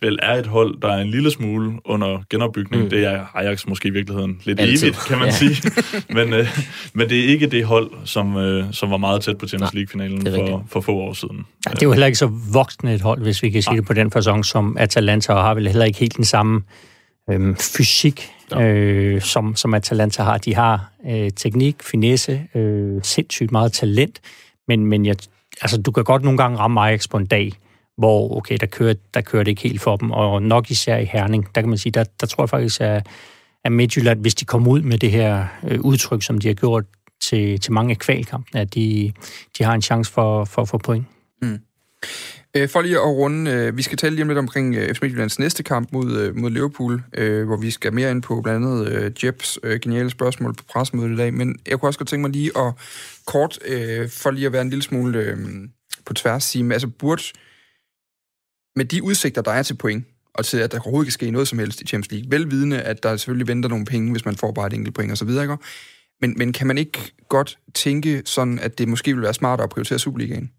vel 0.00 0.18
er 0.22 0.34
et 0.34 0.46
hold, 0.46 0.80
der 0.80 0.88
er 0.88 1.02
en 1.02 1.10
lille 1.10 1.30
smule 1.30 1.72
under 1.84 2.22
genopbygning. 2.30 2.82
Mm. 2.82 2.90
Det 2.90 3.04
er 3.04 3.24
Ajax 3.34 3.66
måske 3.66 3.88
i 3.88 3.90
virkeligheden 3.90 4.40
lidt 4.44 4.60
Altid. 4.60 4.82
evigt, 4.82 4.98
kan 5.08 5.18
man 5.18 5.28
ja. 5.28 5.34
sige. 5.34 5.72
men, 6.16 6.32
øh, 6.32 6.58
men 6.92 7.08
det 7.08 7.20
er 7.20 7.28
ikke 7.28 7.46
det 7.46 7.64
hold, 7.64 7.90
som, 8.04 8.36
øh, 8.36 8.64
som 8.72 8.90
var 8.90 8.96
meget 8.96 9.22
tæt 9.22 9.38
på 9.38 9.46
Champions 9.48 9.74
League-finalen 9.74 10.26
for, 10.26 10.64
for 10.68 10.80
få 10.80 10.92
år 10.92 11.12
siden. 11.12 11.46
Ja, 11.66 11.70
det 11.70 11.82
er 11.82 11.86
jo 11.86 11.92
heller 11.92 12.06
ikke 12.06 12.18
så 12.18 12.30
voksne 12.52 12.94
et 12.94 13.00
hold, 13.00 13.22
hvis 13.22 13.42
vi 13.42 13.50
kan 13.50 13.62
sige 13.62 13.74
ja. 13.74 13.80
det 13.80 13.86
på 13.86 13.92
den 13.92 14.10
fasong, 14.10 14.44
som 14.44 14.76
Atalanta 14.78 15.32
og 15.32 15.42
har 15.42 15.54
vel 15.54 15.66
heller 15.66 15.84
ikke 15.84 15.98
helt 15.98 16.16
den 16.16 16.24
samme 16.24 16.62
øh, 17.30 17.56
fysik, 17.56 18.30
ja. 18.50 18.62
øh, 18.62 19.22
som, 19.22 19.56
som 19.56 19.74
Atalanta 19.74 20.22
har. 20.22 20.38
De 20.38 20.54
har 20.54 20.92
øh, 21.10 21.30
teknik, 21.36 21.82
finesse, 21.82 22.42
øh, 22.54 23.00
sindssygt 23.02 23.52
meget 23.52 23.72
talent, 23.72 24.20
men, 24.68 24.86
men 24.86 25.06
jeg, 25.06 25.16
altså, 25.60 25.82
du 25.82 25.90
kan 25.90 26.04
godt 26.04 26.22
nogle 26.22 26.38
gange 26.38 26.58
ramme 26.58 26.80
Ajax 26.80 27.08
på 27.08 27.16
en 27.16 27.26
dag, 27.26 27.52
hvor 27.98 28.36
okay, 28.36 28.56
der 28.60 28.66
kører, 28.66 28.94
der 29.14 29.20
kører 29.20 29.42
det 29.42 29.50
ikke 29.50 29.62
helt 29.62 29.80
for 29.80 29.96
dem, 29.96 30.10
og 30.10 30.42
nok 30.42 30.70
især 30.70 30.96
i 30.96 31.04
Herning, 31.04 31.54
der 31.54 31.60
kan 31.60 31.68
man 31.68 31.78
sige, 31.78 31.92
der, 31.92 32.04
der 32.20 32.26
tror 32.26 32.42
jeg 32.44 32.50
faktisk, 32.50 32.80
at, 32.80 33.06
at 33.64 33.72
Midtjylland, 33.72 34.20
hvis 34.20 34.34
de 34.34 34.44
kommer 34.44 34.70
ud 34.70 34.82
med 34.82 34.98
det 34.98 35.10
her 35.10 35.46
øh, 35.68 35.80
udtryk, 35.80 36.22
som 36.22 36.38
de 36.38 36.48
har 36.48 36.54
gjort 36.54 36.84
til, 37.22 37.60
til 37.60 37.72
mange 37.72 37.90
af 37.90 37.98
kvalkampene, 37.98 38.60
at 38.60 38.74
de, 38.74 39.12
de 39.58 39.64
har 39.64 39.74
en 39.74 39.82
chance 39.82 40.12
for, 40.12 40.44
for 40.44 40.62
at 40.62 40.68
få 40.68 40.78
point. 40.78 41.04
Mm. 41.42 41.58
Øh, 42.56 42.68
for 42.68 42.82
lige 42.82 42.94
at 42.94 43.06
runde, 43.06 43.50
øh, 43.50 43.76
vi 43.76 43.82
skal 43.82 43.98
tale 43.98 44.14
lige 44.14 44.22
om 44.22 44.28
lidt 44.28 44.38
omkring 44.38 44.74
øh, 44.74 44.94
FC 44.94 45.02
Midtjyllands 45.02 45.38
næste 45.38 45.62
kamp 45.62 45.92
mod, 45.92 46.32
mod 46.32 46.50
Liverpool, 46.50 47.02
hvor 47.44 47.56
vi 47.56 47.70
skal 47.70 47.92
mere 47.94 48.10
ind 48.10 48.22
på 48.22 48.40
blandt 48.40 48.66
andet 48.66 49.24
Jeps 49.24 49.58
geniale 49.82 50.10
spørgsmål 50.10 50.54
på 50.54 50.64
pressemødet 50.72 51.12
i 51.12 51.16
dag, 51.16 51.34
men 51.34 51.58
jeg 51.68 51.80
kunne 51.80 51.88
også 51.88 51.98
godt 51.98 52.08
tænke 52.08 52.22
mig 52.22 52.30
lige 52.30 52.50
at 52.58 52.72
kort, 53.26 53.58
for 54.10 54.30
lige 54.30 54.46
at 54.46 54.52
være 54.52 54.62
en 54.62 54.70
lille 54.70 54.82
smule 54.82 55.38
på 56.06 56.14
tværs, 56.14 56.44
sige, 56.44 56.72
altså 56.72 56.88
burde 56.88 57.22
med 58.76 58.84
de 58.84 59.02
udsigter, 59.02 59.42
der 59.42 59.50
er 59.50 59.62
til 59.62 59.74
point, 59.74 60.04
og 60.34 60.44
til 60.44 60.58
at 60.58 60.72
der 60.72 60.78
overhovedet 60.80 61.06
kan 61.06 61.12
ske 61.12 61.30
noget 61.30 61.48
som 61.48 61.58
helst 61.58 61.80
i 61.80 61.86
Champions 61.86 62.12
League, 62.12 62.30
velvidende, 62.30 62.82
at 62.82 63.02
der 63.02 63.16
selvfølgelig 63.16 63.48
venter 63.48 63.68
nogle 63.68 63.84
penge, 63.84 64.10
hvis 64.12 64.24
man 64.24 64.36
får 64.36 64.52
bare 64.52 64.66
et 64.66 64.72
enkelt 64.72 64.94
point 64.94 65.12
og 65.12 65.18
så 65.18 65.24
videre, 65.24 65.44
ikke? 65.44 65.56
Men, 66.20 66.34
men 66.36 66.52
kan 66.52 66.66
man 66.66 66.78
ikke 66.78 66.98
godt 67.28 67.58
tænke 67.74 68.22
sådan, 68.24 68.58
at 68.58 68.78
det 68.78 68.88
måske 68.88 69.14
vil 69.14 69.22
være 69.22 69.34
smartere 69.34 69.64
at 69.64 69.70
prioritere 69.70 69.98
Superligaen? 69.98 70.50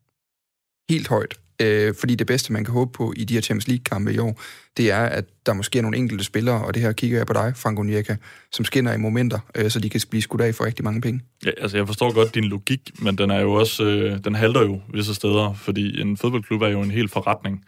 Helt 0.89 1.08
højt. 1.08 1.36
Øh, 1.62 1.93
fordi 1.99 2.15
det 2.15 2.27
bedste, 2.27 2.53
man 2.53 2.65
kan 2.65 2.73
håbe 2.73 2.91
på 2.91 3.13
i 3.17 3.23
de 3.23 3.34
her 3.34 3.41
Champions 3.41 3.67
League-kampe 3.67 4.13
i 4.13 4.17
år, 4.17 4.41
det 4.77 4.91
er, 4.91 4.99
at 5.06 5.25
der 5.45 5.53
måske 5.53 5.77
er 5.77 5.82
nogle 5.82 5.97
enkelte 5.97 6.23
spillere, 6.23 6.65
og 6.65 6.73
det 6.73 6.82
her 6.82 6.91
kigger 6.91 7.17
jeg 7.17 7.27
på 7.27 7.34
dig, 7.34 7.53
Frank 7.56 7.80
Onyeka, 7.80 8.15
som 8.51 8.65
skinner 8.65 8.93
i 8.93 8.97
momenter, 8.97 9.39
øh, 9.56 9.71
så 9.71 9.80
de 9.80 9.89
kan 9.89 10.01
blive 10.10 10.21
skudt 10.21 10.41
af 10.41 10.56
for 10.56 10.65
rigtig 10.65 10.86
mange 10.86 11.01
penge. 11.01 11.21
Ja, 11.45 11.51
altså 11.58 11.77
jeg 11.77 11.88
forstår 11.88 12.13
godt 12.13 12.36
din 12.36 12.43
logik, 12.43 12.91
men 13.01 13.17
den 13.17 13.32
er 13.32 13.41
jo 13.41 13.53
også, 13.53 13.84
øh, 13.84 14.23
den 14.23 14.36
halter 14.36 14.62
jo 14.62 14.82
visse 14.93 15.15
steder, 15.15 15.53
fordi 15.53 16.01
en 16.01 16.17
fodboldklub 16.17 16.62
er 16.62 16.67
jo 16.67 16.82
en 16.82 16.91
hel 16.91 17.10
forretning. 17.10 17.65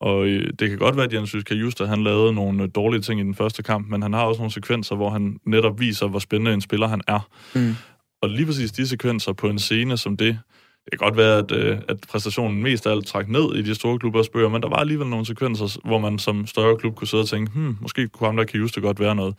Og 0.00 0.26
øh, 0.26 0.52
det 0.58 0.68
kan 0.68 0.78
godt 0.78 0.96
være, 0.96 1.04
at 1.04 1.12
Jens 1.12 1.34
Juster, 1.50 1.86
han 1.86 2.04
lavede 2.04 2.32
nogle 2.32 2.62
øh, 2.62 2.68
dårlige 2.74 3.00
ting 3.00 3.20
i 3.20 3.22
den 3.22 3.34
første 3.34 3.62
kamp, 3.62 3.88
men 3.88 4.02
han 4.02 4.12
har 4.12 4.24
også 4.24 4.38
nogle 4.38 4.52
sekvenser, 4.52 4.96
hvor 4.96 5.10
han 5.10 5.40
netop 5.46 5.80
viser, 5.80 6.06
hvor 6.06 6.18
spændende 6.18 6.54
en 6.54 6.60
spiller 6.60 6.88
han 6.88 7.00
er. 7.06 7.28
Mm. 7.54 7.74
Og 8.22 8.28
lige 8.28 8.46
præcis 8.46 8.72
de 8.72 8.86
sekvenser 8.86 9.32
på 9.32 9.48
en 9.48 9.58
scene 9.58 9.96
som 9.96 10.16
det, 10.16 10.38
det 10.84 10.98
kan 10.98 10.98
godt 10.98 11.16
være, 11.16 11.38
at, 11.38 11.52
øh, 11.52 11.78
at 11.88 11.96
præstationen 12.08 12.62
mest 12.62 12.86
af 12.86 12.90
alt 12.90 13.06
træk 13.06 13.28
ned 13.28 13.54
i 13.54 13.62
de 13.62 13.74
store 13.74 13.98
klubbers 13.98 14.28
bøger, 14.28 14.48
men 14.48 14.62
der 14.62 14.68
var 14.68 14.76
alligevel 14.76 15.06
nogle 15.06 15.26
sekvenser, 15.26 15.80
hvor 15.84 15.98
man 15.98 16.18
som 16.18 16.46
større 16.46 16.76
klub 16.76 16.94
kunne 16.94 17.08
sidde 17.08 17.22
og 17.22 17.28
tænke, 17.28 17.52
hmm, 17.52 17.76
måske 17.80 18.08
kunne 18.08 18.26
ham 18.26 18.36
der 18.36 18.44
Kajuste 18.44 18.80
godt 18.80 19.00
være 19.00 19.14
noget. 19.14 19.34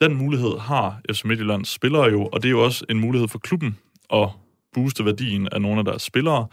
Den 0.00 0.14
mulighed 0.14 0.58
har 0.58 1.00
FC 1.12 1.24
Midtjyllands 1.24 1.68
spillere 1.68 2.04
jo, 2.04 2.26
og 2.26 2.42
det 2.42 2.48
er 2.48 2.50
jo 2.50 2.64
også 2.64 2.84
en 2.90 3.00
mulighed 3.00 3.28
for 3.28 3.38
klubben 3.38 3.78
at 4.12 4.28
booste 4.74 5.04
værdien 5.04 5.48
af 5.52 5.60
nogle 5.60 5.78
af 5.78 5.84
deres 5.84 6.02
spillere. 6.02 6.46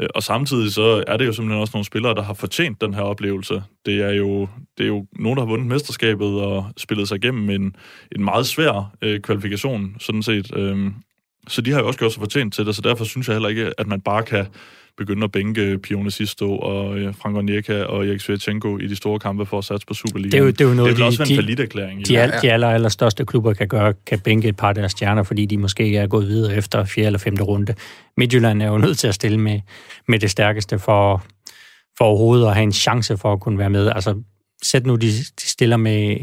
Øh, 0.00 0.08
og 0.14 0.22
samtidig 0.22 0.72
så 0.72 1.04
er 1.06 1.16
det 1.16 1.26
jo 1.26 1.32
simpelthen 1.32 1.60
også 1.60 1.70
nogle 1.74 1.84
spillere, 1.84 2.14
der 2.14 2.22
har 2.22 2.34
fortjent 2.34 2.80
den 2.80 2.94
her 2.94 3.02
oplevelse. 3.02 3.62
Det 3.86 4.00
er 4.02 4.10
jo, 4.12 4.48
det 4.78 4.84
er 4.84 4.88
jo 4.88 5.06
nogen, 5.12 5.36
der 5.36 5.44
har 5.44 5.50
vundet 5.50 5.68
mesterskabet 5.68 6.26
og 6.40 6.66
spillet 6.76 7.08
sig 7.08 7.16
igennem 7.16 7.50
en, 7.50 7.76
en 8.16 8.24
meget 8.24 8.46
svær 8.46 8.92
øh, 9.02 9.20
kvalifikation, 9.20 9.96
sådan 10.00 10.22
set. 10.22 10.56
Øh, 10.56 10.90
Så 11.48 11.60
de 11.62 11.70
har 11.70 11.80
jo 11.80 11.86
også 11.86 11.98
gjort 11.98 12.12
sig 12.12 12.20
fortjent 12.20 12.54
til 12.54 12.66
det, 12.66 12.74
så 12.76 12.82
derfor 12.82 13.04
synes 13.04 13.28
jeg 13.28 13.34
heller 13.34 13.48
ikke, 13.48 13.72
at 13.78 13.86
man 13.86 14.00
bare 14.00 14.22
kan 14.22 14.46
begynde 14.96 15.24
at 15.24 15.32
bænke 15.32 15.78
Pione 15.78 16.10
Sisto 16.10 16.58
og 16.58 16.98
øh, 16.98 17.14
Frank 17.14 17.36
Onyeka 17.36 17.82
og 17.82 18.06
Erik 18.06 18.20
Svirchenko 18.20 18.78
i 18.78 18.86
de 18.86 18.96
store 18.96 19.18
kampe 19.18 19.46
for 19.46 19.58
at 19.58 19.64
satse 19.64 19.86
på 19.86 19.94
Superligaen. 19.94 20.32
Det 20.32 20.38
er 20.38 20.42
jo, 20.42 20.50
det 20.50 20.60
er 20.60 20.68
jo 20.68 20.74
noget, 20.74 20.96
det 20.96 21.02
er 21.02 21.06
også 21.06 21.24
de, 21.24 21.32
en. 21.90 21.98
De, 21.98 22.16
de, 22.16 22.32
de 22.42 22.52
aller, 22.52 22.68
aller 22.68 22.88
største 22.88 23.24
klubber 23.24 23.54
kan 23.54 23.68
gøre, 23.68 23.94
kan 24.06 24.20
bænke 24.20 24.48
et 24.48 24.56
par 24.56 24.68
af 24.68 24.74
deres 24.74 24.92
stjerner, 24.92 25.22
fordi 25.22 25.46
de 25.46 25.58
måske 25.58 25.96
er 25.96 26.06
gået 26.06 26.28
videre 26.28 26.54
efter 26.56 26.84
4. 26.84 27.06
eller 27.06 27.18
5. 27.18 27.34
runde. 27.34 27.74
Midtjylland 28.16 28.62
er 28.62 28.66
jo 28.66 28.78
nødt 28.78 28.98
til 28.98 29.08
at 29.08 29.14
stille 29.14 29.38
med, 29.38 29.60
med 30.08 30.18
det 30.18 30.30
stærkeste 30.30 30.78
for, 30.78 31.24
for 31.98 32.04
overhovedet 32.04 32.46
at 32.46 32.54
have 32.54 32.64
en 32.64 32.72
chance 32.72 33.16
for 33.16 33.32
at 33.32 33.40
kunne 33.40 33.58
være 33.58 33.70
med. 33.70 33.88
Altså, 33.94 34.22
sæt 34.62 34.86
nu, 34.86 34.96
de, 34.96 35.06
de 35.06 35.46
stiller 35.46 35.76
med 35.76 36.16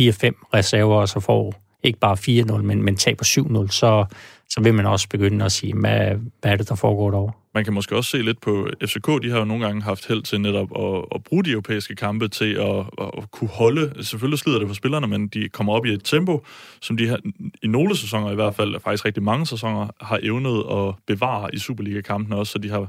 4-5 0.00 0.50
reserver, 0.54 0.96
og 0.96 1.08
så 1.08 1.20
får 1.20 1.62
ikke 1.82 1.98
bare 1.98 2.16
4-0, 2.58 2.62
men, 2.62 2.82
men 2.82 2.96
taber 2.96 3.24
7-0, 3.24 3.70
så, 3.70 4.04
så 4.50 4.60
vil 4.60 4.74
man 4.74 4.86
også 4.86 5.08
begynde 5.08 5.44
at 5.44 5.52
sige, 5.52 5.74
hvad, 5.74 6.10
hvad 6.40 6.52
er 6.52 6.56
det, 6.56 6.68
der 6.68 6.74
foregår 6.74 7.10
derovre? 7.10 7.32
Man 7.54 7.64
kan 7.64 7.74
måske 7.74 7.96
også 7.96 8.10
se 8.10 8.22
lidt 8.22 8.40
på 8.40 8.68
FCK, 8.84 9.22
de 9.22 9.30
har 9.30 9.38
jo 9.38 9.44
nogle 9.44 9.66
gange 9.66 9.82
haft 9.82 10.08
held 10.08 10.22
til 10.22 10.40
netop 10.40 10.68
at, 10.78 11.04
at 11.14 11.24
bruge 11.24 11.44
de 11.44 11.50
europæiske 11.50 11.94
kampe 11.94 12.28
til 12.28 12.54
at, 12.54 12.78
at 12.98 13.30
kunne 13.30 13.48
holde, 13.48 14.04
selvfølgelig 14.04 14.38
slider 14.38 14.58
det 14.58 14.68
på 14.68 14.74
spillerne, 14.74 15.06
men 15.06 15.28
de 15.28 15.48
kommer 15.48 15.72
op 15.72 15.86
i 15.86 15.92
et 15.92 16.04
tempo, 16.04 16.44
som 16.80 16.96
de 16.96 17.08
har, 17.08 17.18
i 17.62 17.66
nogle 17.66 17.96
sæsoner 17.96 18.32
i 18.32 18.34
hvert 18.34 18.54
fald, 18.54 18.80
faktisk 18.80 19.04
rigtig 19.04 19.22
mange 19.22 19.46
sæsoner, 19.46 19.88
har 20.00 20.20
evnet 20.22 20.64
at 20.70 20.94
bevare 21.06 21.54
i 21.54 21.58
Superliga-kampene 21.58 22.36
også, 22.36 22.52
så 22.52 22.58
de 22.58 22.70
har 22.70 22.88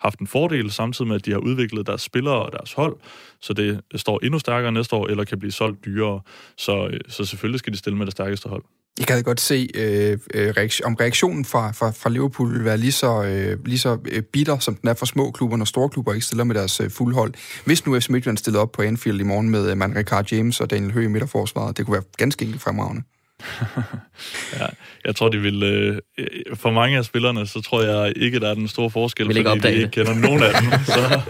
haft 0.00 0.18
en 0.18 0.26
fordel, 0.26 0.70
samtidig 0.70 1.08
med, 1.08 1.16
at 1.16 1.24
de 1.24 1.30
har 1.30 1.38
udviklet 1.38 1.86
deres 1.86 2.02
spillere 2.02 2.44
og 2.44 2.52
deres 2.52 2.72
hold, 2.72 2.96
så 3.40 3.52
det 3.52 3.80
står 3.94 4.20
endnu 4.22 4.38
stærkere 4.38 4.72
næste 4.72 4.96
år, 4.96 5.06
eller 5.06 5.24
kan 5.24 5.38
blive 5.38 5.52
solgt 5.52 5.84
dyrere. 5.84 6.20
Så, 6.56 6.98
så 7.08 7.24
selvfølgelig 7.24 7.58
skal 7.58 7.72
de 7.72 7.78
stille 7.78 7.96
med 7.96 8.06
det 8.06 8.12
stærkeste 8.12 8.48
hold. 8.48 8.62
Jeg 8.98 9.06
kan 9.06 9.22
godt 9.22 9.40
se, 9.40 9.68
øh, 9.74 10.18
øh, 10.34 10.54
reaktion, 10.56 10.86
om 10.86 10.94
reaktionen 10.94 11.44
fra, 11.44 11.72
fra, 11.72 11.90
fra 11.90 12.10
Liverpool 12.10 12.54
vil 12.54 12.64
være 12.64 12.76
lige 12.76 12.92
så, 12.92 13.22
øh, 13.22 13.66
lige 13.66 13.78
så 13.78 13.98
øh, 14.04 14.22
bitter, 14.22 14.58
som 14.58 14.74
den 14.74 14.88
er 14.88 14.94
for 14.94 15.06
små 15.06 15.30
klubber, 15.30 15.56
når 15.56 15.64
store 15.64 15.88
klubber 15.88 16.12
ikke 16.12 16.26
stiller 16.26 16.44
med 16.44 16.54
deres 16.54 16.80
øh, 16.80 16.90
fulde 16.90 17.14
hold. 17.14 17.34
Hvis 17.64 17.86
nu 17.86 18.00
FC 18.00 18.08
Midtjylland 18.08 18.38
stillede 18.38 18.62
op 18.62 18.72
på 18.72 18.82
Anfield 18.82 19.20
i 19.20 19.24
morgen 19.24 19.50
med 19.50 19.70
øh, 19.70 19.76
Man 19.76 20.04
James 20.32 20.60
og 20.60 20.70
Daniel 20.70 20.92
Høgh 20.92 21.04
i 21.04 21.08
midterforsvaret, 21.08 21.76
det 21.76 21.86
kunne 21.86 21.92
være 21.92 22.04
ganske 22.16 22.44
enkelt 22.44 22.62
fremragende. 22.62 23.02
ja, 24.58 24.66
jeg 25.04 25.16
tror, 25.16 25.28
de 25.28 25.38
vil... 25.38 25.62
Øh, 25.62 25.98
for 26.54 26.70
mange 26.70 26.98
af 26.98 27.04
spillerne, 27.04 27.46
så 27.46 27.60
tror 27.60 27.82
jeg 27.82 28.12
ikke, 28.16 28.40
der 28.40 28.50
er 28.50 28.54
den 28.54 28.68
store 28.68 28.90
forskel, 28.90 29.28
vil 29.28 29.36
ikke 29.36 29.50
fordi 29.50 29.68
de 29.68 29.74
ikke 29.74 29.90
kender 29.90 30.14
nogen 30.14 30.42
af 30.42 30.50
dem. 30.62 30.70
Så, 30.94 31.20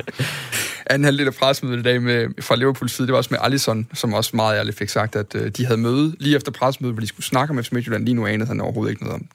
anden 0.90 1.04
halvdel 1.04 1.26
af 1.26 1.34
pressemødet 1.34 1.78
i 1.78 1.82
dag 1.82 2.02
med, 2.02 2.42
fra 2.42 2.56
Liverpools 2.56 2.92
side, 2.92 3.06
det 3.06 3.12
var 3.12 3.18
også 3.18 3.30
med 3.30 3.38
Allison, 3.42 3.88
som 3.94 4.14
også 4.14 4.36
meget 4.36 4.58
ærligt 4.58 4.78
fik 4.78 4.88
sagt, 4.88 5.16
at 5.16 5.34
øh, 5.34 5.50
de 5.50 5.66
havde 5.66 5.80
møde 5.80 6.16
lige 6.20 6.36
efter 6.36 6.52
pressemødet, 6.52 6.94
hvor 6.94 7.00
de 7.00 7.06
skulle 7.06 7.26
snakke 7.26 7.52
om 7.52 7.64
FC 7.64 7.72
Midtjylland. 7.72 8.04
Lige 8.04 8.14
nu 8.14 8.26
anede 8.26 8.48
han 8.48 8.60
overhovedet 8.60 8.90
ikke 8.90 9.02
noget 9.02 9.14
om 9.14 9.26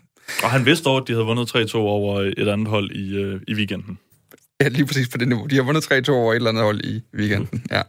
Og 0.43 0.51
han 0.51 0.65
vidste 0.65 0.87
over, 0.87 1.01
at 1.01 1.07
de 1.07 1.13
havde 1.13 1.25
vundet 1.25 1.55
3-2 1.55 1.75
over 1.77 2.21
et 2.37 2.47
andet 2.47 2.67
hold 2.67 2.91
i, 2.91 3.15
øh, 3.15 3.41
i 3.47 3.53
weekenden. 3.53 3.97
Ja, 4.61 4.67
lige 4.67 4.85
præcis 4.85 5.07
på 5.07 5.17
det 5.17 5.27
niveau. 5.27 5.45
De 5.45 5.55
har 5.55 5.63
vundet 5.63 6.09
3-2 6.09 6.11
over 6.11 6.33
et 6.33 6.35
eller 6.35 6.49
andet 6.49 6.63
hold 6.63 6.81
i 6.83 7.03
weekenden. 7.17 7.63
Ja. 7.71 7.81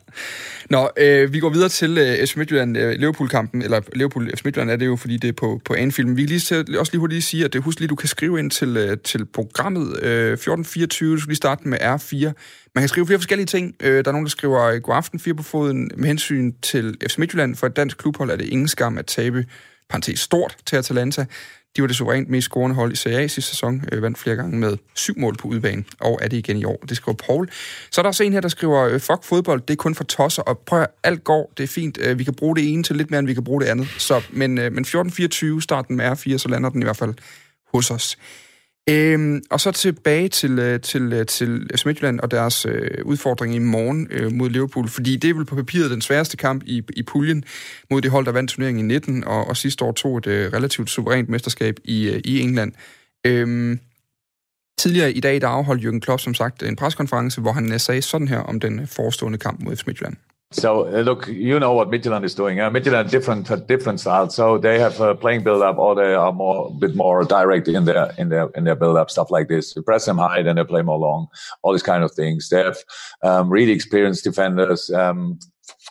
Nå, 0.71 0.91
øh, 0.97 1.33
vi 1.33 1.41
går 1.41 1.51
videre 1.51 1.69
til 1.69 1.99
øh, 1.99 2.27
FC 2.27 2.37
Midtjylland, 2.37 2.77
øh, 2.77 2.93
eller 2.93 3.81
Liverpool 3.97 4.31
FC 4.37 4.45
Midtjylland 4.45 4.71
er 4.71 4.77
det 4.77 4.87
jo, 4.87 4.97
fordi 4.97 5.17
det 5.17 5.29
er 5.29 5.33
på, 5.33 5.61
på 5.65 5.75
Anfield. 5.75 6.15
Vi 6.15 6.23
kan 6.23 6.29
lige 6.29 6.41
til, 6.41 6.79
også 6.79 6.93
lige 6.93 7.01
hurtigt 7.01 7.25
sige, 7.25 7.45
at 7.45 7.53
det, 7.53 7.63
husk 7.63 7.81
lige, 7.81 7.89
du 7.89 7.95
kan 7.95 8.09
skrive 8.09 8.39
ind 8.39 8.51
til, 8.51 8.77
øh, 8.77 8.97
til 9.05 9.27
programmet 9.27 9.83
øh, 9.83 10.33
1424. 10.33 11.15
Du 11.15 11.21
skal 11.21 11.29
lige 11.29 11.37
starte 11.37 11.69
med 11.69 11.79
R4. 11.79 12.17
Man 12.75 12.83
kan 12.83 12.89
skrive 12.89 13.07
flere 13.07 13.19
forskellige 13.19 13.47
ting. 13.47 13.75
Øh, 13.81 14.05
der 14.05 14.11
er 14.11 14.13
nogen, 14.13 14.27
der 14.27 14.31
skriver 14.31 14.79
god 14.79 14.95
aften, 14.95 15.21
fire 15.21 15.35
på 15.35 15.43
foden 15.43 15.91
med 15.97 16.09
hensyn 16.09 16.53
til 16.63 16.97
FC 17.09 17.19
Midtjylland. 17.19 17.57
For 17.57 17.67
et 17.67 17.77
dansk 17.77 17.99
klubhold 17.99 18.31
er 18.31 18.37
det 18.37 18.45
ingen 18.45 18.69
skam 18.69 18.99
at 18.99 19.07
tabe 19.07 19.45
parentes 19.89 20.21
stort 20.21 20.57
til 20.67 20.77
Atalanta. 20.77 21.25
De 21.77 21.83
var 21.83 21.87
det 21.87 21.97
suverænt 21.97 22.29
mest 22.29 22.45
scorende 22.45 22.77
hold 22.77 22.93
i 22.93 22.97
Serie 22.97 23.19
A 23.19 23.27
sidste 23.27 23.51
sæson, 23.51 23.85
øh, 23.93 24.03
vandt 24.03 24.19
flere 24.19 24.37
gange 24.37 24.59
med 24.59 24.77
syv 24.95 25.19
mål 25.19 25.37
på 25.37 25.49
udbanen, 25.49 25.87
og 26.01 26.19
er 26.23 26.29
det 26.29 26.37
igen 26.37 26.57
i 26.57 26.65
år. 26.65 26.85
Det 26.89 26.97
skriver 26.97 27.17
Paul. 27.27 27.49
Så 27.91 28.01
er 28.01 28.03
der 28.03 28.09
også 28.09 28.25
en 28.25 28.33
her, 28.33 28.41
der 28.41 28.49
skriver, 28.49 28.85
øh, 28.85 29.01
fuck 29.01 29.25
fodbold, 29.25 29.61
det 29.61 29.71
er 29.71 29.77
kun 29.77 29.95
for 29.95 30.05
tosser, 30.05 30.43
og 30.43 30.59
prøv 30.59 30.81
at 30.81 30.89
alt 31.05 31.25
går, 31.25 31.53
det 31.57 31.63
er 31.63 31.69
fint. 31.69 31.99
Øh, 32.01 32.19
vi 32.19 32.25
kan 32.25 32.35
bruge 32.35 32.57
det 32.57 32.73
ene 32.73 32.83
til 32.83 32.97
lidt 32.97 33.11
mere, 33.11 33.19
end 33.19 33.27
vi 33.27 33.35
kan 33.35 33.45
bruge 33.45 33.61
det 33.61 33.69
andet. 33.69 33.89
Så, 33.99 34.23
men, 34.31 34.59
øh, 34.59 34.73
men 34.73 34.85
14-24, 34.85 35.61
starten 35.61 35.97
med 35.97 36.05
R4, 36.05 36.39
så 36.39 36.49
lander 36.49 36.71
den 36.71 36.83
i 36.83 36.85
hvert 36.85 36.97
fald 36.97 37.15
hos 37.75 37.91
os. 37.91 38.19
Øhm, 38.91 39.43
og 39.51 39.61
så 39.61 39.71
tilbage 39.73 40.29
til, 40.29 40.59
øh, 40.59 40.81
til, 40.81 41.13
øh, 41.13 41.27
til 41.27 41.69
øh, 41.71 41.79
FC 41.79 41.87
Midtjylland 41.87 42.21
og 42.21 42.31
deres 42.31 42.67
øh, 42.67 43.05
udfordring 43.05 43.55
i 43.55 43.59
morgen 43.59 44.09
øh, 44.11 44.33
mod 44.33 44.51
Liverpool, 44.51 44.89
fordi 44.89 45.17
det 45.17 45.31
er 45.31 45.35
vel 45.35 45.45
på 45.45 45.55
papiret 45.55 45.91
den 45.91 46.01
sværeste 46.01 46.37
kamp 46.37 46.63
i, 46.67 46.83
i 46.97 47.03
puljen 47.03 47.45
mod 47.91 48.03
det 48.03 48.11
hold, 48.11 48.27
der 48.27 48.33
vandt 48.33 48.51
turneringen 48.51 48.91
i 48.91 48.95
19, 48.95 49.25
og, 49.25 49.47
og 49.47 49.57
sidste 49.57 49.85
år 49.85 49.93
tog 49.93 50.19
et 50.19 50.27
øh, 50.27 50.53
relativt 50.53 50.91
suverænt 50.91 51.29
mesterskab 51.29 51.77
i, 51.85 52.09
øh, 52.09 52.21
i 52.25 52.41
England. 52.41 52.73
Øhm, 53.27 53.81
tidligere 54.79 55.13
i 55.13 55.21
dag, 55.21 55.41
der 55.41 55.49
afholdt 55.49 55.85
Jürgen 55.85 56.01
Klopp 56.01 56.21
som 56.21 56.35
sagt 56.35 56.63
en 56.63 56.77
preskonference, 56.77 57.41
hvor 57.41 57.53
han 57.53 57.79
sagde 57.79 58.03
sådan 58.03 58.29
her 58.29 58.39
om 58.39 58.61
den 58.61 58.87
forestående 58.87 59.39
kamp 59.39 59.63
mod 59.63 59.77
FC 59.77 59.87
Midtjylland. 59.87 60.17
So 60.55 60.87
uh, 60.87 61.01
look, 61.01 61.27
you 61.29 61.59
know 61.59 61.73
what 61.73 61.91
Midtjylland 61.91 62.25
is 62.25 62.35
doing. 62.35 62.61
Uh, 62.61 62.71
Midtjylland 62.71 63.11
different 63.11 63.67
different 63.67 64.01
styles. 64.01 64.35
So 64.35 64.59
they 64.59 64.79
have 64.79 65.01
a 65.01 65.15
playing 65.15 65.45
build 65.45 65.63
up, 65.63 65.79
or 65.79 65.95
they 65.95 66.15
are 66.15 66.33
more 66.33 66.75
bit 66.79 66.95
more 66.95 67.25
direct 67.25 67.69
in 67.69 67.85
their 67.85 68.13
in 68.19 68.29
their 68.29 68.49
in 68.55 68.65
their 68.65 68.77
build 68.77 68.97
up 68.97 69.11
stuff 69.11 69.31
like 69.31 69.49
this. 69.49 69.75
You 69.75 69.83
press 69.83 70.07
them 70.07 70.19
high, 70.19 70.43
then 70.43 70.57
they 70.57 70.65
play 70.65 70.83
more 70.83 70.99
long. 70.99 71.29
All 71.63 71.73
these 71.73 71.83
kind 71.83 72.05
of 72.05 72.13
things. 72.13 72.49
They 72.49 72.63
have 72.63 72.79
um, 73.23 73.51
really 73.51 73.73
experienced 73.73 74.25
defenders, 74.25 74.91
um, 74.91 75.39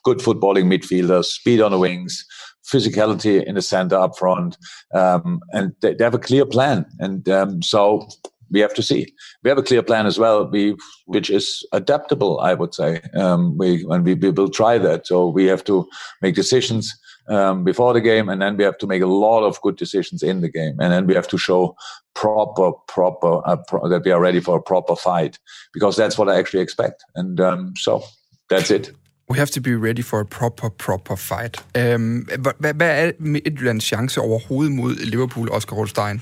good 0.04 0.20
footballing 0.20 0.66
midfielders, 0.66 1.26
speed 1.26 1.62
on 1.62 1.72
the 1.72 1.80
wings, 1.80 2.26
physicality 2.66 3.44
in 3.44 3.56
the 3.56 3.62
center 3.62 3.96
up 3.96 4.18
front, 4.18 4.58
um, 4.94 5.42
and 5.52 5.74
they, 5.82 5.94
they, 5.94 6.04
have 6.04 6.14
a 6.14 6.20
clear 6.20 6.46
plan. 6.46 6.86
And 7.00 7.28
um, 7.30 7.62
so 7.62 8.08
we 8.52 8.60
have 8.60 8.74
to 8.74 8.84
see. 8.84 9.14
We 9.44 9.50
have 9.50 9.58
a 9.58 9.64
clear 9.64 9.82
plan 9.82 10.06
as 10.06 10.18
well, 10.18 10.50
we, 10.50 10.76
which 11.06 11.30
is 11.30 11.66
adaptable, 11.72 12.40
I 12.40 12.54
would 12.54 12.74
say. 12.74 13.02
Um, 13.16 13.58
we 13.58 13.86
and 13.90 14.06
we, 14.06 14.14
we, 14.16 14.30
will 14.32 14.50
try 14.50 14.78
that. 14.78 15.08
So 15.08 15.28
we 15.28 15.46
have 15.46 15.64
to 15.66 15.88
make 16.22 16.36
decisions 16.36 16.94
um, 17.28 17.64
before 17.64 17.94
the 17.94 18.02
game, 18.02 18.30
and 18.30 18.42
then 18.42 18.58
we 18.58 18.64
have 18.64 18.78
to 18.80 18.88
make 18.88 19.02
a 19.02 19.08
lot 19.08 19.44
of 19.44 19.62
good 19.62 19.78
decisions 19.78 20.24
in 20.24 20.42
the 20.42 20.50
game, 20.50 20.80
and 20.80 20.92
then 20.92 21.08
we 21.08 21.16
have 21.16 21.28
to 21.30 21.38
show 21.38 21.76
proper, 22.14 22.72
proper 22.88 23.48
uh, 23.48 23.58
pro- 23.68 23.88
that 23.90 24.04
we 24.04 24.12
are 24.12 24.20
ready 24.20 24.40
for 24.40 24.58
a 24.58 24.62
proper 24.62 24.96
fight, 24.96 25.40
because 25.74 25.96
that's 25.96 26.18
what 26.18 26.30
I 26.30 26.38
actually 26.38 26.62
expect. 26.62 27.04
And 27.16 27.40
um, 27.40 27.74
so 27.78 28.04
that's 28.50 28.72
it. 28.72 28.92
We 29.30 29.38
have 29.38 29.52
to 29.52 29.62
be 29.62 29.76
ready 29.76 30.02
for 30.02 30.20
a 30.20 30.26
proper, 30.26 30.70
proper 30.70 31.16
fight. 31.16 31.64
Um, 31.76 32.28
hvad, 32.40 32.74
hvad 32.74 33.08
er 33.08 33.12
Midtjyllands 33.20 33.86
chance 33.86 34.22
overhovedet 34.22 34.72
mod 34.72 34.96
Liverpool, 34.96 35.50
Oscar 35.52 35.76
Holstein? 35.76 36.22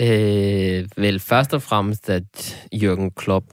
Øh, 0.00 0.84
vel 0.96 1.20
først 1.20 1.54
og 1.54 1.62
fremmest, 1.62 2.10
at 2.10 2.66
Jürgen 2.74 3.10
Klopp 3.16 3.44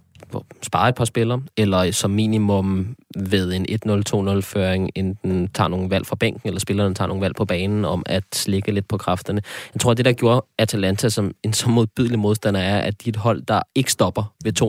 spare 0.64 0.90
et 0.90 0.96
par 0.96 1.06
spillere, 1.06 1.42
eller 1.58 1.92
som 1.92 2.12
minimum 2.12 2.96
ved 3.18 3.54
en 3.54 3.66
1-0-2-0-føring 3.70 4.90
enten 4.96 5.48
tager 5.54 5.68
nogle 5.68 5.90
valg 5.90 6.06
fra 6.06 6.16
bænken, 6.16 6.42
eller 6.46 6.60
spillerne 6.60 6.96
tager 6.96 7.08
nogle 7.08 7.22
valg 7.22 7.36
på 7.36 7.46
banen 7.46 7.86
om 7.86 8.04
at 8.06 8.24
slikke 8.34 8.72
lidt 8.72 8.88
på 8.88 8.98
kræfterne. 8.98 9.42
Jeg 9.74 9.82
tror, 9.82 9.92
at 9.92 9.98
det, 9.98 10.06
der 10.06 10.12
gjorde 10.12 10.46
Atalanta 10.58 11.10
som 11.10 11.32
en 11.44 11.54
så 11.54 11.70
modbydelig 11.70 12.20
modstander, 12.20 12.60
er, 12.60 12.80
at 12.80 13.04
de 13.04 13.10
er 13.10 13.12
et 13.12 13.16
hold, 13.16 13.42
der 13.42 13.62
ikke 13.76 13.92
stopper 13.92 14.34
ved 14.44 14.62
2-0, 14.62 14.66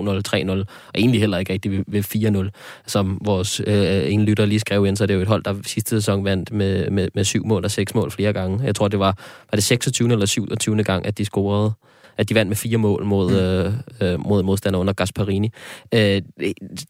3-0, 0.51 0.51
og 0.51 0.67
egentlig 0.95 1.21
heller 1.21 1.39
ikke 1.39 1.53
rigtig 1.53 1.85
ved 1.87 2.49
4-0. 2.49 2.83
Som 2.87 3.19
vores 3.25 3.61
øh, 3.67 4.13
en 4.13 4.25
lytter 4.25 4.47
lige 4.47 4.61
skrev 4.61 4.87
ind, 4.87 4.97
så 4.97 5.07
det 5.07 5.15
er 5.15 5.17
jo 5.17 5.23
et 5.23 5.29
hold, 5.29 5.43
der 5.43 5.55
sidste 5.67 5.91
sæson 5.91 6.25
vandt 6.25 6.53
med, 6.53 6.91
med, 6.91 7.09
med 7.15 7.25
syv 7.25 7.47
mål 7.47 7.65
og 7.65 7.71
seks 7.71 7.95
mål 7.95 8.11
flere 8.11 8.33
gange. 8.33 8.65
Jeg 8.65 8.75
tror, 8.75 8.89
det 8.89 8.99
var, 8.99 9.19
var 9.51 9.57
det 9.57 9.65
26. 9.65 10.13
eller 10.13 10.27
27. 10.27 10.83
gang, 10.83 11.07
at 11.07 11.19
de 11.19 11.25
scorede 11.25 11.73
at 12.19 12.29
de 12.29 12.35
vandt 12.35 12.49
med 12.49 12.57
fire 12.57 12.79
mål 12.79 13.05
mod, 13.05 13.31
mm. 14.01 14.07
øh, 14.07 14.21
mod 14.21 14.43
modstander 14.43 14.79
under 14.79 14.93
Gasparini. 14.93 15.51
Øh, 15.95 16.23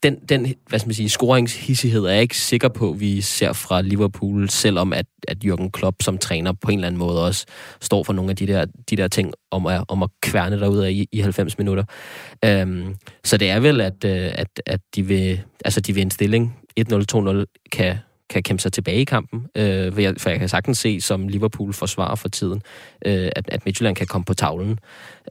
den, 0.02 0.16
den 0.28 0.54
hvad 0.68 0.78
skal 0.78 0.88
man 0.88 0.94
sige, 0.94 1.08
scoringshissighed 1.08 2.04
er 2.04 2.12
jeg 2.12 2.22
ikke 2.22 2.36
sikker 2.36 2.68
på, 2.68 2.92
vi 2.92 3.20
ser 3.20 3.52
fra 3.52 3.82
Liverpool, 3.82 4.50
selvom 4.50 4.92
at, 4.92 5.06
at 5.28 5.38
Jürgen 5.44 5.70
Klopp 5.70 6.02
som 6.02 6.18
træner 6.18 6.52
på 6.52 6.70
en 6.70 6.78
eller 6.78 6.86
anden 6.86 6.98
måde 6.98 7.24
også 7.24 7.46
står 7.80 8.02
for 8.02 8.12
nogle 8.12 8.30
af 8.30 8.36
de 8.36 8.46
der, 8.46 8.66
de 8.90 8.96
der 8.96 9.08
ting 9.08 9.32
om 9.50 9.66
at, 9.66 9.84
om 9.88 10.02
at 10.02 10.08
kværne 10.20 10.60
derude 10.60 10.92
i, 10.92 11.08
i 11.12 11.20
90 11.20 11.58
minutter. 11.58 11.84
Øh, 12.44 12.84
så 13.24 13.36
det 13.36 13.50
er 13.50 13.60
vel, 13.60 13.80
at, 13.80 14.04
øh, 14.04 14.30
at, 14.34 14.62
at 14.66 14.80
de, 14.94 15.02
vil, 15.02 15.40
altså 15.64 15.80
de 15.80 15.94
vil 15.94 16.02
en 16.02 16.10
stilling 16.10 16.56
1-0, 16.80 17.04
2-0 17.12 17.44
kan 17.72 17.96
kan 18.30 18.42
kæmpe 18.42 18.62
sig 18.62 18.72
tilbage 18.72 19.00
i 19.00 19.04
kampen. 19.04 19.46
Øh, 19.54 19.92
for, 19.92 20.28
jeg, 20.30 20.38
kan 20.38 20.48
sagtens 20.48 20.78
se, 20.78 21.00
som 21.00 21.28
Liverpool 21.28 21.72
forsvarer 21.72 22.14
for 22.14 22.28
tiden, 22.28 22.62
øh, 23.06 23.30
at, 23.36 23.48
at 23.48 23.64
Midtjylland 23.64 23.96
kan 23.96 24.06
komme 24.06 24.24
på 24.24 24.34
tavlen. 24.34 24.78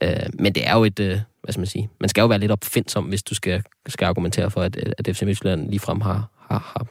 Øh, 0.02 0.10
men 0.34 0.56
det 0.56 0.68
er 0.68 0.74
jo 0.74 0.84
et... 0.84 1.00
Øh, 1.00 1.20
hvad 1.44 1.52
skal 1.52 1.60
man 1.60 1.68
sige? 1.68 1.90
Man 2.00 2.10
skal 2.10 2.22
jo 2.22 2.28
være 2.28 2.40
lidt 2.40 2.52
opfindsom, 2.52 3.04
hvis 3.04 3.24
du 3.24 3.36
skal, 3.36 3.64
skal 3.88 4.06
argumentere 4.06 4.52
for, 4.52 4.62
at, 4.62 4.78
at 4.98 5.18
FC 5.18 5.22
Midtjylland 5.22 5.70
ligefrem 5.70 6.02
har, 6.02 6.30
har, 6.50 6.72
har 6.76 6.88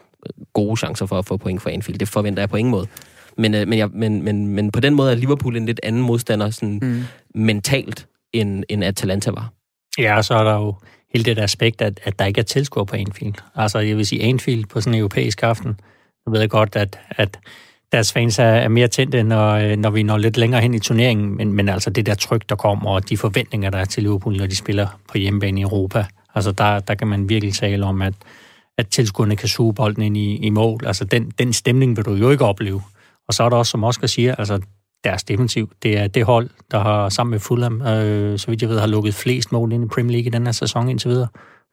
gode 0.52 0.76
chancer 0.76 1.06
for 1.06 1.18
at 1.18 1.26
få 1.26 1.36
point 1.36 1.62
for 1.62 1.70
Anfield. 1.70 1.98
Det 1.98 2.08
forventer 2.08 2.42
jeg 2.42 2.48
på 2.48 2.56
ingen 2.56 2.70
måde. 2.70 2.86
Men, 3.38 3.54
øh, 3.54 3.68
men, 3.68 3.78
jeg, 3.78 3.88
men, 3.92 4.22
men, 4.22 4.46
men 4.46 4.70
på 4.70 4.80
den 4.80 4.94
måde 4.94 5.12
er 5.12 5.16
Liverpool 5.16 5.56
en 5.56 5.66
lidt 5.66 5.80
anden 5.82 6.02
modstander 6.02 6.50
sådan 6.50 6.78
mm. 6.82 7.04
mentalt, 7.34 8.06
end, 8.32 8.64
end 8.68 8.84
Atalanta 8.84 9.30
var. 9.30 9.52
Ja, 9.98 10.16
og 10.16 10.24
så 10.24 10.34
er 10.34 10.44
der 10.44 10.54
jo 10.54 10.74
hele 11.12 11.24
det 11.24 11.38
aspekt, 11.38 11.82
at, 11.82 12.00
at 12.04 12.18
der 12.18 12.24
ikke 12.24 12.38
er 12.38 12.44
tilskuer 12.44 12.84
på 12.84 12.96
Anfield. 12.96 13.34
Altså, 13.54 13.78
jeg 13.78 13.96
vil 13.96 14.06
sige, 14.06 14.22
Anfield 14.22 14.64
på 14.66 14.80
sådan 14.80 14.94
en 14.94 14.98
europæisk 14.98 15.42
aften, 15.42 15.80
jeg 16.26 16.32
ved 16.32 16.48
godt, 16.48 16.76
at, 16.76 16.98
at 17.10 17.38
deres 17.92 18.12
fans 18.12 18.38
er, 18.38 18.44
er 18.44 18.68
mere 18.68 18.88
tændte, 18.88 19.22
når, 19.22 19.50
øh, 19.50 19.76
når 19.76 19.90
vi 19.90 20.02
når 20.02 20.16
lidt 20.16 20.36
længere 20.36 20.60
hen 20.60 20.74
i 20.74 20.78
turneringen, 20.78 21.36
men, 21.36 21.52
men 21.52 21.68
altså 21.68 21.90
det 21.90 22.06
der 22.06 22.14
tryk, 22.14 22.48
der 22.48 22.56
kommer, 22.56 22.90
og 22.90 23.08
de 23.08 23.16
forventninger, 23.16 23.70
der 23.70 23.78
er 23.78 23.84
til 23.84 24.02
Liverpool, 24.02 24.36
når 24.36 24.46
de 24.46 24.56
spiller 24.56 25.00
på 25.08 25.18
hjemmebane 25.18 25.60
i 25.60 25.62
Europa, 25.62 26.06
altså 26.34 26.52
der, 26.52 26.78
der 26.78 26.94
kan 26.94 27.06
man 27.06 27.28
virkelig 27.28 27.54
tale 27.54 27.86
om, 27.86 28.02
at, 28.02 28.14
at 28.78 28.88
tilskuerne 28.88 29.36
kan 29.36 29.48
suge 29.48 29.74
bolden 29.74 30.02
ind 30.02 30.16
i, 30.16 30.36
i 30.36 30.50
mål. 30.50 30.86
Altså 30.86 31.04
den, 31.04 31.30
den 31.38 31.52
stemning 31.52 31.96
vil 31.96 32.04
du 32.04 32.14
jo 32.14 32.30
ikke 32.30 32.44
opleve. 32.44 32.82
Og 33.28 33.34
så 33.34 33.42
er 33.42 33.48
der 33.48 33.56
også, 33.56 33.70
som 33.70 33.84
Oscar 33.84 34.06
siger, 34.06 34.34
altså 34.34 34.60
deres 35.04 35.24
defensiv, 35.24 35.70
det 35.82 35.98
er 35.98 36.06
det 36.06 36.24
hold, 36.24 36.50
der 36.70 36.78
har 36.78 37.08
sammen 37.08 37.30
med 37.30 37.40
Fulham, 37.40 37.82
øh, 37.82 38.38
så 38.38 38.46
vidt 38.46 38.62
jeg 38.62 38.70
ved, 38.70 38.80
har 38.80 38.86
lukket 38.86 39.14
flest 39.14 39.52
mål 39.52 39.72
ind 39.72 39.84
i 39.84 39.88
Premier 39.88 40.12
League 40.12 40.26
i 40.26 40.30
den 40.30 40.46
her 40.46 40.52
sæson 40.52 40.88
indtil 40.88 41.10
videre. 41.10 41.28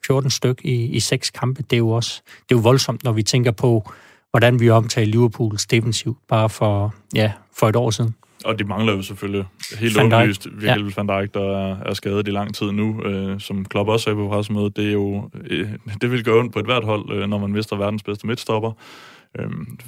14 0.07 0.29
styk 0.29 0.61
i, 0.63 0.85
i 0.85 0.99
seks 0.99 1.29
kampe, 1.29 1.63
det 1.63 1.73
er 1.73 1.77
jo 1.77 1.89
også 1.89 2.21
det 2.25 2.55
er 2.55 2.59
jo 2.59 2.61
voldsomt, 2.61 3.03
når 3.03 3.11
vi 3.11 3.23
tænker 3.23 3.51
på, 3.51 3.91
hvordan 4.31 4.59
vi 4.59 4.69
omtaler 4.69 5.11
Liverpools 5.11 5.65
defensiv 5.65 6.17
bare 6.27 6.49
for, 6.49 6.93
ja, 7.15 7.31
for 7.57 7.69
et 7.69 7.75
år 7.75 7.89
siden. 7.89 8.15
Og 8.45 8.59
de 8.59 8.63
mangler 8.63 8.93
jo 8.93 9.01
selvfølgelig 9.01 9.45
helt 9.79 9.97
åbenlyst 9.97 10.47
Virgil 10.51 10.93
ja. 10.97 11.03
van 11.03 11.07
Dijk, 11.07 11.33
der 11.33 11.57
er, 11.57 11.77
er 11.85 11.93
skadet 11.93 12.27
i 12.27 12.31
lang 12.31 12.55
tid 12.55 12.71
nu, 12.71 13.03
øh, 13.03 13.39
som 13.39 13.65
Klopp 13.65 13.89
også 13.89 14.03
sagde 14.03 14.15
på 14.15 14.27
pressemødet. 14.27 14.75
Det 14.77 14.87
er 14.87 14.91
jo, 14.91 15.29
øh, 15.49 15.69
det 16.01 16.11
vil 16.11 16.23
gøre 16.23 16.39
ondt 16.39 16.53
på 16.53 16.59
et 16.59 16.65
hvert 16.65 16.83
hold, 16.83 17.11
øh, 17.13 17.29
når 17.29 17.37
man 17.37 17.51
mister 17.51 17.75
verdens 17.75 18.03
bedste 18.03 18.27
midtstopper. 18.27 18.71
Øhm, 19.39 19.79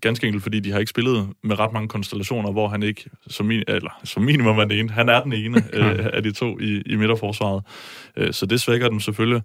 ganske 0.00 0.26
enkelt, 0.26 0.42
fordi 0.42 0.60
de 0.60 0.72
har 0.72 0.78
ikke 0.78 0.90
spillet 0.90 1.28
med 1.42 1.58
ret 1.58 1.72
mange 1.72 1.88
konstellationer, 1.88 2.52
hvor 2.52 2.68
han 2.68 2.82
ikke, 2.82 3.10
som, 3.26 3.46
min, 3.46 3.62
eller, 3.68 4.00
som 4.04 4.22
minimum 4.22 4.58
er 4.58 4.64
den 4.64 4.78
ene, 4.78 4.90
han 4.90 5.08
er 5.08 5.22
den 5.22 5.32
ene 5.32 5.58
øh, 5.78 6.06
af 6.12 6.22
de 6.22 6.32
to 6.32 6.58
i, 6.60 6.82
i 6.86 6.96
midterforsvaret. 6.96 7.62
Øh, 8.16 8.32
så 8.32 8.46
det 8.46 8.60
svækker 8.60 8.88
dem 8.88 9.00
selvfølgelig. 9.00 9.42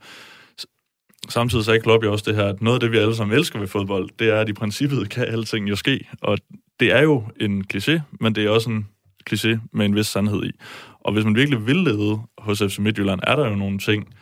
Samtidig 1.30 1.66
sagde 1.66 1.80
Klopp 1.80 2.04
jo 2.04 2.12
også 2.12 2.26
det 2.28 2.36
her, 2.36 2.46
at 2.46 2.62
noget 2.62 2.76
af 2.76 2.80
det, 2.80 2.92
vi 2.92 2.98
alle 2.98 3.16
sammen 3.16 3.38
elsker 3.38 3.60
ved 3.60 3.68
fodbold, 3.68 4.10
det 4.20 4.30
er, 4.30 4.40
at 4.40 4.50
i 4.50 4.54
princippet 4.54 5.10
kan 5.10 5.26
alting 5.26 5.70
jo 5.70 5.76
ske. 5.76 6.08
Og 6.22 6.38
det 6.80 6.92
er 6.92 7.02
jo 7.02 7.24
en 7.40 7.66
kliché, 7.74 8.00
men 8.20 8.36
det 8.36 8.46
er 8.46 8.50
også 8.50 8.70
en 8.70 8.88
kliché 9.30 9.60
med 9.74 9.86
en 9.86 9.96
vis 9.96 10.08
sandhed 10.08 10.44
i. 10.44 10.52
Og 11.00 11.14
hvis 11.14 11.26
man 11.26 11.36
virkelig 11.36 11.68
vil 11.68 11.76
lede 11.76 12.20
hos 12.38 12.64
FC 12.68 12.80
Midtjylland, 12.80 13.20
er 13.24 13.36
der 13.36 13.50
jo 13.50 13.56
nogle 13.56 13.80
ting, 13.80 14.16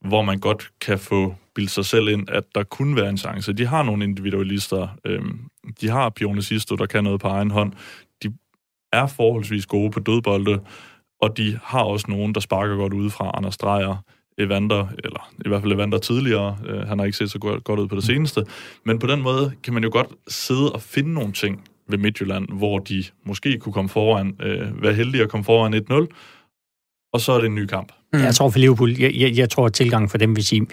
hvor 0.00 0.22
man 0.22 0.38
godt 0.38 0.70
kan 0.80 0.98
få 0.98 1.34
bildt 1.54 1.70
sig 1.70 1.84
selv 1.84 2.08
ind, 2.08 2.30
at 2.30 2.44
der 2.54 2.62
kunne 2.62 2.96
være 2.96 3.08
en 3.08 3.18
chance. 3.18 3.52
De 3.52 3.66
har 3.66 3.82
nogle 3.82 4.04
individualister. 4.04 4.88
Øhm, 5.04 5.38
de 5.80 5.88
har 5.88 6.10
Pione 6.10 6.42
Sisto, 6.42 6.76
der 6.76 6.86
kan 6.86 7.04
noget 7.04 7.20
på 7.20 7.28
egen 7.28 7.50
hånd. 7.50 7.72
De 8.22 8.32
er 8.92 9.06
forholdsvis 9.06 9.66
gode 9.66 9.90
på 9.90 10.00
dødbolde, 10.00 10.60
og 11.20 11.36
de 11.36 11.58
har 11.62 11.82
også 11.82 12.06
nogen, 12.08 12.34
der 12.34 12.40
sparker 12.40 12.76
godt 12.76 12.92
udefra. 12.92 13.30
Anders 13.34 13.56
Dreyer, 13.56 14.04
Evander, 14.40 14.86
eller 15.04 15.30
i 15.44 15.48
hvert 15.48 15.62
fald 15.62 15.72
Evander 15.72 15.98
tidligere. 15.98 16.56
Øh, 16.66 16.80
han 16.88 16.98
har 16.98 17.06
ikke 17.06 17.18
set 17.18 17.30
så 17.30 17.38
godt, 17.38 17.64
godt 17.64 17.80
ud 17.80 17.88
på 17.88 17.96
det 17.96 18.04
seneste. 18.04 18.44
Men 18.84 18.98
på 18.98 19.06
den 19.06 19.22
måde 19.22 19.52
kan 19.62 19.74
man 19.74 19.84
jo 19.84 19.90
godt 19.92 20.08
sidde 20.28 20.72
og 20.72 20.82
finde 20.82 21.12
nogle 21.12 21.32
ting 21.32 21.64
ved 21.88 21.98
Midtjylland, 21.98 22.48
hvor 22.48 22.78
de 22.78 23.04
måske 23.24 23.58
kunne 23.58 23.72
komme 23.72 23.88
foran, 23.88 24.36
øh, 24.42 24.82
være 24.82 24.94
heldige 24.94 25.22
at 25.22 25.28
komme 25.28 25.44
foran 25.44 25.74
1-0, 25.74 26.06
og 27.12 27.20
så 27.20 27.32
er 27.32 27.38
det 27.38 27.46
en 27.46 27.54
ny 27.54 27.66
kamp. 27.66 27.92
Mm. 28.12 28.18
Jeg 28.18 28.34
tror 28.34 28.50
for 28.50 28.58
Liverpool, 28.58 28.90
jeg, 28.98 29.14
jeg, 29.14 29.36
jeg 29.36 29.50
tror, 29.50 29.66
at 29.66 29.72
tilgangen 29.72 30.08
for 30.08 30.18
dem 30.18 30.36
vil 30.36 30.44
sige, 30.44 30.66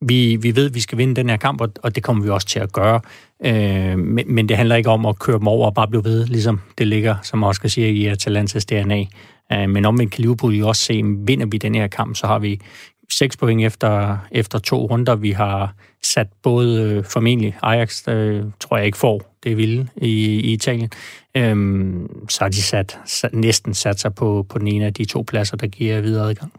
vi, 0.00 0.36
vi 0.36 0.56
ved, 0.56 0.66
at 0.66 0.74
vi 0.74 0.80
skal 0.80 0.98
vinde 0.98 1.16
den 1.16 1.28
her 1.28 1.36
kamp, 1.36 1.60
og, 1.60 1.72
og 1.82 1.94
det 1.94 2.02
kommer 2.02 2.22
vi 2.22 2.28
også 2.28 2.46
til 2.46 2.60
at 2.60 2.72
gøre. 2.72 3.00
Øh, 3.44 3.98
men, 3.98 4.34
men 4.34 4.48
det 4.48 4.56
handler 4.56 4.76
ikke 4.76 4.90
om 4.90 5.06
at 5.06 5.18
køre 5.18 5.38
dem 5.38 5.48
over 5.48 5.66
og 5.66 5.74
bare 5.74 5.88
blive 5.88 6.04
ved, 6.04 6.26
ligesom 6.26 6.60
det 6.78 6.86
ligger, 6.86 7.16
som 7.22 7.44
Oscar 7.44 7.68
siger, 7.68 7.88
i 7.88 8.06
Atalantas 8.06 8.64
DNA. 8.64 9.04
Øh, 9.52 9.68
men 9.68 9.84
omvendt 9.84 10.12
kan 10.12 10.22
Liverpool 10.22 10.54
jo 10.54 10.68
også 10.68 10.82
se, 10.82 10.92
at 10.92 11.04
vinder 11.04 11.46
vi 11.46 11.58
den 11.58 11.74
her 11.74 11.86
kamp, 11.86 12.16
så 12.16 12.26
har 12.26 12.38
vi 12.38 12.60
seks 13.10 13.36
point 13.36 13.64
efter, 13.64 14.18
efter 14.32 14.58
to 14.58 14.86
runder. 14.86 15.14
Vi 15.14 15.30
har 15.30 15.74
sat 16.02 16.26
både 16.42 16.82
øh, 16.82 17.04
formentlig 17.04 17.56
Ajax, 17.62 18.08
øh, 18.08 18.44
tror 18.60 18.76
jeg 18.76 18.86
ikke 18.86 18.98
får 18.98 19.36
det 19.42 19.56
vilde 19.56 19.88
i, 19.96 20.40
i 20.40 20.52
Italien. 20.52 20.90
Øhm, 21.36 22.28
så 22.28 22.44
har 22.44 22.48
de 22.48 22.62
sat, 22.62 22.98
sat, 23.06 23.34
næsten 23.34 23.74
sat 23.74 24.00
sig 24.00 24.14
på, 24.14 24.46
på 24.48 24.58
den 24.58 24.68
ene 24.68 24.86
af 24.86 24.94
de 24.94 25.04
to 25.04 25.22
pladser, 25.22 25.56
der 25.56 25.66
giver 25.66 26.00
videre 26.00 26.28
adgang. 26.28 26.52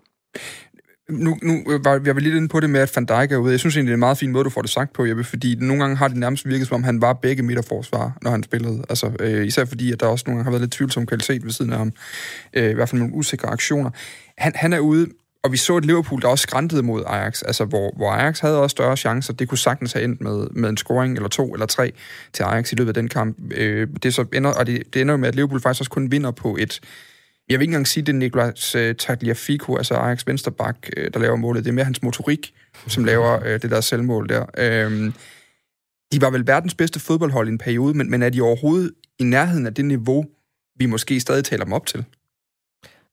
Nu, 1.10 1.38
nu 1.42 1.64
var 1.84 2.02
jeg 2.06 2.16
var 2.16 2.22
lidt 2.22 2.36
inde 2.36 2.48
på 2.48 2.60
det 2.60 2.70
med, 2.70 2.80
at 2.80 2.92
Van 2.96 3.06
Dijk 3.06 3.32
er 3.32 3.38
ude. 3.38 3.52
Jeg 3.52 3.60
synes 3.60 3.76
egentlig, 3.76 3.88
det 3.88 3.94
er 3.94 3.96
en 3.96 4.00
meget 4.00 4.18
fin 4.18 4.32
måde, 4.32 4.44
du 4.44 4.50
får 4.50 4.62
det 4.62 4.70
sagt 4.70 4.94
på, 4.94 5.06
Jeppe, 5.06 5.24
fordi 5.24 5.56
nogle 5.56 5.82
gange 5.82 5.98
har 5.98 6.08
det 6.08 6.18
nærmest 6.18 6.48
virket, 6.48 6.68
som 6.68 6.76
om 6.76 6.84
han 6.84 7.02
var 7.02 7.14
begge 7.14 7.44
midterforsvar, 7.44 8.18
når 8.22 8.32
han 8.32 8.44
spillede. 8.44 8.84
Altså, 8.90 9.12
øh, 9.20 9.48
især 9.48 9.66
fordi, 9.66 9.92
at 9.92 10.00
der 10.00 10.06
også 10.06 10.24
nogle 10.28 10.38
gange 10.38 10.44
har 10.44 10.52
været 10.52 10.62
lidt 10.62 10.72
tvivlsom 10.72 11.06
kvalitet 11.06 11.44
ved 11.44 11.52
siden 11.52 11.72
af 11.72 11.78
ham. 11.78 11.92
Øh, 12.54 12.70
I 12.70 12.74
hvert 12.74 12.90
fald 12.90 13.02
nogle 13.02 13.16
usikre 13.16 13.50
aktioner. 13.50 13.90
Han, 14.38 14.52
han 14.56 14.74
er 14.74 14.80
ude, 14.80 15.08
og 15.44 15.52
vi 15.52 15.58
så 15.58 15.78
et 15.78 15.86
Liverpool, 15.86 16.22
der 16.22 16.28
også 16.28 16.42
skræntede 16.42 16.84
mod 16.84 17.04
Ajax, 17.08 17.42
altså 17.44 17.66
hvor, 17.66 17.94
hvor 17.96 18.12
Ajax 18.12 18.40
havde 18.40 18.62
også 18.62 18.72
større 18.72 18.98
chancer. 18.98 19.34
Det 19.34 19.50
kunne 19.50 19.58
sagtens 19.58 19.94
have 19.94 20.04
endt 20.04 20.22
med, 20.22 20.48
med 20.50 20.70
en 20.70 20.78
scoring 20.78 21.16
eller 21.16 21.30
to 21.30 21.54
eller 21.54 21.66
tre 21.66 21.94
til 22.34 22.44
Ajax 22.44 22.72
i 22.72 22.76
løbet 22.76 22.90
af 22.90 22.94
den 22.94 23.10
kamp. 23.10 23.38
Øh, 23.54 23.88
det, 24.04 24.14
så 24.14 24.26
ender, 24.34 24.54
og 24.54 24.68
det, 24.68 24.94
det 24.94 25.02
ender 25.02 25.18
med, 25.18 25.28
at 25.28 25.36
Liverpool 25.36 25.62
faktisk 25.62 25.82
også 25.82 25.92
kun 25.92 26.12
vinder 26.12 26.32
på 26.32 26.58
et... 26.60 26.80
Jeg 27.50 27.60
vil 27.60 27.64
ikke 27.64 27.72
engang 27.72 27.88
sige, 27.88 28.04
det 28.04 28.14
er 28.14 28.18
Nicolas 28.18 28.76
øh, 28.76 28.96
Tagliafico, 28.96 29.78
altså 29.78 29.94
Ajax 29.94 30.28
vensterbak, 30.28 30.78
øh, 30.98 31.14
der 31.14 31.20
laver 31.20 31.36
målet. 31.36 31.64
Det 31.64 31.70
er 31.70 31.74
mere 31.74 31.86
hans 31.86 32.04
motorik, 32.04 32.54
som 32.88 33.04
laver 33.04 33.46
øh, 33.46 33.62
det 33.62 33.72
der 33.72 33.82
selvmål 33.82 34.30
der. 34.30 34.46
Øh, 34.58 35.14
de 36.12 36.22
var 36.22 36.30
vel 36.30 36.48
verdens 36.48 36.76
bedste 36.76 37.00
fodboldhold 37.00 37.48
i 37.48 37.52
en 37.52 37.58
periode, 37.58 37.98
men, 37.98 38.12
men 38.12 38.24
er 38.24 38.30
de 38.30 38.42
overhovedet 38.42 38.92
i 39.20 39.24
nærheden 39.24 39.66
af 39.66 39.74
det 39.74 39.86
niveau, 39.86 40.26
vi 40.80 40.86
måske 40.86 41.20
stadig 41.20 41.46
taler 41.46 41.64
dem 41.64 41.74
op 41.74 41.86
til? 41.86 42.06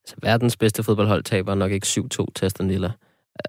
Altså, 0.09 0.16
verdens 0.23 0.57
bedste 0.57 0.83
fodboldhold 0.83 1.23
taber 1.23 1.55
nok 1.55 1.73
ikke 1.73 1.87
7-2 1.87 2.27
til 2.35 2.47
Aston 2.47 2.68
Villa. 2.68 2.90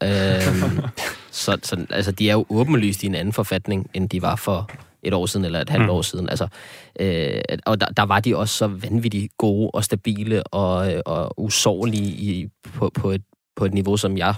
øhm, 0.03 0.79
så, 1.31 1.57
så 1.63 1.85
altså, 1.89 2.11
de 2.11 2.29
er 2.29 2.33
jo 2.33 2.45
åbenlyst 2.49 3.03
i 3.03 3.05
en 3.05 3.15
anden 3.15 3.33
forfatning, 3.33 3.89
end 3.93 4.09
de 4.09 4.21
var 4.21 4.35
for 4.35 4.71
et 5.03 5.13
år 5.13 5.25
siden 5.25 5.45
eller 5.45 5.61
et 5.61 5.69
halvt 5.69 5.85
mm. 5.85 5.89
år 5.89 6.01
siden. 6.01 6.29
Altså, 6.29 6.47
øh, 6.99 7.41
og 7.65 7.81
der, 7.81 7.87
der 7.87 8.03
var 8.03 8.19
de 8.19 8.37
også 8.37 8.55
så 8.55 8.67
vanvittigt 8.67 9.37
gode 9.37 9.71
og 9.73 9.83
stabile 9.83 10.43
og, 10.43 11.01
og 11.05 11.39
usårlige 11.39 12.07
i, 12.07 12.47
på, 12.73 12.91
på, 12.95 13.11
et, 13.11 13.21
på 13.55 13.65
et 13.65 13.73
niveau, 13.73 13.97
som 13.97 14.17
jeg 14.17 14.35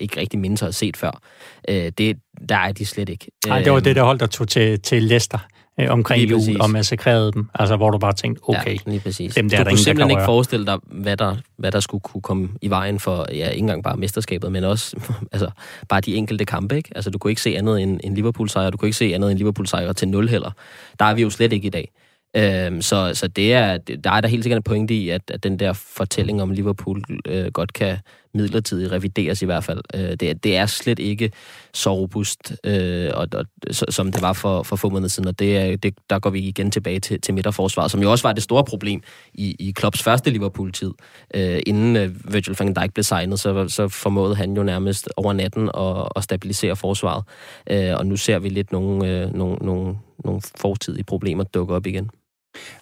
ikke 0.00 0.20
rigtig 0.20 0.40
mindes 0.40 0.60
har 0.60 0.70
set 0.70 0.96
før. 0.96 1.20
Øh, 1.68 1.92
det, 1.98 2.18
der 2.48 2.56
er 2.56 2.72
de 2.72 2.86
slet 2.86 3.08
ikke. 3.08 3.26
Nej, 3.46 3.62
det 3.62 3.72
var 3.72 3.80
det, 3.80 3.96
der 3.96 4.02
holdt 4.02 4.20
der 4.20 4.26
tog 4.26 4.48
til, 4.48 4.80
til 4.80 5.02
Leicester 5.02 5.38
øh, 5.80 5.90
omkring 5.90 6.30
jul 6.30 6.60
og 6.60 6.70
massakrerede 6.70 7.32
dem. 7.32 7.48
Altså, 7.54 7.76
hvor 7.76 7.90
du 7.90 7.98
bare 7.98 8.12
tænkte, 8.12 8.40
okay, 8.48 8.72
ja, 8.72 8.90
lige 8.90 9.00
præcis. 9.00 9.34
dem 9.34 9.48
der, 9.48 9.56
du 9.56 9.58
der 9.58 9.64
kunne 9.64 9.70
ingen, 9.70 9.84
simpelthen 9.84 10.10
der 10.10 10.16
ikke 10.16 10.24
forestille 10.24 10.66
dig, 10.66 10.78
hvad 10.84 11.16
der, 11.16 11.36
hvad 11.56 11.72
der 11.72 11.80
skulle 11.80 12.00
kunne 12.00 12.20
komme 12.20 12.48
i 12.62 12.70
vejen 12.70 13.00
for, 13.00 13.26
ja, 13.30 13.48
ikke 13.48 13.58
engang 13.58 13.84
bare 13.84 13.96
mesterskabet, 13.96 14.52
men 14.52 14.64
også 14.64 14.96
altså, 15.32 15.50
bare 15.88 16.00
de 16.00 16.14
enkelte 16.14 16.44
kampe. 16.44 16.76
Ikke? 16.76 16.90
Altså, 16.94 17.10
du 17.10 17.18
kunne 17.18 17.30
ikke 17.30 17.42
se 17.42 17.56
andet 17.56 17.82
end 17.82 18.00
en 18.04 18.14
Liverpool-sejr, 18.14 18.70
du 18.70 18.76
kunne 18.76 18.88
ikke 18.88 18.98
se 18.98 19.14
andet 19.14 19.30
end 19.30 19.38
Liverpool-sejr 19.38 19.92
til 19.92 20.08
0 20.08 20.28
heller. 20.28 20.50
Der 20.98 21.04
er 21.04 21.14
vi 21.14 21.22
jo 21.22 21.30
slet 21.30 21.52
ikke 21.52 21.66
i 21.66 21.70
dag. 21.70 21.92
Øhm, 22.36 22.82
så, 22.82 23.10
så 23.14 23.28
det 23.28 23.52
er, 23.52 23.76
der 23.78 24.10
er 24.10 24.20
der 24.20 24.28
helt 24.28 24.44
sikkert 24.44 24.56
en 24.56 24.62
pointe 24.62 24.94
i, 24.94 25.08
at, 25.08 25.22
at 25.30 25.42
den 25.42 25.58
der 25.58 25.72
fortælling 25.72 26.42
om 26.42 26.50
Liverpool 26.50 27.02
øh, 27.26 27.52
godt 27.52 27.72
kan 27.72 27.98
midlertidigt 28.34 28.92
revideres 28.92 29.42
i 29.42 29.44
hvert 29.44 29.64
fald. 29.64 29.80
Øh, 29.94 30.10
det, 30.20 30.44
det 30.44 30.56
er 30.56 30.66
slet 30.66 30.98
ikke 30.98 31.32
så 31.74 31.94
robust, 31.94 32.52
øh, 32.64 33.10
og, 33.14 33.28
og, 33.32 33.44
som 33.70 34.12
det 34.12 34.22
var 34.22 34.32
for, 34.32 34.62
for 34.62 34.76
få 34.76 34.88
måneder 34.88 35.08
siden, 35.08 35.28
og 35.28 35.38
det, 35.38 35.56
er, 35.56 35.76
det, 35.76 35.94
der 36.10 36.18
går 36.18 36.30
vi 36.30 36.40
igen 36.40 36.70
tilbage 36.70 37.00
til, 37.00 37.20
til 37.20 37.34
midterforsvaret, 37.34 37.90
som 37.90 38.02
jo 38.02 38.10
også 38.10 38.28
var 38.28 38.32
det 38.32 38.42
store 38.42 38.64
problem 38.64 39.02
i, 39.34 39.56
i 39.58 39.70
Klopps 39.70 40.02
første 40.02 40.30
Liverpool-tid. 40.30 40.92
Øh, 41.34 41.60
inden 41.66 41.96
øh, 41.96 42.32
Virgil 42.32 42.56
van 42.58 42.74
Dijk 42.74 42.94
blev 42.94 43.04
signet, 43.04 43.40
så, 43.40 43.68
så 43.68 43.88
formåede 43.88 44.36
han 44.36 44.56
jo 44.56 44.62
nærmest 44.62 45.08
over 45.16 45.32
natten 45.32 45.70
at, 45.78 46.08
at 46.16 46.24
stabilisere 46.24 46.76
forsvaret, 46.76 47.24
øh, 47.70 47.96
og 47.96 48.06
nu 48.06 48.16
ser 48.16 48.38
vi 48.38 48.48
lidt 48.48 48.72
nogle, 48.72 49.08
øh, 49.08 49.34
nogle, 49.34 49.56
nogle, 49.56 49.96
nogle 50.24 50.40
fortidige 50.60 51.04
problemer 51.04 51.44
dukke 51.44 51.74
op 51.74 51.86
igen. 51.86 52.10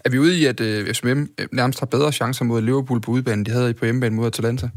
Er 0.04 0.10
vi 0.10 0.18
ude 0.18 0.38
i, 0.38 0.46
at 0.46 0.60
øh, 0.60 0.94
FCM 0.94 1.08
øh, 1.08 1.46
nærmest 1.52 1.80
har 1.80 1.86
bedre 1.86 2.12
chancer 2.12 2.44
mod 2.44 2.62
Liverpool 2.62 3.00
på 3.00 3.10
udbanen, 3.10 3.46
de 3.46 3.50
havde 3.50 3.74
på 3.74 3.84
hjemmebane 3.84 4.16
mod 4.16 4.26
Atalanta? 4.26 4.68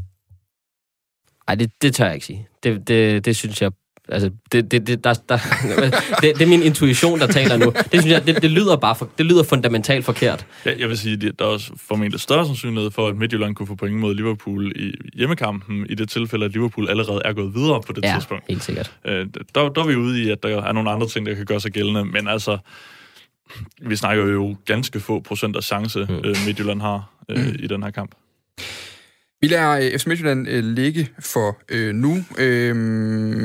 Nej, 1.46 1.54
det, 1.54 1.70
det 1.82 1.94
tør 1.94 2.04
jeg 2.04 2.14
ikke 2.14 2.26
sige. 2.26 2.48
Det, 2.62 2.88
det, 2.88 3.24
det 3.24 3.36
synes 3.36 3.62
jeg 3.62 3.70
Altså, 4.08 4.30
det, 4.52 4.70
det, 4.70 4.86
det, 4.86 5.04
der, 5.04 5.14
der, 5.28 5.38
det, 6.20 6.38
det 6.38 6.42
er 6.42 6.46
min 6.46 6.62
intuition, 6.62 7.18
der 7.20 7.26
taler 7.26 7.56
nu. 7.56 7.72
Det 7.92 8.00
synes 8.00 8.06
jeg, 8.06 8.26
det, 8.26 8.42
det 8.42 8.50
lyder 8.50 8.76
bare 8.76 8.94
for, 8.94 9.08
det 9.18 9.26
lyder 9.26 9.42
fundamentalt 9.42 10.04
forkert. 10.04 10.46
Ja, 10.66 10.72
jeg 10.78 10.88
vil 10.88 10.98
sige, 10.98 11.28
at 11.28 11.38
der 11.38 11.44
er 11.44 11.48
også 11.48 11.72
formentlig 11.76 12.20
større 12.20 12.46
sandsynlighed 12.46 12.90
for, 12.90 13.08
at 13.08 13.16
Midtjylland 13.16 13.54
kunne 13.54 13.66
få 13.66 13.74
point 13.74 13.96
mod 13.96 14.14
Liverpool 14.14 14.72
i 14.76 14.94
hjemmekampen, 15.14 15.86
i 15.88 15.94
det 15.94 16.08
tilfælde, 16.08 16.44
at 16.44 16.52
Liverpool 16.52 16.88
allerede 16.88 17.22
er 17.24 17.32
gået 17.32 17.54
videre 17.54 17.82
på 17.86 17.92
det 17.92 18.04
ja, 18.04 18.14
tidspunkt. 18.14 18.44
helt 18.48 18.62
sikkert. 18.62 18.92
Øh, 19.04 19.26
der, 19.54 19.68
der 19.68 19.82
er 19.82 19.86
vi 19.86 19.96
ude 19.96 20.22
i, 20.22 20.30
at 20.30 20.42
der 20.42 20.62
er 20.62 20.72
nogle 20.72 20.90
andre 20.90 21.08
ting, 21.08 21.26
der 21.26 21.34
kan 21.34 21.46
gøre 21.46 21.60
sig 21.60 21.72
gældende, 21.72 22.04
men 22.04 22.28
altså, 22.28 22.58
vi 23.82 23.96
snakker 23.96 24.26
jo 24.26 24.56
ganske 24.64 25.00
få 25.00 25.20
procent 25.20 25.56
af 25.56 25.62
chance, 25.62 26.06
mm. 26.08 26.14
øh, 26.14 26.36
Midtjylland 26.46 26.80
har 26.80 27.10
øh, 27.28 27.46
mm. 27.46 27.56
i 27.58 27.66
den 27.66 27.82
her 27.82 27.90
kamp. 27.90 28.14
Vi 29.44 29.48
lader 29.48 29.70
øh, 29.70 29.98
FC 29.98 30.06
Midtjylland 30.06 30.48
øh, 30.48 30.64
ligge 30.64 31.08
for 31.18 31.58
øh, 31.68 31.94
nu. 31.94 32.24
Øh, 32.38 32.74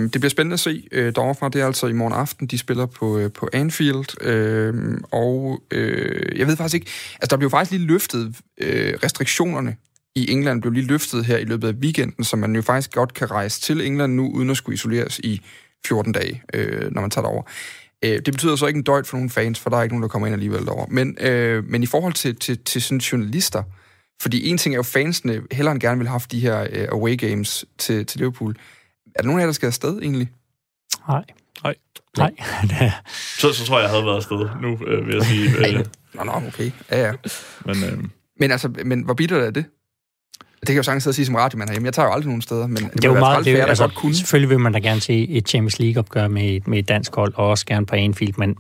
det 0.02 0.12
bliver 0.12 0.30
spændende 0.30 0.54
at 0.54 0.60
se 0.60 0.88
øh, 0.92 1.16
derovre 1.16 1.50
Det 1.50 1.62
er 1.62 1.66
altså 1.66 1.88
i 1.88 1.94
morgen 1.94 2.14
aften, 2.14 2.48
de 2.48 2.58
spiller 2.58 2.86
på, 2.86 3.18
øh, 3.18 3.32
på 3.32 3.50
Anfield. 3.54 4.24
Øh, 4.24 4.74
og 5.12 5.62
øh, 5.72 6.40
jeg 6.40 6.48
ved 6.48 6.58
faktisk 6.58 6.76
ikke... 6.76 6.92
Altså, 7.14 7.28
der 7.30 7.38
blev 7.38 7.50
faktisk 7.50 7.72
lige 7.72 7.88
løftet 7.88 8.36
øh, 8.58 8.94
restriktionerne 9.04 9.76
i 10.16 10.32
England 10.32 10.62
blev 10.62 10.74
lige 10.74 10.86
løftet 10.86 11.26
her 11.26 11.38
i 11.38 11.44
løbet 11.44 11.68
af 11.68 11.74
weekenden, 11.74 12.24
så 12.24 12.36
man 12.36 12.56
jo 12.56 12.62
faktisk 12.62 12.92
godt 12.94 13.14
kan 13.14 13.32
rejse 13.32 13.62
til 13.62 13.82
England 13.82 14.14
nu, 14.14 14.32
uden 14.32 14.50
at 14.50 14.58
skulle 14.58 14.74
isoleres 14.74 15.20
i 15.20 15.42
14 15.86 16.12
dage, 16.12 16.44
øh, 16.54 16.92
når 16.92 17.02
man 17.02 17.10
tager 17.10 17.26
derover. 17.26 17.44
Øh, 18.06 18.12
det 18.12 18.34
betyder 18.34 18.56
så 18.56 18.68
ikke 18.68 18.78
en 18.78 18.84
døjt 18.84 19.08
for 19.08 19.18
nogle 19.18 19.30
fans, 19.30 19.60
for 19.60 19.70
der 19.70 19.78
er 19.78 19.84
ikke 19.84 19.96
nogen, 19.96 20.04
der 20.04 20.10
kommer 20.10 20.28
ind 20.28 20.34
alligevel 20.34 20.66
derovre. 20.66 20.88
Men, 20.90 21.18
øh, 21.22 21.70
men 21.70 21.84
i 21.84 21.86
forhold 21.86 22.14
til, 22.14 22.36
til, 22.36 22.58
til 22.58 22.82
sådan 22.82 22.98
journalister, 22.98 23.64
fordi 24.22 24.50
en 24.50 24.58
ting 24.58 24.76
er 24.76 24.78
jo, 24.78 24.84
fansene 24.84 25.42
hellere 25.52 25.72
end 25.72 25.82
gerne 25.82 25.98
vil 25.98 26.08
have 26.08 26.12
haft 26.12 26.32
de 26.32 26.40
her 26.40 26.68
øh, 26.72 26.88
away 26.92 27.18
games 27.18 27.66
til, 27.78 28.06
til 28.06 28.20
Liverpool. 28.20 28.56
Er 29.16 29.22
der 29.22 29.26
nogen 29.28 29.40
af 29.40 29.44
jer, 29.44 29.48
der 29.48 29.54
skal 29.54 29.68
afsted 29.68 30.00
egentlig? 30.02 30.30
Nej. 31.08 31.24
Nej. 31.64 31.76
Nej. 32.18 32.32
Så, 33.40 33.54
så 33.54 33.66
tror 33.66 33.78
jeg, 33.78 33.84
jeg 33.84 33.90
havde 33.90 34.06
været 34.06 34.16
afsted 34.16 34.50
nu, 34.62 34.86
øh, 34.88 35.08
vil 35.08 35.16
jeg 35.16 35.26
sige. 35.26 35.78
Øh, 35.78 35.86
Nå, 36.14 36.24
nå, 36.24 36.32
okay. 36.32 36.72
Ja, 36.92 37.06
ja. 37.08 37.12
men 37.66 37.84
øh, 37.84 38.04
Men 38.40 38.52
altså, 38.52 38.70
men 38.86 39.02
hvor 39.02 39.14
bitter 39.14 39.38
er 39.38 39.52
det? 39.52 39.66
Det 40.60 40.68
kan 40.68 40.74
jeg 40.74 40.78
jo 40.78 40.84
sagtens 40.84 41.04
sidde 41.04 41.12
og 41.12 41.16
sige 41.16 41.26
som 41.26 41.36
radiomand 41.36 41.70
herhjemme. 41.70 41.86
Jeg 41.86 41.94
tager 41.94 42.06
jo 42.06 42.12
aldrig 42.14 42.28
nogen 42.28 42.42
steder, 42.42 42.68
men 42.68 42.78
det, 42.78 42.94
det 42.94 43.06
er 43.06 43.10
jo 43.10 43.20
meget, 43.20 43.46
det 43.46 43.60
er, 43.60 43.66
altså, 43.66 43.84
godt 43.84 43.96
kunne. 43.96 44.16
selvfølgelig 44.16 44.50
vil 44.50 44.60
man 44.60 44.74
da 44.74 44.80
gerne 44.80 45.02
se 45.02 45.28
et 45.30 45.50
Champions 45.50 45.80
League-opgør 45.80 46.28
med, 46.28 46.44
et- 46.56 46.68
med 46.68 46.80
et 46.80 46.88
dansk 46.88 47.16
hold, 47.16 47.34
og 47.36 47.48
også 47.48 47.66
gerne 47.66 47.86
på 47.86 47.96
Anfield, 47.96 48.34
men, 48.38 48.56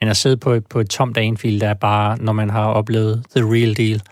men 0.00 0.08
at 0.10 0.16
sidde 0.16 0.36
på 0.36 0.52
et, 0.52 0.66
på 0.66 0.80
et 0.80 0.90
tomt 0.90 1.16
Anfield, 1.16 1.60
der 1.60 1.68
er 1.68 1.74
bare, 1.74 2.18
når 2.18 2.32
man 2.32 2.50
har 2.50 2.64
oplevet 2.64 3.24
the 3.36 3.44
real 3.52 3.76
deal, 3.76 4.02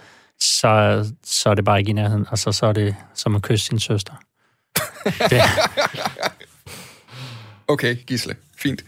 så, 0.60 1.04
så 1.24 1.50
er 1.50 1.54
det 1.54 1.64
bare 1.64 1.78
ikke 1.78 1.90
i 1.90 1.92
nærheden. 1.92 2.26
Altså, 2.30 2.52
så 2.52 2.66
er 2.66 2.72
det 2.72 2.96
som 3.14 3.34
at 3.34 3.42
kysse 3.42 3.66
sin 3.66 3.78
søster. 3.78 4.12
Det, 5.30 5.42
Okay, 7.68 7.96
Gisle. 8.06 8.36
Fint. 8.56 8.84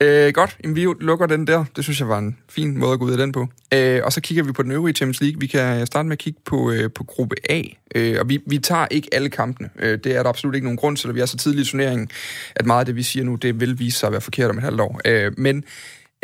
Øh, 0.00 0.32
godt, 0.32 0.56
Jamen, 0.62 0.76
vi 0.76 0.86
lukker 1.00 1.26
den 1.26 1.46
der. 1.46 1.64
Det 1.76 1.84
synes 1.84 2.00
jeg 2.00 2.08
var 2.08 2.18
en 2.18 2.38
fin 2.48 2.78
måde 2.78 2.92
at 2.92 2.98
gå 2.98 3.04
ud 3.04 3.12
af 3.12 3.18
den 3.18 3.32
på. 3.32 3.48
Øh, 3.74 4.00
og 4.04 4.12
så 4.12 4.20
kigger 4.20 4.44
vi 4.44 4.52
på 4.52 4.62
den 4.62 4.72
øvrige 4.72 4.94
Champions 4.94 5.20
League. 5.20 5.40
Vi 5.40 5.46
kan 5.46 5.86
starte 5.86 6.08
med 6.08 6.12
at 6.12 6.18
kigge 6.18 6.40
på, 6.44 6.70
øh, 6.70 6.90
på 6.90 7.04
gruppe 7.04 7.36
A. 7.50 7.62
Øh, 7.94 8.20
og 8.20 8.28
vi, 8.28 8.38
vi 8.46 8.58
tager 8.58 8.86
ikke 8.90 9.08
alle 9.12 9.30
kampene. 9.30 9.70
Øh, 9.78 9.98
det 10.04 10.16
er 10.16 10.22
der 10.22 10.28
absolut 10.28 10.54
ikke 10.54 10.66
nogen 10.66 10.76
grund 10.76 10.96
til, 10.96 11.08
at 11.08 11.14
vi 11.14 11.20
er 11.20 11.26
så 11.26 11.36
tidligt 11.36 11.68
i 11.68 11.70
turneringen, 11.70 12.10
at 12.56 12.66
meget 12.66 12.80
af 12.80 12.86
det, 12.86 12.96
vi 12.96 13.02
siger 13.02 13.24
nu, 13.24 13.34
det 13.34 13.60
vil 13.60 13.78
vise 13.78 13.98
sig 13.98 14.06
at 14.06 14.12
være 14.12 14.20
forkert 14.20 14.50
om 14.50 14.58
et 14.58 14.64
halvt 14.64 14.80
år. 14.80 15.00
Øh, 15.04 15.32
men 15.38 15.64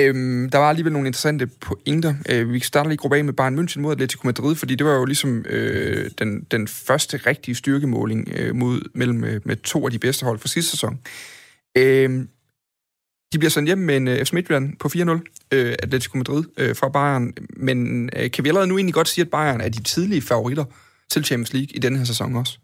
Øhm, 0.01 0.51
der 0.51 0.59
var 0.59 0.69
alligevel 0.69 0.93
nogle 0.93 1.09
interessante 1.09 1.47
pointer. 1.47 2.15
Øh, 2.29 2.53
vi 2.53 2.61
starter 2.61 2.89
lige 2.89 2.95
i 2.95 2.97
gruppe 2.97 3.17
A 3.17 3.23
med 3.23 3.33
Bayern 3.33 3.59
München 3.59 3.81
mod 3.81 3.93
Atletico 3.93 4.27
Madrid, 4.27 4.57
fordi 4.57 4.75
det 4.75 4.87
var 4.87 4.93
jo 4.93 5.05
ligesom 5.05 5.45
øh, 5.49 6.11
den, 6.19 6.47
den 6.51 6.69
første 6.69 7.17
rigtige 7.17 7.55
styrkemåling 7.55 8.29
øh, 8.37 8.55
mod, 8.55 8.81
mellem 8.95 9.25
øh, 9.25 9.41
med 9.45 9.57
to 9.57 9.85
af 9.87 9.91
de 9.91 9.99
bedste 9.99 10.25
hold 10.25 10.39
for 10.39 10.49
sidste 10.49 10.71
sæson. 10.71 10.99
Øh, 11.77 12.27
de 13.33 13.39
bliver 13.39 13.51
sendt 13.51 13.69
hjem 13.69 13.79
med 13.79 13.97
en 13.97 14.09
øh, 14.09 14.25
FC 14.25 14.33
Midtjylland 14.33 14.77
på 14.77 14.89
4-0, 14.89 15.01
øh, 15.53 15.75
Atletico 15.83 16.19
Madrid 16.19 16.45
øh, 16.57 16.77
fra 16.77 16.89
Bayern. 16.89 17.33
Men 17.57 18.11
øh, 18.17 18.31
kan 18.31 18.45
vi 18.45 18.49
allerede 18.49 18.69
nu 18.69 18.79
egentlig 18.79 18.95
godt 18.95 19.09
sige, 19.09 19.23
at 19.23 19.31
Bayern 19.31 19.61
er 19.61 19.69
de 19.69 19.83
tidlige 19.83 20.23
favoritter 20.23 20.65
til 21.11 21.25
Champions 21.25 21.53
League 21.53 21.77
i 21.77 21.79
denne 21.79 21.99
her 21.99 22.05
sæson 22.05 22.37
også? 22.37 22.59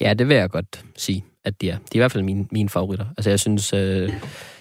Ja, 0.00 0.14
det 0.14 0.28
vil 0.28 0.36
jeg 0.36 0.50
godt 0.50 0.84
sige, 0.96 1.24
at 1.44 1.60
de 1.60 1.70
er. 1.70 1.76
De 1.76 1.80
er 1.92 1.96
i 1.96 1.98
hvert 1.98 2.12
fald 2.12 2.22
mine, 2.24 2.46
mine 2.52 2.68
favoritter. 2.68 3.06
Altså, 3.16 3.30
jeg 3.30 3.40
synes, 3.40 3.72
øh, 3.72 4.12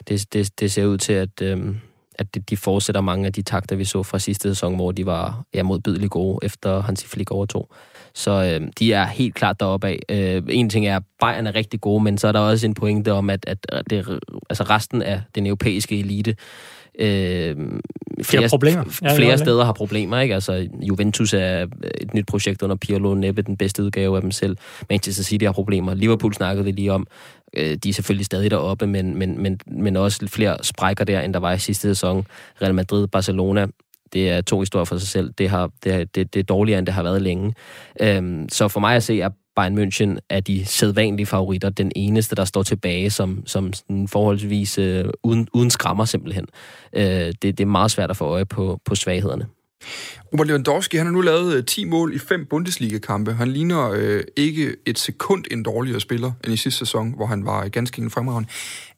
det, 0.07 0.33
det, 0.33 0.59
det 0.59 0.71
ser 0.71 0.85
ud 0.85 0.97
til, 0.97 1.13
at, 1.13 1.41
øh, 1.41 1.75
at 2.19 2.35
de- 2.35 2.39
de 2.39 2.57
fortsætter 2.57 3.01
mange 3.01 3.25
af 3.25 3.33
de 3.33 3.41
takter, 3.41 3.75
vi 3.75 3.85
så 3.85 4.03
fra 4.03 4.19
sidste 4.19 4.49
sæson, 4.49 4.75
hvor 4.75 4.91
de 4.91 5.05
var 5.05 5.43
ja, 5.53 5.63
modbydeligt 5.63 6.11
gode, 6.11 6.39
efter 6.45 6.81
Hansi 6.81 7.07
Flick 7.07 7.31
overtog. 7.31 7.69
Så 8.15 8.31
øh, 8.61 8.67
de 8.79 8.93
er 8.93 9.05
helt 9.07 9.35
klart 9.35 9.59
deroppe 9.59 9.87
af. 9.87 9.99
Øh, 10.09 10.43
en 10.49 10.69
ting 10.69 10.87
er, 10.87 10.95
at 10.95 11.03
Bayern 11.19 11.47
er 11.47 11.55
rigtig 11.55 11.81
gode, 11.81 12.03
men 12.03 12.17
så 12.17 12.27
er 12.27 12.31
der 12.31 12.39
også 12.39 12.65
en 12.67 12.73
pointe 12.73 13.13
om, 13.13 13.29
at, 13.29 13.45
at 13.47 13.57
det, 13.89 14.19
altså 14.49 14.63
resten 14.63 15.01
af 15.01 15.21
den 15.35 15.45
europæiske 15.45 15.99
elite 15.99 16.35
øh, 16.99 17.55
flere, 18.23 18.49
problemer. 18.49 18.83
Ja, 19.01 19.15
flere 19.17 19.37
steder 19.37 19.65
har 19.65 19.73
problemer. 19.73 20.19
Ikke? 20.19 20.33
Altså, 20.33 20.67
Juventus 20.81 21.33
er 21.33 21.67
et 22.01 22.13
nyt 22.13 22.25
projekt 22.27 22.61
under 22.61 22.75
Pirlo, 22.75 23.13
næppe 23.15 23.41
den 23.41 23.57
bedste 23.57 23.83
udgave 23.83 24.15
af 24.15 24.21
dem 24.21 24.31
selv. 24.31 24.57
Manchester 24.89 25.23
City 25.23 25.45
har 25.45 25.51
problemer. 25.51 25.93
Liverpool 25.93 26.33
snakkede 26.33 26.65
vi 26.65 26.71
lige 26.71 26.91
om. 26.91 27.07
Øh, 27.57 27.77
De 27.83 27.89
er 27.89 27.93
selvfølgelig 27.93 28.25
stadig 28.25 28.51
deroppe, 28.51 28.87
men, 28.87 29.17
men, 29.17 29.41
men, 29.41 29.59
men 29.67 29.95
også 29.95 30.27
flere 30.27 30.57
sprækker 30.61 31.03
der, 31.03 31.21
end 31.21 31.33
der 31.33 31.39
var 31.39 31.53
i 31.53 31.59
sidste 31.59 31.81
sæson. 31.87 32.25
Real 32.61 32.73
Madrid, 32.75 33.07
Barcelona, 33.07 33.67
det 34.13 34.29
er 34.29 34.41
to 34.41 34.59
historier 34.59 34.85
for 34.85 34.97
sig 34.97 35.07
selv. 35.07 35.33
Det, 35.37 35.49
har, 35.49 35.69
det, 35.83 35.93
er- 35.93 36.03
det, 36.05 36.33
det 36.33 36.39
er 36.39 36.43
dårligere, 36.43 36.79
end 36.79 36.85
det 36.85 36.93
har 36.95 37.03
været 37.03 37.21
længe. 37.21 37.53
Øhm, 38.01 38.49
så 38.49 38.67
for 38.67 38.79
mig 38.79 38.95
at 38.95 39.03
se, 39.03 39.13
at 39.23 39.31
Bayern 39.55 39.77
München 39.77 40.17
er 40.29 40.39
de 40.39 40.65
sædvanlige 40.65 41.25
favoritter. 41.25 41.69
Den 41.69 41.91
eneste, 41.95 42.35
der 42.35 42.45
står 42.45 42.63
tilbage 42.63 43.09
som, 43.09 43.43
som 43.45 43.73
sådan 43.73 44.07
forholdsvis 44.07 44.77
øh, 44.77 45.05
uden, 45.23 45.47
uden 45.53 45.69
skrammer 45.69 46.05
simpelthen. 46.05 46.45
Øh, 46.93 47.03
det, 47.03 47.41
det 47.41 47.59
er 47.59 47.65
meget 47.65 47.91
svært 47.91 48.09
at 48.09 48.17
få 48.17 48.25
øje 48.25 48.45
på, 48.45 48.79
på 48.85 48.95
svaghederne. 48.95 49.45
Robert 50.33 50.47
Lewandowski, 50.47 50.97
han 50.97 51.05
har 51.05 51.13
nu 51.13 51.21
lavet 51.21 51.55
øh, 51.55 51.65
10 51.65 51.85
mål 51.85 52.15
i 52.15 52.19
fem 52.19 52.45
Bundesliga-kampe. 52.45 53.33
Han 53.33 53.47
ligner 53.47 53.91
øh, 53.95 54.23
ikke 54.37 54.75
et 54.85 54.99
sekund 54.99 55.45
en 55.51 55.63
dårligere 55.63 55.99
spiller 55.99 56.31
end 56.43 56.53
i 56.53 56.57
sidste 56.57 56.79
sæson, 56.79 57.13
hvor 57.15 57.25
han 57.25 57.45
var 57.45 57.67
ganske 57.67 57.99
enkelt 57.99 58.13
fremragende. 58.13 58.49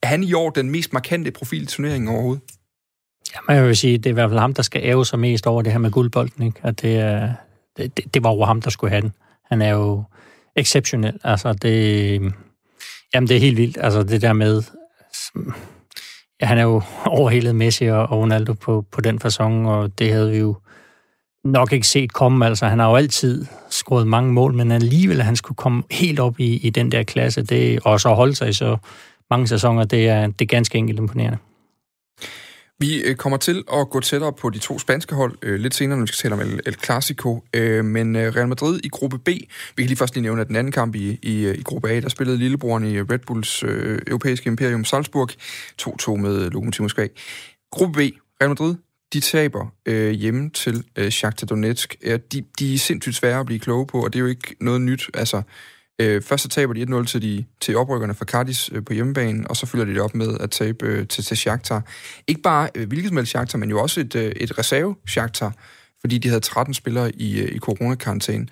Er 0.01 0.07
han 0.07 0.23
i 0.23 0.33
år 0.33 0.49
den 0.49 0.69
mest 0.69 0.93
markante 0.93 1.31
profil 1.31 1.63
i 1.63 1.65
turneringen 1.65 2.09
overhovedet? 2.09 2.41
Jamen, 3.35 3.57
jeg 3.57 3.67
vil 3.67 3.77
sige, 3.77 3.97
det 3.97 4.05
er 4.05 4.09
i 4.09 4.13
hvert 4.13 4.29
fald 4.29 4.39
ham, 4.39 4.53
der 4.53 4.63
skal 4.63 4.81
æve 4.83 5.05
sig 5.05 5.19
mest 5.19 5.47
over 5.47 5.61
det 5.61 5.71
her 5.71 5.79
med 5.79 5.91
guldbolden, 5.91 6.45
ikke? 6.45 6.59
At 6.63 6.81
det, 6.81 6.95
er, 6.95 7.33
det, 7.77 7.97
det, 7.97 8.13
det 8.13 8.23
var 8.23 8.33
jo 8.33 8.43
ham, 8.43 8.61
der 8.61 8.69
skulle 8.69 8.91
have 8.91 9.01
den. 9.01 9.13
Han 9.51 9.61
er 9.61 9.69
jo 9.69 10.03
exceptionel. 10.55 11.19
Altså, 11.23 11.53
det, 11.53 12.21
jamen, 13.13 13.27
det 13.27 13.35
er 13.35 13.39
helt 13.39 13.57
vildt. 13.57 13.77
Altså, 13.81 14.03
det 14.03 14.21
der 14.21 14.33
med... 14.33 14.63
Ja, 16.41 16.45
han 16.45 16.57
er 16.57 16.63
jo 16.63 16.81
overhældet 17.05 17.55
Messi 17.55 17.85
og, 17.85 17.99
og 17.99 18.19
Ronaldo 18.19 18.53
på, 18.53 18.85
på 18.91 19.01
den 19.01 19.19
fasong, 19.19 19.69
og 19.69 19.99
det 19.99 20.11
havde 20.11 20.31
vi 20.31 20.37
jo 20.37 20.55
nok 21.43 21.73
ikke 21.73 21.87
set 21.87 22.13
komme. 22.13 22.45
Altså, 22.45 22.67
han 22.67 22.79
har 22.79 22.89
jo 22.89 22.95
altid 22.95 23.45
scoret 23.69 24.07
mange 24.07 24.33
mål, 24.33 24.53
men 24.53 24.71
alligevel, 24.71 25.19
at 25.19 25.25
han 25.25 25.35
skulle 25.35 25.55
komme 25.55 25.83
helt 25.91 26.19
op 26.19 26.39
i, 26.39 26.57
i 26.57 26.69
den 26.69 26.91
der 26.91 27.03
klasse, 27.03 27.43
det, 27.43 27.79
og 27.79 27.99
så 27.99 28.09
holde 28.09 28.35
sig 28.35 28.49
i 28.49 28.53
så 28.53 28.77
mange 29.29 29.47
sæsoner, 29.47 29.83
det 29.83 30.09
er, 30.09 30.27
det 30.27 30.41
er 30.41 30.45
ganske 30.45 30.77
enkelt 30.77 30.99
imponerende. 30.99 31.37
Vi 32.79 33.01
øh, 33.01 33.15
kommer 33.15 33.37
til 33.37 33.63
at 33.73 33.89
gå 33.89 33.99
tættere 33.99 34.33
på 34.33 34.49
de 34.49 34.59
to 34.59 34.79
spanske 34.79 35.15
hold 35.15 35.37
øh, 35.41 35.59
lidt 35.59 35.75
senere, 35.75 35.97
når 35.97 36.03
vi 36.03 36.07
skal 36.07 36.17
tale 36.17 36.33
om 36.33 36.49
El, 36.49 36.59
El 36.65 36.75
Clasico. 36.83 37.43
Øh, 37.53 37.85
men 37.85 38.15
øh, 38.15 38.35
Real 38.35 38.47
Madrid 38.47 38.79
i 38.83 38.89
gruppe 38.89 39.19
B, 39.19 39.27
vi 39.27 39.43
kan 39.77 39.85
lige 39.85 39.97
først 39.97 40.15
lige 40.15 40.21
nævne, 40.21 40.41
at 40.41 40.47
den 40.47 40.55
anden 40.55 40.71
kamp 40.71 40.95
i, 40.95 41.19
i, 41.21 41.45
øh, 41.45 41.57
i 41.57 41.61
gruppe 41.61 41.89
A, 41.89 41.99
der 41.99 42.09
spillede 42.09 42.37
lillebroren 42.37 42.85
i 42.85 43.01
Red 43.01 43.19
Bulls 43.19 43.63
øh, 43.63 43.99
europæiske 44.07 44.47
imperium 44.47 44.85
Salzburg 44.85 45.29
2-2 45.81 46.15
med 46.15 46.49
Lokomotiv 46.49 46.83
Moskva. 46.83 47.07
Gruppe 47.71 47.93
B, 47.93 48.13
Real 48.41 48.49
Madrid, 48.49 48.75
de 49.13 49.19
taber 49.19 49.67
øh, 49.85 50.11
hjemme 50.11 50.49
til 50.49 50.83
øh, 50.95 51.11
Shakhtar 51.11 51.47
Donetsk. 51.47 51.95
Ja, 52.05 52.17
de, 52.17 52.43
de 52.59 52.73
er 52.73 52.77
sindssygt 52.77 53.15
svære 53.15 53.39
at 53.39 53.45
blive 53.45 53.59
kloge 53.59 53.87
på, 53.87 54.03
og 54.03 54.13
det 54.13 54.19
er 54.19 54.21
jo 54.21 54.29
ikke 54.29 54.55
noget 54.61 54.81
nyt. 54.81 55.09
Altså, 55.13 55.41
øh, 56.01 56.21
først 56.21 56.43
så 56.43 56.49
taber 56.49 56.73
de 56.73 56.83
1-0 56.83 57.05
til, 57.05 57.21
de, 57.21 57.45
til 57.61 57.77
oprykkerne 57.77 58.13
fra 58.13 58.25
Cardis 58.25 58.69
øh, 58.73 58.85
på 58.85 58.93
hjemmebane, 58.93 59.47
og 59.49 59.55
så 59.55 59.65
følger 59.65 59.85
de 59.85 59.93
det 59.93 60.01
op 60.01 60.15
med 60.15 60.37
at 60.39 60.51
tabe 60.51 60.85
øh, 60.85 61.07
til, 61.07 61.23
til 61.23 61.37
Shakhtar. 61.37 61.83
Ikke 62.27 62.41
bare 62.41 62.69
øh, 62.75 62.87
hvilket 62.87 63.07
som 63.07 63.17
helst 63.17 63.29
Shakhtar, 63.29 63.57
men 63.57 63.69
jo 63.69 63.81
også 63.81 64.01
et, 64.01 64.15
øh, 64.15 64.31
et 64.31 64.57
reserve 64.57 64.95
Shakhtar, 65.07 65.53
fordi 66.01 66.17
de 66.17 66.27
havde 66.27 66.41
13 66.41 66.73
spillere 66.73 67.15
i, 67.15 67.41
øh, 67.41 67.55
i 67.55 67.59
coronakarantæne. 67.59 68.47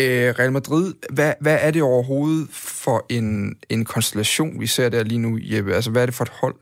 Øh, 0.00 0.34
Real 0.38 0.52
Madrid, 0.52 0.94
hvad, 1.12 1.34
hvad 1.40 1.58
er 1.60 1.70
det 1.70 1.82
overhovedet 1.82 2.48
for 2.52 3.06
en, 3.08 3.56
en 3.70 3.84
konstellation, 3.84 4.60
vi 4.60 4.66
ser 4.66 4.88
der 4.88 5.02
lige 5.02 5.18
nu, 5.18 5.38
Jeppe? 5.42 5.74
Altså, 5.74 5.90
hvad 5.90 6.02
er 6.02 6.06
det 6.06 6.14
for 6.14 6.24
et 6.24 6.32
hold? 6.40 6.54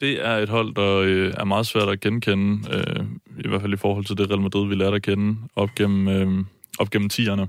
Det 0.00 0.26
er 0.26 0.36
et 0.36 0.48
hold, 0.48 0.74
der 0.74 0.96
øh, 0.96 1.34
er 1.36 1.44
meget 1.44 1.66
svært 1.66 1.88
at 1.88 2.00
genkende, 2.00 2.68
øh, 2.70 3.04
i 3.44 3.48
hvert 3.48 3.60
fald 3.60 3.72
i 3.72 3.76
forhold 3.76 4.04
til 4.04 4.18
det 4.18 4.30
Real 4.30 4.40
Madrid, 4.40 4.68
vi 4.68 4.74
lærte 4.74 4.96
at 4.96 5.02
kende 5.02 5.36
op 5.56 5.68
gennem, 5.76 6.08
øh, 6.08 6.44
op 6.78 6.90
gennem 6.90 7.08
tierne, 7.08 7.42
øh, 7.42 7.48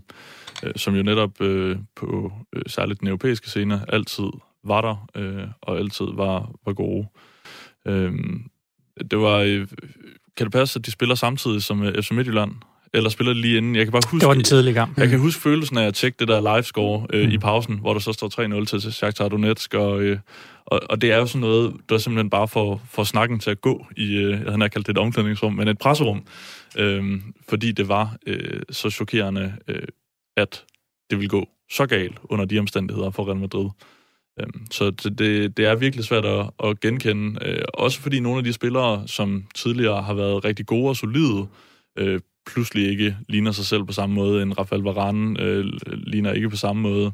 som 0.76 0.95
jo 0.95 1.03
netop 1.03 1.41
øh, 1.41 1.78
på 1.95 2.32
øh, 2.55 2.61
særligt 2.68 2.99
den 2.99 3.07
europæiske 3.07 3.49
scene 3.49 3.86
altid 3.88 4.30
var 4.64 4.82
der, 4.82 5.07
øh, 5.16 5.47
og 5.61 5.78
altid 5.78 6.05
var, 6.14 6.51
var 6.66 6.74
gode. 6.74 7.07
Øh, 7.88 8.14
det 9.11 9.20
var... 9.20 9.38
Øh, 9.38 9.68
kan 10.38 10.45
det 10.45 10.51
passe, 10.51 10.80
at 10.80 10.86
de 10.86 10.91
spiller 10.91 11.16
samtidig 11.16 11.64
som 11.64 11.84
øh, 11.84 12.03
FC 12.03 12.11
Midtjylland? 12.11 12.51
Eller 12.93 13.09
spiller 13.09 13.34
lige 13.34 13.57
inden? 13.57 13.76
Jeg 13.76 13.86
kan 13.86 13.91
bare 13.91 14.01
huske... 14.11 14.22
Det 14.22 14.28
var 14.28 14.34
den 14.34 14.43
tidlige 14.43 14.74
gang. 14.74 14.93
Jeg 14.97 15.09
kan 15.09 15.20
huske 15.20 15.41
følelsen 15.41 15.78
af 15.78 15.88
at 15.88 15.93
tjekke 15.93 16.16
det 16.20 16.28
der 16.28 16.55
live-score 16.55 17.07
øh, 17.14 17.26
mm. 17.26 17.32
i 17.32 17.38
pausen, 17.38 17.80
hvor 17.80 17.93
der 17.93 17.99
så 17.99 18.14
står 18.14 18.61
3-0 18.61 18.66
til 18.66 18.93
Shakhtar 18.93 19.30
Donetsk, 19.30 19.74
og, 19.74 20.01
øh, 20.01 20.20
og, 20.66 20.80
og 20.89 21.01
det 21.01 21.11
er 21.11 21.18
jo 21.18 21.26
sådan 21.26 21.41
noget, 21.41 21.74
der 21.89 21.97
simpelthen 21.97 22.30
bare 22.30 22.47
får, 22.47 22.82
får 22.89 23.03
snakken 23.03 23.39
til 23.39 23.51
at 23.51 23.61
gå 23.61 23.86
i, 23.97 24.16
øh, 24.16 24.32
jeg 24.32 24.53
havde 24.53 24.70
kaldt 24.70 24.88
det 24.88 24.93
et 24.93 24.97
omklædningsrum, 24.97 25.53
men 25.53 25.68
et 25.68 25.78
presserum, 25.78 26.24
øh, 26.78 27.22
fordi 27.49 27.72
det 27.72 27.88
var 27.88 28.16
øh, 28.28 28.61
så 28.70 28.89
chokerende, 28.89 29.53
øh, 29.68 29.88
at 30.38 30.63
det 31.09 31.17
ville 31.17 31.29
gå 31.29 31.47
så 31.71 31.86
galt 31.86 32.17
under 32.23 32.45
de 32.45 32.59
omstændigheder 32.59 33.09
for 33.09 33.25
Real 33.27 33.38
Madrid. 33.38 33.69
Øh, 34.39 34.47
så 34.71 34.91
det, 34.91 35.57
det, 35.57 35.65
er 35.65 35.75
virkelig 35.75 36.05
svært 36.05 36.25
at, 36.25 36.49
at 36.63 36.79
genkende, 36.79 37.39
øh, 37.45 37.63
også 37.73 37.99
fordi 38.01 38.19
nogle 38.19 38.38
af 38.38 38.43
de 38.43 38.53
spillere, 38.53 39.07
som 39.07 39.45
tidligere 39.55 40.01
har 40.03 40.13
været 40.13 40.45
rigtig 40.45 40.65
gode 40.65 40.89
og 40.89 40.95
solide, 40.95 41.47
øh, 41.97 42.19
pludselig 42.47 42.89
ikke 42.89 43.17
ligner 43.29 43.51
sig 43.51 43.65
selv 43.65 43.84
på 43.84 43.93
samme 43.93 44.15
måde, 44.15 44.41
end 44.41 44.59
Rafael 44.59 44.81
Varane 44.81 45.41
øh, 45.41 45.65
ligner 45.91 46.31
ikke 46.31 46.49
på 46.49 46.55
samme 46.55 46.81
måde. 46.81 47.11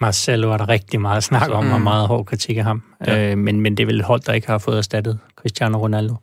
Marcelo 0.00 0.48
var 0.48 0.56
der 0.56 0.68
rigtig 0.68 1.00
meget 1.00 1.24
snak 1.24 1.50
om, 1.50 1.70
og 1.70 1.78
Mm. 1.78 1.82
meget 1.84 2.08
hård 2.08 2.26
kritik 2.26 2.56
af 2.56 2.64
ham. 2.64 2.82
Ja. 3.06 3.30
Øh, 3.32 3.38
men, 3.38 3.60
men 3.60 3.76
det 3.76 3.82
er 3.82 3.86
vel 3.86 3.98
et 3.98 4.04
hold, 4.04 4.20
der 4.20 4.32
ikke 4.32 4.46
har 4.46 4.58
fået 4.58 4.78
erstattet 4.78 5.18
Cristiano 5.36 5.78
Ronaldo. 5.78 6.14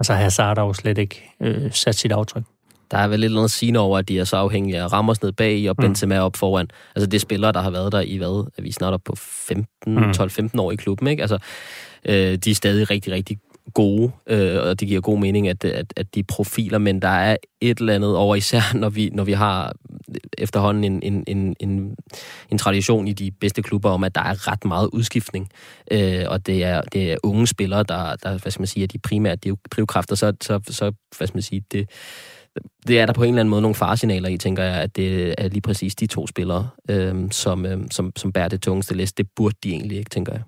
Altså 0.00 0.14
Hazard 0.14 0.58
har 0.58 0.64
jo 0.66 0.72
slet 0.72 0.98
ikke 0.98 1.22
øh, 1.42 1.72
sat 1.72 1.94
sit 1.94 2.12
aftryk. 2.12 2.42
Der 2.94 3.00
er 3.00 3.08
vel 3.08 3.20
lidt 3.20 3.32
noget 3.32 3.50
sigende 3.50 3.80
over, 3.80 3.98
at 3.98 4.08
de 4.08 4.18
er 4.18 4.24
så 4.24 4.36
afhængige 4.36 4.78
af 4.78 4.92
Ramos 4.92 5.22
ned 5.22 5.32
bag 5.32 5.70
og 5.70 5.76
Mm. 5.78 5.84
Benzema 5.84 6.18
op 6.20 6.36
foran. 6.36 6.68
Altså 6.96 7.06
det 7.06 7.14
er 7.14 7.20
spillere, 7.20 7.52
der 7.52 7.60
har 7.62 7.70
været 7.70 7.92
der 7.92 8.00
i 8.00 8.16
hvad? 8.16 8.50
Er 8.58 8.62
vi 8.62 8.72
snart 8.72 8.94
op 8.94 9.00
på 9.04 9.14
15, 9.16 9.94
Mm. 9.94 10.10
12-15 10.10 10.58
år 10.60 10.72
i 10.72 10.76
klubben, 10.76 11.06
ikke? 11.08 11.20
Altså, 11.22 11.38
Øh, 12.08 12.36
de 12.36 12.50
er 12.50 12.54
stadig 12.54 12.90
rigtig, 12.90 13.12
rigtig 13.12 13.38
gode, 13.74 14.12
øh, 14.26 14.62
og 14.62 14.80
det 14.80 14.88
giver 14.88 15.00
god 15.00 15.18
mening, 15.18 15.48
at, 15.48 15.64
at, 15.64 15.92
at 15.96 16.14
de 16.14 16.22
profiler, 16.22 16.78
men 16.78 17.02
der 17.02 17.08
er 17.08 17.36
et 17.60 17.78
eller 17.78 17.94
andet 17.94 18.16
over, 18.16 18.36
især 18.36 18.60
når 18.74 18.88
vi, 18.88 19.10
når 19.12 19.24
vi 19.24 19.32
har 19.32 19.72
efterhånden 20.38 20.84
en, 20.84 21.02
en, 21.02 21.24
en, 21.26 21.56
en, 21.60 21.96
en 22.50 22.58
tradition 22.58 23.08
i 23.08 23.12
de 23.12 23.30
bedste 23.30 23.62
klubber 23.62 23.90
om, 23.90 24.04
at 24.04 24.14
der 24.14 24.20
er 24.20 24.48
ret 24.52 24.64
meget 24.64 24.88
udskiftning, 24.92 25.48
øh, 25.90 26.24
og 26.28 26.46
det 26.46 26.64
er, 26.64 26.80
det 26.80 27.12
er 27.12 27.16
unge 27.22 27.46
spillere, 27.46 27.82
der, 27.82 28.16
der 28.16 28.38
hvad 28.38 28.50
skal 28.52 28.60
man 28.60 28.66
sige, 28.66 28.82
er 28.82 28.88
de 28.88 28.98
primære 28.98 29.36
drivkræfter, 29.70 30.16
så, 30.16 30.32
så, 30.42 30.60
så 30.68 30.92
hvad 31.18 31.26
skal 31.26 31.36
man 31.36 31.42
sige, 31.42 31.62
det, 31.72 31.90
det 32.86 33.00
er 33.00 33.06
der 33.06 33.12
på 33.12 33.22
en 33.22 33.28
eller 33.28 33.40
anden 33.40 33.50
måde 33.50 33.62
nogle 33.62 33.74
faresignaler 33.74 34.28
i, 34.28 34.38
tænker 34.38 34.62
jeg, 34.62 34.74
at 34.74 34.96
det 34.96 35.34
er 35.38 35.48
lige 35.48 35.60
præcis 35.60 35.94
de 35.94 36.06
to 36.06 36.26
spillere, 36.26 36.68
øh, 36.90 37.30
som, 37.30 37.66
øh, 37.66 37.78
som, 37.90 38.12
som 38.16 38.32
bærer 38.32 38.48
det 38.48 38.62
tungeste 38.62 38.94
læs. 38.94 39.12
Det 39.12 39.26
burde 39.36 39.56
de 39.64 39.70
egentlig 39.70 39.98
ikke, 39.98 40.10
tænker 40.10 40.32
jeg. 40.32 40.42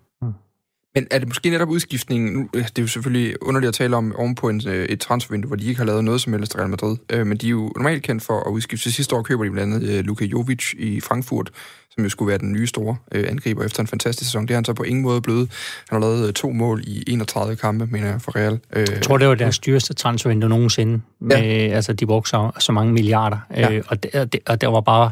Men 0.97 1.07
er 1.11 1.18
det 1.18 1.28
måske 1.28 1.51
netop 1.51 1.68
udskiftningen, 1.68 2.51
øh, 2.55 2.62
det 2.62 2.78
er 2.78 2.82
jo 2.82 2.88
selvfølgelig 2.88 3.42
underligt 3.42 3.68
at 3.68 3.74
tale 3.74 3.97
om 3.97 4.16
ovenpå 4.16 4.49
en, 4.49 4.62
øh, 4.68 4.84
et 4.84 5.01
transfervindue, 5.01 5.49
hvor 5.49 5.57
de 5.57 5.66
ikke 5.66 5.78
har 5.78 5.84
lavet 5.84 6.05
noget 6.05 6.20
som 6.20 6.32
helst 6.32 6.59
Real 6.59 6.68
Madrid, 6.68 6.97
øh, 7.12 7.26
men 7.26 7.36
de 7.36 7.47
er 7.47 7.51
jo 7.51 7.72
normalt 7.76 8.03
kendt 8.03 8.22
for 8.22 8.40
at 8.40 8.51
udskifte. 8.51 8.92
Sidste 8.92 9.16
år 9.16 9.22
køber 9.22 9.44
de 9.44 9.51
blandt 9.51 9.74
andet 9.74 10.05
Luka 10.05 10.24
Jovic 10.24 10.74
i 10.78 11.01
Frankfurt, 11.01 11.51
som 11.90 12.05
jo 12.05 12.11
skulle 12.11 12.28
være 12.28 12.38
den 12.38 12.53
nye 12.53 12.66
store 12.66 12.97
angriber 13.12 13.64
efter 13.64 13.80
en 13.80 13.86
fantastisk 13.86 14.30
sæson. 14.30 14.42
Det 14.42 14.51
er 14.51 14.55
han 14.55 14.64
så 14.64 14.72
på 14.72 14.82
ingen 14.82 15.03
måde 15.03 15.20
blevet. 15.20 15.51
Han 15.90 16.03
har 16.03 16.09
lavet 16.09 16.34
to 16.34 16.51
mål 16.51 16.82
i 16.86 17.05
31 17.07 17.57
kampe, 17.57 17.86
mener 17.86 18.11
jeg, 18.11 18.20
for 18.20 18.36
Real. 18.36 18.61
Jeg 18.74 19.03
tror, 19.03 19.18
det 19.18 19.28
var 19.28 19.34
deres 19.34 19.59
dyreste 19.59 19.94
transfervindue 19.94 20.49
nogensinde. 20.49 21.01
Med, 21.20 21.36
ja. 21.36 21.42
Altså, 21.74 21.92
de 21.92 22.07
brugte 22.07 22.30
så, 22.30 22.51
så 22.59 22.72
mange 22.72 22.92
milliarder. 22.92 23.38
Ja. 23.57 23.80
Og, 23.88 24.03
det, 24.03 24.38
og, 24.47 24.61
der 24.61 24.68
var 24.68 24.80
bare... 24.80 25.11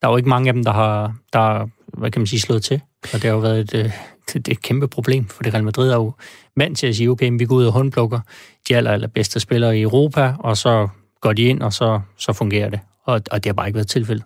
Der 0.00 0.08
er 0.08 0.12
jo 0.12 0.16
ikke 0.16 0.28
mange 0.28 0.48
af 0.48 0.54
dem, 0.54 0.64
der 0.64 0.72
har, 0.72 1.14
der, 1.32 1.68
hvad 1.98 2.10
kan 2.10 2.20
man 2.20 2.26
sige, 2.26 2.40
slået 2.40 2.62
til. 2.62 2.80
Og 3.02 3.12
det 3.12 3.24
har 3.24 3.30
jo 3.30 3.38
været 3.38 3.74
et, 3.74 3.92
det 4.26 4.48
er 4.48 4.52
et 4.52 4.62
kæmpe 4.62 4.88
problem, 4.88 5.28
for 5.28 5.42
det 5.42 5.54
Real 5.54 5.64
Madrid 5.64 5.90
er 5.90 5.96
jo 5.96 6.12
vant 6.56 6.78
til 6.78 6.86
at 6.86 6.96
sige, 6.96 7.10
okay, 7.10 7.30
vi 7.38 7.44
går 7.44 7.56
ud 7.56 7.64
og 7.64 7.72
håndplukker 7.72 8.20
de 8.68 8.76
aller, 8.76 8.90
aller 8.90 9.08
bedste 9.08 9.40
spillere 9.40 9.78
i 9.78 9.82
Europa, 9.82 10.34
og 10.38 10.56
så 10.56 10.88
går 11.20 11.32
de 11.32 11.42
ind, 11.42 11.62
og 11.62 11.72
så, 11.72 12.00
så 12.16 12.32
fungerer 12.32 12.70
det. 12.70 12.80
Og, 13.04 13.22
og 13.30 13.44
det 13.44 13.46
har 13.46 13.52
bare 13.52 13.66
ikke 13.66 13.76
været 13.76 13.88
tilfældet. 13.88 14.24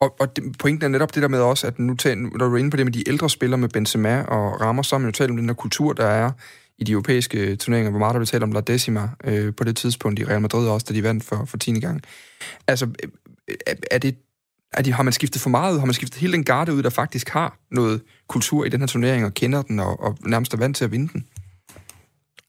Og, 0.00 0.16
og 0.20 0.36
det, 0.36 0.44
pointen 0.58 0.84
er 0.84 0.88
netop 0.88 1.14
det 1.14 1.22
der 1.22 1.28
med 1.28 1.40
også, 1.40 1.66
at 1.66 1.78
nu 1.78 1.94
tager, 1.94 2.16
når 2.16 2.48
du 2.48 2.54
er 2.54 2.58
inde 2.58 2.70
på 2.70 2.76
det 2.76 2.86
med 2.86 2.92
de 2.92 3.08
ældre 3.08 3.30
spillere 3.30 3.58
med 3.58 3.68
Benzema 3.68 4.22
og 4.22 4.60
Ramos, 4.60 4.86
så 4.86 4.94
har 4.94 4.98
man 4.98 5.08
jo 5.08 5.12
talt 5.12 5.30
om 5.30 5.36
den 5.36 5.48
der 5.48 5.54
kultur, 5.54 5.92
der 5.92 6.06
er 6.06 6.30
i 6.78 6.84
de 6.84 6.92
europæiske 6.92 7.56
turneringer, 7.56 7.90
hvor 7.90 7.98
meget 7.98 8.14
der 8.14 8.18
blev 8.18 8.26
talt 8.26 8.42
om 8.42 8.52
La 8.52 8.60
Decima 8.60 9.08
øh, 9.24 9.54
på 9.54 9.64
det 9.64 9.76
tidspunkt 9.76 10.18
i 10.18 10.24
Real 10.24 10.40
Madrid 10.40 10.68
også, 10.68 10.86
da 10.88 10.94
de 10.94 11.02
vandt 11.02 11.24
for, 11.24 11.44
for 11.44 11.56
10. 11.56 11.80
gang. 11.80 12.02
Altså, 12.66 12.86
øh, 13.02 13.54
er, 13.66 13.74
er 13.90 13.98
det 13.98 14.16
er 14.72 14.82
de, 14.82 14.92
har 14.92 15.02
man 15.02 15.12
skiftet 15.12 15.42
for 15.42 15.50
meget 15.50 15.74
ud? 15.74 15.78
Har 15.78 15.86
man 15.86 15.94
skiftet 15.94 16.20
hele 16.20 16.32
den 16.32 16.44
garde 16.44 16.74
ud, 16.74 16.82
der 16.82 16.90
faktisk 16.90 17.28
har 17.28 17.58
noget 17.70 18.00
kultur 18.28 18.64
i 18.64 18.68
den 18.68 18.80
her 18.80 18.86
turnering, 18.86 19.24
og 19.24 19.34
kender 19.34 19.62
den, 19.62 19.80
og, 19.80 20.00
og 20.00 20.18
nærmest 20.24 20.54
er 20.54 20.58
vant 20.58 20.76
til 20.76 20.84
at 20.84 20.92
vinde 20.92 21.12
den? 21.12 21.26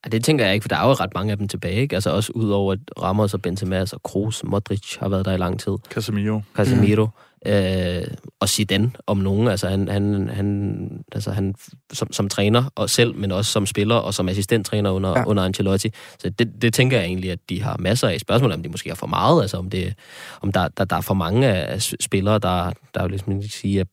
Ja, 0.06 0.10
det 0.10 0.24
tænker 0.24 0.46
jeg 0.46 0.54
ikke, 0.54 0.64
for 0.64 0.70
der 0.70 0.76
er 0.76 0.88
jo 0.88 0.94
ret 0.94 1.14
mange 1.16 1.32
af 1.32 1.38
dem 1.38 1.48
tilbage. 1.48 1.82
Ikke? 1.82 1.96
Altså 1.96 2.10
også 2.10 2.32
ud 2.36 2.50
over, 2.50 2.74
at 2.74 2.80
Ramos 3.02 3.34
og 3.34 3.42
Benzema 3.42 3.82
og 3.94 4.04
Kroos, 4.04 4.44
Modric 4.44 4.96
har 5.00 5.10
været 5.10 5.26
der 5.26 5.34
i 5.34 5.38
lang 5.38 5.60
tid. 5.60 5.74
Casemiro. 5.90 6.42
Casemiro. 6.56 7.06
Mm. 7.06 7.12
Øh, 7.46 8.08
og 8.40 8.50
Zidane 8.50 8.92
om 9.08 9.18
nogen. 9.18 9.48
Altså 9.48 9.68
han, 9.68 9.88
han, 9.88 10.30
han, 10.30 11.04
altså 11.12 11.32
han 11.32 11.56
som, 11.94 12.14
som 12.14 12.30
træner 12.30 12.64
og 12.76 12.90
selv, 12.90 13.16
men 13.16 13.32
også 13.32 13.52
som 13.52 13.66
spiller 13.66 13.96
og 13.96 14.14
som 14.14 14.30
assistenttræner 14.30 14.90
under, 14.90 15.10
ja. 15.10 15.26
under 15.26 15.44
Ancelotti. 15.44 15.92
Så 16.20 16.30
det, 16.30 16.62
det 16.62 16.74
tænker 16.74 16.98
jeg 16.98 17.06
egentlig, 17.06 17.32
at 17.32 17.40
de 17.50 17.62
har 17.62 17.78
masser 17.78 18.08
af 18.08 18.20
spørgsmål, 18.20 18.52
om 18.52 18.64
de 18.64 18.70
måske 18.70 18.90
har 18.90 18.96
for 18.96 19.08
meget, 19.08 19.42
altså 19.42 19.58
om, 19.58 19.70
det, 19.70 19.94
om 20.42 20.52
der, 20.52 20.68
der, 20.68 20.86
der 20.86 20.96
er 20.96 21.02
for 21.02 21.14
mange 21.14 21.48
af 21.48 21.82
spillere, 21.82 22.40
der, 22.40 22.72
der 22.94 23.02
vil 23.02 23.12
ligesom 23.12 23.42
sige, 23.42 23.80
er, 23.80 23.86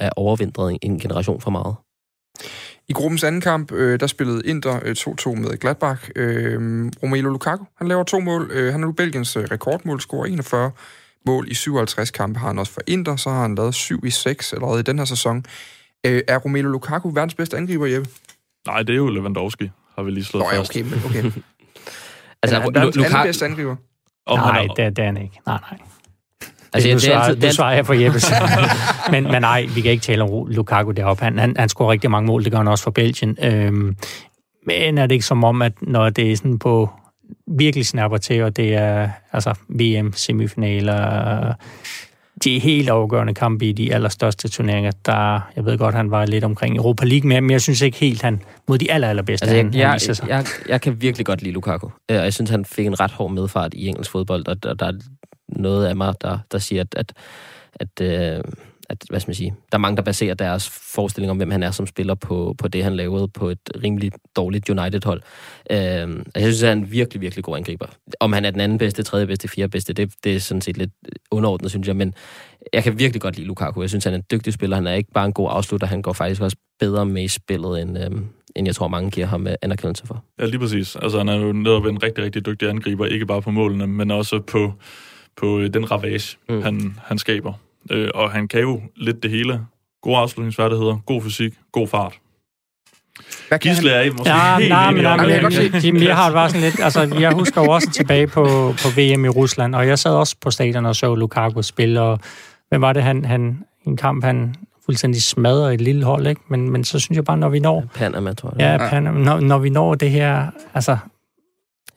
er 0.00 0.10
overvintret 0.16 0.78
en 0.82 0.98
generation 0.98 1.40
for 1.40 1.50
meget. 1.50 1.74
I 2.88 2.92
gruppens 2.92 3.24
anden 3.24 3.40
kamp, 3.40 3.72
øh, 3.72 4.00
der 4.00 4.06
spillede 4.06 4.42
Inter 4.44 4.80
øh, 4.84 4.96
2-2 4.98 5.34
med 5.34 5.58
Gladbach. 5.58 6.10
Øh, 6.16 6.54
Romelu 7.02 7.30
Lukaku, 7.30 7.64
han 7.78 7.88
laver 7.88 8.04
to 8.04 8.20
mål. 8.20 8.50
Øh, 8.52 8.72
han 8.72 8.82
er 8.82 8.86
nu 8.86 8.92
Belgiens 8.92 9.36
øh, 9.36 9.44
rekordmålscorer, 9.44 10.26
41 10.26 10.70
mål 11.26 11.50
i 11.50 11.54
57 11.54 12.10
kampe 12.10 12.38
har 12.38 12.46
han 12.46 12.58
også 12.58 12.72
for 12.72 12.80
Inter, 12.86 13.16
så 13.16 13.30
har 13.30 13.42
han 13.42 13.54
lavet 13.54 13.74
7 13.74 14.04
i 14.04 14.10
6 14.10 14.52
allerede 14.52 14.80
i 14.80 14.82
den 14.82 14.98
her 14.98 15.04
sæson. 15.04 15.44
Øh, 16.06 16.22
er 16.28 16.38
Romelu 16.38 16.68
Lukaku 16.68 17.10
verdens 17.10 17.34
bedste 17.34 17.56
angriber, 17.56 17.86
Jeppe? 17.86 18.10
Nej, 18.66 18.82
det 18.82 18.92
er 18.92 18.96
jo 18.96 19.08
Lewandowski, 19.08 19.70
har 19.96 20.02
vi 20.02 20.10
lige 20.10 20.24
slået 20.24 20.44
Nå, 20.52 20.58
fast. 20.58 20.70
okay, 20.70 20.82
men 20.82 21.02
okay. 21.06 21.22
altså, 22.42 22.56
er 22.56 22.60
han 22.60 22.74
verdens 22.74 22.96
Lukaku... 22.96 23.22
bedste 23.22 23.44
angriber? 23.44 23.76
Oh, 24.26 24.38
nej, 24.38 24.66
det, 24.76 24.96
det 24.96 25.02
er 25.02 25.06
han 25.06 25.16
ikke. 25.16 25.40
Nej, 25.46 25.58
nej. 25.70 25.78
Altså, 26.74 26.88
det, 26.88 26.94
det, 26.94 27.02
svarer, 27.02 27.34
det 27.34 27.54
svarer 27.54 27.74
jeg 27.74 27.86
for 27.86 27.94
Jeppe. 27.94 28.18
men, 29.12 29.24
men 29.32 29.42
nej, 29.42 29.66
vi 29.74 29.80
kan 29.80 29.90
ikke 29.90 30.02
tale 30.02 30.22
om 30.22 30.46
Lukaku 30.46 30.90
deroppe. 30.90 31.24
Han, 31.24 31.38
han, 31.38 31.56
han 31.58 31.68
scorer 31.68 31.90
rigtig 31.90 32.10
mange 32.10 32.26
mål, 32.26 32.44
det 32.44 32.52
gør 32.52 32.58
han 32.58 32.68
også 32.68 32.84
for 32.84 32.90
Belgien. 32.90 33.36
Øhm, 33.42 33.96
men 34.66 34.98
er 34.98 35.06
det 35.06 35.14
ikke 35.14 35.26
som 35.26 35.44
om, 35.44 35.62
at 35.62 35.72
når 35.80 36.10
det 36.10 36.32
er 36.32 36.36
sådan 36.36 36.58
på 36.58 36.90
virkelig 37.46 37.86
snapper 37.86 38.18
til, 38.18 38.42
og 38.42 38.56
det 38.56 38.74
er 38.74 39.08
altså 39.32 39.54
VM-semifinaler, 39.68 41.54
de 42.44 42.58
helt 42.58 42.88
afgørende 42.88 43.34
kampe 43.34 43.66
i 43.66 43.72
de 43.72 43.94
allerstørste 43.94 44.48
turneringer, 44.48 44.90
der, 45.06 45.50
jeg 45.56 45.64
ved 45.64 45.78
godt, 45.78 45.94
han 45.94 46.10
var 46.10 46.26
lidt 46.26 46.44
omkring 46.44 46.76
Europa 46.76 47.04
League, 47.04 47.28
men 47.28 47.50
jeg 47.50 47.60
synes 47.60 47.80
ikke 47.82 47.96
helt, 47.96 48.22
han 48.22 48.42
mod 48.68 48.78
de 48.78 48.92
aller, 48.92 49.08
allerbedste, 49.08 49.44
altså, 49.44 49.56
jeg, 49.56 49.64
han, 49.64 49.74
jeg, 49.74 49.90
han 49.90 50.28
jeg, 50.28 50.46
jeg, 50.68 50.80
kan 50.80 51.00
virkelig 51.00 51.26
godt 51.26 51.42
lide 51.42 51.54
Lukaku, 51.54 51.86
og 51.86 52.14
jeg 52.14 52.32
synes, 52.32 52.50
han 52.50 52.64
fik 52.64 52.86
en 52.86 53.00
ret 53.00 53.10
hård 53.10 53.30
medfart 53.30 53.74
i 53.74 53.86
engelsk 53.86 54.10
fodbold, 54.10 54.48
og 54.48 54.62
der, 54.62 54.74
der 54.74 54.86
er 54.86 54.92
noget 55.48 55.86
af 55.86 55.96
mig, 55.96 56.14
der, 56.20 56.38
der 56.52 56.58
siger, 56.58 56.80
at, 56.80 56.94
at, 56.96 57.12
at 58.00 58.00
øh, 58.36 58.44
at, 58.92 59.04
hvad 59.10 59.20
skal 59.20 59.28
man 59.28 59.34
sige, 59.34 59.54
der 59.72 59.78
er 59.78 59.80
mange, 59.80 59.96
der 59.96 60.02
baserer 60.02 60.34
deres 60.34 60.70
forestilling 60.94 61.30
om, 61.30 61.36
hvem 61.36 61.50
han 61.50 61.62
er 61.62 61.70
som 61.70 61.86
spiller 61.86 62.14
på, 62.14 62.54
på 62.58 62.68
det, 62.68 62.84
han 62.84 62.96
lavede 62.96 63.28
på 63.28 63.48
et 63.48 63.58
rimelig 63.84 64.12
dårligt 64.36 64.70
United-hold. 64.70 65.22
Øh, 65.70 65.76
jeg 65.78 66.42
synes, 66.42 66.62
at 66.62 66.68
han 66.68 66.78
er 66.78 66.82
en 66.82 66.92
virkelig, 66.92 67.20
virkelig 67.20 67.44
god 67.44 67.56
angriber. 67.56 67.86
Om 68.20 68.32
han 68.32 68.44
er 68.44 68.50
den 68.50 68.60
anden 68.60 68.78
bedste, 68.78 69.02
tredje 69.02 69.26
bedste, 69.26 69.48
fjerde 69.48 69.70
bedste, 69.70 69.92
det, 69.92 70.14
det 70.24 70.34
er 70.34 70.40
sådan 70.40 70.60
set 70.60 70.76
lidt 70.76 70.90
underordnet, 71.30 71.70
synes 71.70 71.88
jeg, 71.88 71.96
men 71.96 72.14
jeg 72.72 72.82
kan 72.82 72.98
virkelig 72.98 73.22
godt 73.22 73.36
lide 73.36 73.46
Lukaku. 73.46 73.80
Jeg 73.80 73.88
synes, 73.88 74.04
han 74.04 74.12
er 74.12 74.18
en 74.18 74.24
dygtig 74.30 74.52
spiller. 74.52 74.76
Han 74.76 74.86
er 74.86 74.92
ikke 74.92 75.12
bare 75.14 75.26
en 75.26 75.32
god 75.32 75.48
afslutter, 75.50 75.86
han 75.86 76.02
går 76.02 76.12
faktisk 76.12 76.40
også 76.40 76.56
bedre 76.80 77.06
med 77.06 77.24
i 77.24 77.28
spillet, 77.28 77.82
end, 77.82 77.98
øh, 77.98 78.10
end 78.56 78.66
jeg 78.66 78.74
tror, 78.74 78.88
mange 78.88 79.10
giver 79.10 79.26
ham 79.26 79.46
øh, 79.46 79.54
anerkendelse 79.62 80.06
for. 80.06 80.24
Ja, 80.40 80.44
lige 80.44 80.58
præcis. 80.58 80.96
Altså, 80.96 81.18
han 81.18 81.28
er 81.28 81.36
jo 81.36 81.52
netop 81.52 81.86
en 81.86 82.02
rigtig, 82.02 82.24
rigtig 82.24 82.46
dygtig 82.46 82.68
angriber, 82.68 83.06
ikke 83.06 83.26
bare 83.26 83.42
på 83.42 83.50
målene, 83.50 83.86
men 83.86 84.10
også 84.10 84.40
på, 84.40 84.72
på 85.36 85.58
øh, 85.58 85.74
den 85.74 85.90
ravage, 85.90 86.36
mm. 86.48 86.62
han, 86.62 86.96
han 87.04 87.18
skaber. 87.18 87.52
Øh, 87.90 88.08
og 88.14 88.30
han 88.30 88.48
kan 88.48 88.60
jo 88.60 88.80
lidt 88.96 89.22
det 89.22 89.30
hele. 89.30 89.60
Gode 90.02 90.16
afslutningsfærdigheder, 90.16 90.98
god 91.06 91.22
fysik, 91.22 91.54
god 91.72 91.88
fart. 91.88 92.18
Hvad 93.48 93.58
kan 93.58 93.74
Gisle 93.74 93.90
han? 93.90 94.06
er 94.06 94.12
måske 94.12 94.30
ja, 94.30 94.58
helt 94.58 94.68
nej, 94.68 94.90
men, 94.90 95.02
nej, 95.02 95.16
men, 95.16 95.30
jeg, 95.30 95.84
jeg, 95.84 96.02
jeg 96.02 96.16
har 96.16 96.24
det 96.24 96.34
bare 96.34 96.48
sådan 96.48 96.62
lidt, 96.62 96.80
altså 96.80 97.16
jeg 97.20 97.32
husker 97.32 97.62
jo 97.62 97.70
også 97.70 97.90
tilbage 97.90 98.26
på, 98.26 98.44
på 98.82 98.88
VM 98.96 99.24
i 99.24 99.28
Rusland, 99.28 99.74
og 99.74 99.86
jeg 99.86 99.98
sad 99.98 100.10
også 100.10 100.36
på 100.40 100.50
stadion 100.50 100.86
og 100.86 100.96
så 100.96 101.14
Lukaku 101.14 101.62
spille, 101.62 102.00
og 102.00 102.20
hvem 102.68 102.80
var 102.80 102.92
det, 102.92 103.02
han, 103.02 103.24
han 103.24 103.64
i 103.84 103.88
en 103.88 103.96
kamp, 103.96 104.24
han 104.24 104.54
fuldstændig 104.84 105.22
smadrer 105.22 105.70
et 105.70 105.80
lille 105.80 106.04
hold, 106.04 106.26
ikke? 106.26 106.40
Men, 106.48 106.70
men 106.70 106.84
så 106.84 106.98
synes 106.98 107.16
jeg 107.16 107.24
bare, 107.24 107.38
når 107.38 107.48
vi 107.48 107.60
når... 107.60 107.84
Panama, 107.94 108.32
tror 108.32 108.54
jeg. 108.58 108.80
Ja, 108.80 108.88
Panama, 108.88 109.18
når, 109.18 109.40
når 109.40 109.58
vi 109.58 109.70
når 109.70 109.94
det 109.94 110.10
her, 110.10 110.46
altså 110.74 110.96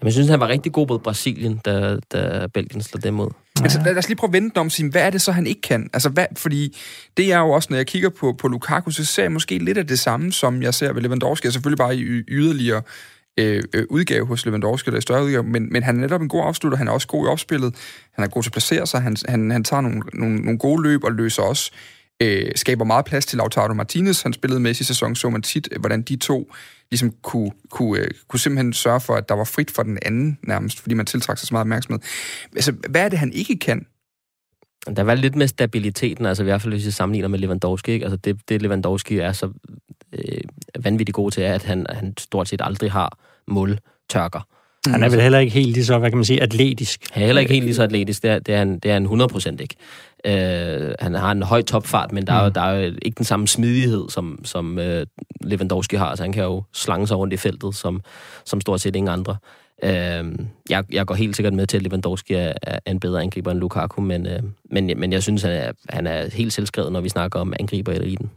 jeg 0.03 0.13
synes, 0.13 0.29
han 0.29 0.39
var 0.39 0.47
rigtig 0.47 0.71
god 0.71 0.87
mod 0.87 0.99
Brasilien, 0.99 1.61
da, 1.65 1.97
da 2.13 2.47
Belgien 2.53 2.81
slog 2.81 3.03
dem 3.03 3.19
ud. 3.19 3.29
Altså, 3.63 3.81
lad 3.85 3.97
os 3.97 4.07
lige 4.07 4.17
prøve 4.17 4.29
at 4.29 4.33
vente 4.33 4.57
om, 4.57 4.69
sige, 4.69 4.89
hvad 4.89 5.01
er 5.01 5.09
det 5.09 5.21
så, 5.21 5.31
han 5.31 5.47
ikke 5.47 5.61
kan? 5.61 5.89
Altså, 5.93 6.09
hvad, 6.09 6.25
fordi 6.37 6.77
det 7.17 7.33
er 7.33 7.39
jo 7.39 7.49
også, 7.49 7.67
når 7.69 7.77
jeg 7.77 7.87
kigger 7.87 8.09
på, 8.09 8.33
på 8.33 8.47
Lukaku, 8.47 8.91
så 8.91 9.05
ser 9.05 9.23
jeg 9.23 9.31
måske 9.31 9.57
lidt 9.57 9.77
af 9.77 9.87
det 9.87 9.99
samme, 9.99 10.31
som 10.31 10.61
jeg 10.61 10.73
ser 10.73 10.93
ved 10.93 11.01
Lewandowski, 11.01 11.51
selvfølgelig 11.51 11.77
bare 11.77 11.95
i 11.95 12.01
yderligere 12.27 12.81
øh, 13.37 13.63
øh, 13.73 13.85
udgave 13.89 14.25
hos 14.25 14.45
Lewandowski, 14.45 14.87
eller 14.87 14.97
i 14.97 15.01
større 15.01 15.23
udgave, 15.23 15.43
men, 15.43 15.73
men 15.73 15.83
han 15.83 15.95
er 15.95 16.01
netop 16.01 16.21
en 16.21 16.29
god 16.29 16.43
afslutter, 16.45 16.77
han 16.77 16.87
er 16.87 16.91
også 16.91 17.07
god 17.07 17.27
i 17.27 17.29
opspillet, 17.29 17.75
han 18.13 18.25
er 18.25 18.29
god 18.29 18.43
til 18.43 18.49
at 18.49 18.53
placere 18.53 18.87
sig, 18.87 19.01
han, 19.01 19.15
han, 19.29 19.51
han 19.51 19.63
tager 19.63 19.81
nogle, 19.81 20.01
nogle, 20.13 20.35
nogle 20.35 20.59
gode 20.59 20.83
løb 20.83 21.03
og 21.03 21.11
løser 21.11 21.41
også 21.41 21.71
øh, 22.21 22.51
skaber 22.55 22.85
meget 22.85 23.05
plads 23.05 23.25
til 23.25 23.37
Lautaro 23.37 23.73
Martinez. 23.73 24.21
Han 24.21 24.33
spillede 24.33 24.59
med 24.59 24.71
i 24.71 24.73
sidste 24.73 24.93
sæson, 24.93 25.15
så 25.15 25.29
man 25.29 25.41
tit, 25.41 25.69
øh, 25.71 25.79
hvordan 25.79 26.01
de 26.01 26.15
to 26.15 26.53
ligesom 26.91 27.11
kunne, 27.21 27.51
kunne, 27.69 27.99
øh, 27.99 28.07
kunne 28.27 28.39
simpelthen 28.39 28.73
sørge 28.73 29.01
for, 29.01 29.15
at 29.15 29.29
der 29.29 29.35
var 29.35 29.43
frit 29.43 29.71
for 29.71 29.83
den 29.83 29.99
anden 30.01 30.37
nærmest, 30.43 30.79
fordi 30.79 30.95
man 30.95 31.05
tiltrækker 31.05 31.39
sig 31.39 31.47
så 31.47 31.53
meget 31.53 31.63
opmærksomhed. 31.63 31.99
Altså, 32.55 32.71
hvad 32.89 33.01
er 33.01 33.09
det, 33.09 33.19
han 33.19 33.33
ikke 33.33 33.57
kan? 33.57 33.85
Der 34.95 35.03
var 35.03 35.15
lidt 35.15 35.35
med 35.35 35.47
stabiliteten, 35.47 36.25
altså 36.25 36.43
i 36.43 36.45
hvert 36.45 36.61
fald 36.61 36.73
hvis 36.73 36.85
jeg 36.85 36.93
sammenligner 36.93 37.27
med 37.27 37.39
Lewandowski. 37.39 37.91
Ikke? 37.91 38.05
Altså 38.05 38.17
det, 38.17 38.49
det 38.49 38.61
Lewandowski 38.61 39.17
er 39.17 39.31
så 39.31 39.51
øh, 40.13 40.83
vanvittigt 40.83 41.15
god 41.15 41.31
til, 41.31 41.43
er, 41.43 41.53
at 41.53 41.63
han, 41.63 41.85
han 41.89 42.13
stort 42.17 42.47
set 42.47 42.61
aldrig 42.63 42.91
har 42.91 43.17
måltørker. 43.47 44.47
Han 44.91 45.03
er 45.03 45.09
vel 45.09 45.21
heller 45.21 45.39
ikke 45.39 45.53
helt 45.53 45.73
lige 45.73 45.85
så, 45.85 45.97
hvad 45.97 46.09
kan 46.11 46.17
man 46.17 46.25
sige, 46.25 46.41
atletisk. 46.41 46.99
Han 47.11 47.23
er 47.23 47.25
heller 47.25 47.39
ikke 47.39 47.53
helt 47.53 47.65
lige 47.65 47.75
så 47.75 47.83
atletisk, 47.83 48.23
det 48.23 48.31
er, 48.31 48.39
det 48.39 48.53
er, 48.53 48.57
han, 48.57 48.79
det 48.79 48.91
er 48.91 48.93
han 48.93 49.05
100% 49.05 49.61
ikke. 49.61 49.75
Øh, 50.25 50.93
han 50.99 51.13
har 51.13 51.31
en 51.31 51.43
høj 51.43 51.61
topfart, 51.61 52.11
men 52.11 52.27
der 52.27 52.33
er, 52.33 52.47
mm. 52.47 52.53
der 52.53 52.61
er 52.61 52.79
jo 52.79 52.93
ikke 53.01 53.17
den 53.17 53.25
samme 53.25 53.47
smidighed, 53.47 54.09
som, 54.09 54.39
som 54.43 54.79
øh, 54.79 55.05
Lewandowski 55.41 55.95
har. 55.95 56.05
Altså, 56.05 56.23
han 56.23 56.33
kan 56.33 56.43
jo 56.43 56.63
slange 56.73 57.07
sig 57.07 57.17
rundt 57.17 57.33
i 57.33 57.37
feltet, 57.37 57.75
som, 57.75 58.01
som 58.45 58.61
stort 58.61 58.81
set 58.81 58.95
ingen 58.95 59.13
andre. 59.13 59.37
Øh, 59.83 60.35
jeg, 60.69 60.83
jeg 60.91 61.05
går 61.05 61.15
helt 61.15 61.35
sikkert 61.35 61.53
med 61.53 61.67
til, 61.67 61.77
at 61.77 61.83
Lewandowski 61.83 62.33
er, 62.33 62.53
er 62.61 62.79
en 62.91 62.99
bedre 62.99 63.21
angriber 63.21 63.51
end 63.51 63.59
Lukaku, 63.59 64.01
men, 64.01 64.27
øh, 64.27 64.39
men, 64.71 64.91
men 64.97 65.13
jeg 65.13 65.23
synes, 65.23 65.41
han 65.41 65.51
er, 65.51 65.71
han 65.89 66.07
er 66.07 66.29
helt 66.29 66.53
selvskrevet, 66.53 66.91
når 66.91 67.01
vi 67.01 67.09
snakker 67.09 67.39
om 67.39 67.53
angriber 67.59 67.91
i 67.91 67.95
eliten. 67.95 68.31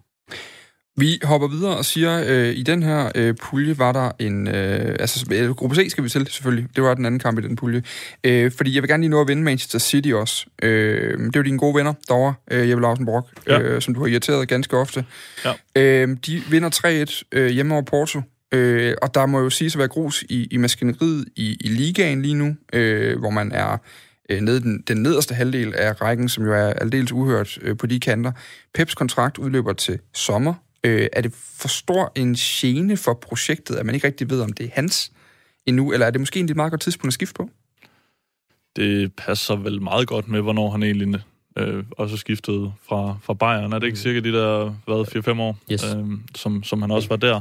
Vi 0.99 1.21
hopper 1.23 1.49
videre 1.49 1.77
og 1.77 1.85
siger, 1.85 2.25
øh, 2.27 2.55
i 2.55 2.63
den 2.63 2.83
her 2.83 3.13
øh, 3.15 3.35
pulje 3.35 3.79
var 3.79 3.93
der 3.93 4.11
en... 4.19 4.49
Øh, 4.49 4.97
altså, 5.01 5.27
øh, 5.33 5.51
gruppe 5.51 5.77
C 5.77 5.91
skal 5.91 6.05
vi 6.05 6.09
til, 6.09 6.27
selvfølgelig. 6.27 6.69
Det 6.77 6.85
var 6.85 6.95
den 6.95 7.07
anden 7.07 7.21
kamp 7.21 7.39
i 7.39 7.43
den 7.43 7.57
pulje. 7.57 7.83
Øh, 8.25 8.53
fordi 8.57 8.75
jeg 8.75 8.83
vil 8.83 8.89
gerne 8.89 9.01
lige 9.01 9.11
nå 9.11 9.21
at 9.21 9.29
vinde 9.29 9.43
Manchester 9.43 9.79
City 9.79 10.09
også. 10.09 10.47
Øh, 10.63 11.19
det 11.19 11.37
er 11.37 11.41
jo 11.41 11.43
dine 11.43 11.59
gode 11.59 11.75
venner 11.75 11.93
derovre, 12.09 12.35
øh, 12.51 12.69
Jeppe 12.69 12.83
Larsen 12.83 13.07
Brock, 13.07 13.27
ja. 13.47 13.61
øh, 13.61 13.83
som 13.83 13.95
du 13.95 14.01
har 14.01 14.07
irriteret 14.07 14.49
ganske 14.49 14.77
ofte. 14.77 15.05
Ja. 15.45 15.53
Øh, 15.77 16.17
de 16.27 16.43
vinder 16.51 17.05
3-1 17.23 17.23
øh, 17.33 17.51
hjemme 17.51 17.75
over 17.75 17.83
Porto. 17.83 18.21
Øh, 18.53 18.95
og 19.03 19.15
der 19.15 19.27
må 19.27 19.41
jo 19.41 19.51
sige 19.51 19.67
at 19.67 19.79
være 19.79 19.89
grus 19.89 20.25
i, 20.29 20.49
i 20.51 20.57
maskineriet 20.57 21.25
i, 21.37 21.57
i 21.61 21.69
ligaen 21.69 22.23
lige 22.23 22.35
nu, 22.35 22.57
øh, 22.73 23.19
hvor 23.19 23.31
man 23.31 23.53
er 23.53 23.77
øh, 24.31 24.41
nede 24.41 24.61
den, 24.61 24.85
den 24.89 25.03
nederste 25.03 25.35
halvdel 25.35 25.75
af 25.75 26.01
rækken, 26.01 26.29
som 26.29 26.45
jo 26.45 26.53
er 26.53 26.73
aldeles 26.73 27.13
uhørt 27.13 27.59
øh, 27.63 27.77
på 27.77 27.87
de 27.87 28.01
kanter. 28.01 28.33
Peps 28.75 28.95
kontrakt 28.95 29.39
udløber 29.39 29.73
til 29.73 29.99
sommer. 30.15 30.55
Øh, 30.85 31.09
er 31.13 31.21
det 31.21 31.33
for 31.35 31.69
stor 31.69 32.13
en 32.15 32.35
gene 32.35 32.97
for 32.97 33.15
projektet, 33.15 33.77
at 33.77 33.87
man 33.87 33.95
ikke 33.95 34.07
rigtig 34.07 34.31
ved, 34.31 34.41
om 34.41 34.53
det 34.53 34.67
er 34.67 34.71
hans 34.73 35.13
endnu, 35.67 35.93
eller 35.93 36.07
er 36.07 36.11
det 36.11 36.21
måske 36.21 36.41
en 36.41 36.47
lidt 36.47 36.57
meget 36.57 36.71
godt 36.73 36.81
tidspunkt 36.81 37.07
at 37.07 37.13
skifte 37.13 37.35
på? 37.35 37.51
Det 38.77 39.13
passer 39.17 39.57
vel 39.57 39.83
meget 39.83 40.09
godt 40.09 40.29
med, 40.29 40.41
hvornår 40.41 40.71
han 40.71 40.83
egentlig 40.83 41.21
øh, 41.59 41.85
også 41.91 42.17
skiftet 42.17 42.73
fra, 42.89 43.17
fra 43.23 43.35
Bayern. 43.35 43.73
Er 43.73 43.79
det 43.79 43.87
ikke 43.87 43.99
cirka 43.99 44.21
de 44.21 44.33
der, 44.33 44.75
hvad, 44.85 45.33
4-5 45.37 45.41
år, 45.41 45.59
Yes. 45.73 45.85
øh, 45.85 46.05
som, 46.35 46.63
som 46.63 46.83
han 46.83 46.91
også 46.91 47.09
var 47.09 47.17
der? 47.17 47.41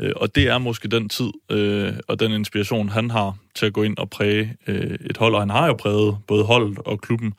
Øh, 0.00 0.12
og 0.16 0.34
det 0.34 0.48
er 0.48 0.58
måske 0.58 0.88
den 0.88 1.08
tid 1.08 1.30
øh, 1.50 1.92
og 2.08 2.20
den 2.20 2.32
inspiration, 2.32 2.88
han 2.88 3.10
har 3.10 3.36
til 3.54 3.66
at 3.66 3.72
gå 3.72 3.82
ind 3.82 3.96
og 3.96 4.10
præge 4.10 4.56
øh, 4.66 4.98
et 5.00 5.16
hold, 5.16 5.34
og 5.34 5.40
han 5.40 5.50
har 5.50 5.66
jo 5.66 5.72
præget 5.72 6.16
både 6.26 6.44
holdet 6.44 6.78
og 6.78 7.00
klubben 7.00 7.34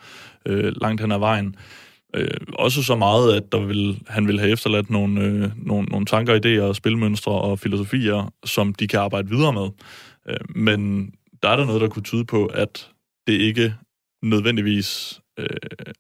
øh, 0.45 0.73
langt 0.81 1.01
hen 1.01 1.11
ad 1.11 1.19
vejen. 1.19 1.55
Øh, 2.15 2.27
også 2.53 2.83
så 2.83 2.95
meget, 2.95 3.33
at 3.35 3.51
der 3.51 3.59
vil, 3.59 3.99
han 4.07 4.27
vil 4.27 4.39
have 4.39 4.51
efterladt 4.51 4.89
nogle, 4.89 5.21
øh, 5.21 5.49
nogle, 5.55 5.87
nogle 5.87 6.05
tanker, 6.05 6.39
idéer, 6.39 6.73
spilmønstre 6.73 7.31
og 7.31 7.59
filosofier, 7.59 8.33
som 8.45 8.73
de 8.73 8.87
kan 8.87 8.99
arbejde 8.99 9.29
videre 9.29 9.53
med. 9.53 9.67
Øh, 10.29 10.37
men 10.55 11.11
der 11.43 11.49
er 11.49 11.55
der 11.55 11.65
noget, 11.65 11.81
der 11.81 11.87
kunne 11.87 12.03
tyde 12.03 12.25
på, 12.25 12.45
at 12.45 12.89
det 13.27 13.33
ikke 13.33 13.73
nødvendigvis 14.23 15.19
øh, 15.39 15.45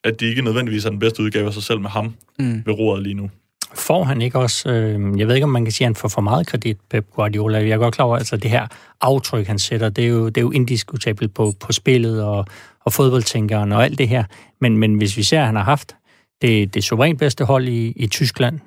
at 0.03 0.19
de 0.19 0.25
ikke 0.25 0.41
nødvendigvis 0.41 0.85
er 0.85 0.89
den 0.89 0.99
bedste 0.99 1.23
udgave 1.23 1.47
af 1.47 1.53
sig 1.53 1.63
selv 1.63 1.79
med 1.81 1.89
ham 1.89 2.13
Mm. 2.39 2.63
ved 2.65 2.73
roret 2.73 3.03
lige 3.03 3.13
nu. 3.15 3.29
Får 3.75 4.03
han 4.03 4.21
ikke 4.21 4.39
også, 4.39 4.69
øh, 4.69 5.19
jeg 5.19 5.27
ved 5.27 5.35
ikke, 5.35 5.43
om 5.43 5.49
man 5.49 5.65
kan 5.65 5.71
sige, 5.71 5.85
at 5.85 5.87
han 5.87 5.95
får 5.95 6.07
for 6.07 6.21
meget 6.21 6.47
kredit, 6.47 6.77
Pep 6.89 7.05
Guardiola. 7.15 7.57
Jeg 7.59 7.69
er 7.69 7.77
godt 7.77 7.95
klar 7.95 8.05
over, 8.05 8.17
altså 8.17 8.37
det 8.37 8.51
her 8.51 8.67
aftryk, 9.01 9.47
han 9.47 9.59
sætter, 9.59 9.89
det 9.89 10.03
er 10.03 10.07
jo, 10.07 10.25
det 10.25 10.37
er 10.37 10.41
jo 10.41 10.51
indiskutabelt 10.51 11.33
på, 11.33 11.53
på 11.59 11.71
spillet 11.71 12.23
og, 12.23 12.45
og 12.85 12.93
fodboldtænkeren 12.93 13.71
og 13.71 13.83
alt 13.83 13.97
det 13.97 14.07
her. 14.07 14.23
Men, 14.61 14.77
men 14.77 14.93
hvis 14.95 15.17
vi 15.17 15.23
ser, 15.23 15.39
at 15.39 15.45
han 15.45 15.55
har 15.55 15.63
haft 15.63 15.95
det, 16.41 16.73
det 16.73 16.83
suverænt 16.83 17.19
bedste 17.19 17.45
hold 17.45 17.67
i, 17.67 17.93
i 17.95 18.07
Tyskland, 18.07 18.59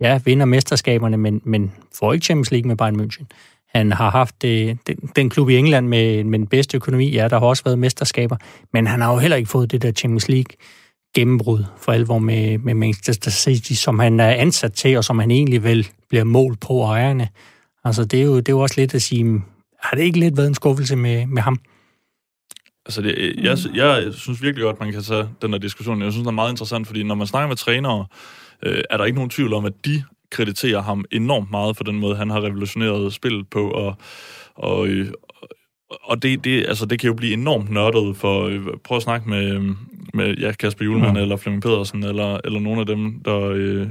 ja, 0.00 0.20
vinder 0.24 0.46
mesterskaberne, 0.46 1.16
men, 1.16 1.40
men 1.44 1.72
får 1.98 2.12
ikke 2.12 2.24
Champions 2.24 2.50
League 2.50 2.68
med 2.68 2.76
Bayern 2.76 3.00
München. 3.00 3.24
Han 3.74 3.92
har 3.92 4.10
haft 4.10 4.42
det, 4.42 4.78
den, 4.86 4.96
den 5.16 5.30
klub 5.30 5.48
i 5.48 5.56
England 5.56 5.88
med, 5.88 6.24
med 6.24 6.38
den 6.38 6.46
bedste 6.46 6.76
økonomi, 6.76 7.10
ja, 7.10 7.28
der 7.28 7.38
har 7.38 7.46
også 7.46 7.64
været 7.64 7.78
mesterskaber, 7.78 8.36
men 8.72 8.86
han 8.86 9.00
har 9.00 9.12
jo 9.12 9.18
heller 9.18 9.36
ikke 9.36 9.50
fået 9.50 9.72
det 9.72 9.82
der 9.82 9.92
Champions 9.92 10.28
League 10.28 10.56
gennembrud 11.14 11.64
for 11.78 11.92
alvor 11.92 12.18
med, 12.18 12.58
med 12.58 12.74
Manchester 12.74 13.30
City, 13.30 13.72
som 13.72 13.98
han 13.98 14.20
er 14.20 14.28
ansat 14.28 14.72
til, 14.72 14.96
og 14.96 15.04
som 15.04 15.18
han 15.18 15.30
egentlig 15.30 15.62
vel 15.62 15.88
bliver 16.08 16.24
målt 16.24 16.60
på 16.60 16.82
ejerne. 16.82 17.28
Altså, 17.84 18.04
det 18.04 18.20
er 18.20 18.24
jo, 18.24 18.36
det 18.36 18.48
er 18.48 18.52
jo 18.52 18.60
også 18.60 18.80
lidt 18.80 18.94
at 18.94 19.02
sige, 19.02 19.24
har 19.24 19.30
hmm, 19.30 19.98
det 19.98 20.02
ikke 20.02 20.18
lidt 20.18 20.36
været 20.36 20.48
en 20.48 20.54
skuffelse 20.54 20.96
med, 20.96 21.26
med 21.26 21.42
ham? 21.42 21.58
Altså, 22.86 23.02
det, 23.02 23.34
jeg, 23.36 23.58
jeg 23.74 24.14
synes 24.14 24.42
virkelig 24.42 24.62
godt, 24.62 24.80
man 24.80 24.92
kan 24.92 25.02
tage 25.02 25.28
den 25.42 25.52
her 25.52 25.58
diskussion. 25.58 26.02
Jeg 26.02 26.12
synes, 26.12 26.22
den 26.22 26.28
er 26.28 26.42
meget 26.42 26.50
interessant, 26.50 26.86
fordi 26.86 27.02
når 27.02 27.14
man 27.14 27.26
snakker 27.26 27.48
med 27.48 27.56
trænere, 27.56 28.06
øh, 28.62 28.82
er 28.90 28.96
der 28.96 29.04
ikke 29.04 29.16
nogen 29.16 29.30
tvivl 29.30 29.52
om, 29.52 29.64
at 29.64 29.72
de 29.84 30.04
krediterer 30.30 30.82
ham 30.82 31.04
enormt 31.12 31.50
meget 31.50 31.76
for 31.76 31.84
den 31.84 31.98
måde, 31.98 32.16
han 32.16 32.30
har 32.30 32.40
revolutioneret 32.40 33.12
spillet 33.12 33.48
på, 33.48 33.70
og, 33.70 33.94
og, 34.54 34.86
øh, 34.86 35.12
og 35.90 36.22
det, 36.22 36.44
det, 36.44 36.66
altså, 36.68 36.86
det 36.86 37.00
kan 37.00 37.08
jo 37.08 37.14
blive 37.14 37.32
enormt 37.32 37.70
nørdet 37.70 38.16
for... 38.16 38.46
Øh, 38.46 38.60
prøv 38.84 38.96
at 38.96 39.02
snakke 39.02 39.28
med, 39.28 39.74
med 40.14 40.36
ja, 40.36 40.52
Kasper 40.52 40.84
Julemand 40.84 41.12
mm. 41.12 41.22
eller 41.22 41.36
Flemming 41.36 41.62
Pedersen, 41.62 42.02
eller, 42.02 42.40
eller 42.44 42.60
nogle 42.60 42.80
af 42.80 42.86
dem, 42.86 43.20
der, 43.24 43.40
øh, 43.40 43.88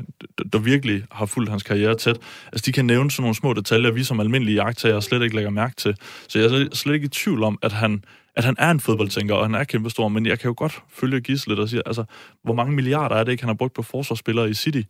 der, 0.54 0.60
virkelig 0.60 1.04
har 1.12 1.26
fulgt 1.26 1.50
hans 1.50 1.64
karriere 1.64 1.96
tæt. 1.96 2.18
Altså, 2.52 2.64
de 2.66 2.72
kan 2.72 2.86
nævne 2.86 3.12
sådan 3.12 3.22
nogle 3.22 3.36
små 3.36 3.54
detaljer, 3.54 3.92
vi 3.92 4.04
som 4.04 4.20
almindelige 4.20 4.64
jagttager 4.64 5.00
slet 5.00 5.24
ikke 5.24 5.36
lægger 5.36 5.52
mærke 5.52 5.76
til. 5.76 5.96
Så 6.28 6.40
jeg 6.40 6.46
er 6.46 6.68
slet- 6.74 6.94
ikke 6.94 7.06
i 7.06 7.10
tvivl 7.10 7.44
om, 7.44 7.60
at 7.62 7.72
han, 7.72 8.04
at 8.36 8.44
han 8.44 8.56
er 8.60 8.72
en 8.72 8.80
fodboldtænker, 8.80 9.36
og 9.36 9.46
han 9.46 9.56
er 9.56 9.64
kæmpestor, 9.64 10.08
men 10.08 10.26
jeg 10.26 10.40
kan 10.40 10.48
jo 10.48 10.54
godt 10.58 10.82
følge 10.94 11.22
Gis 11.22 11.48
lidt 11.48 11.60
og 11.60 11.70
sige, 11.70 11.82
altså, 11.86 12.04
hvor 12.44 12.54
mange 12.54 12.76
milliarder 12.76 13.16
er 13.16 13.24
det 13.24 13.32
ikke, 13.32 13.44
han 13.44 13.50
har 13.50 13.56
brugt 13.56 13.74
på 13.74 13.82
forsvarsspillere 13.82 14.50
i 14.50 14.54
City? 14.54 14.82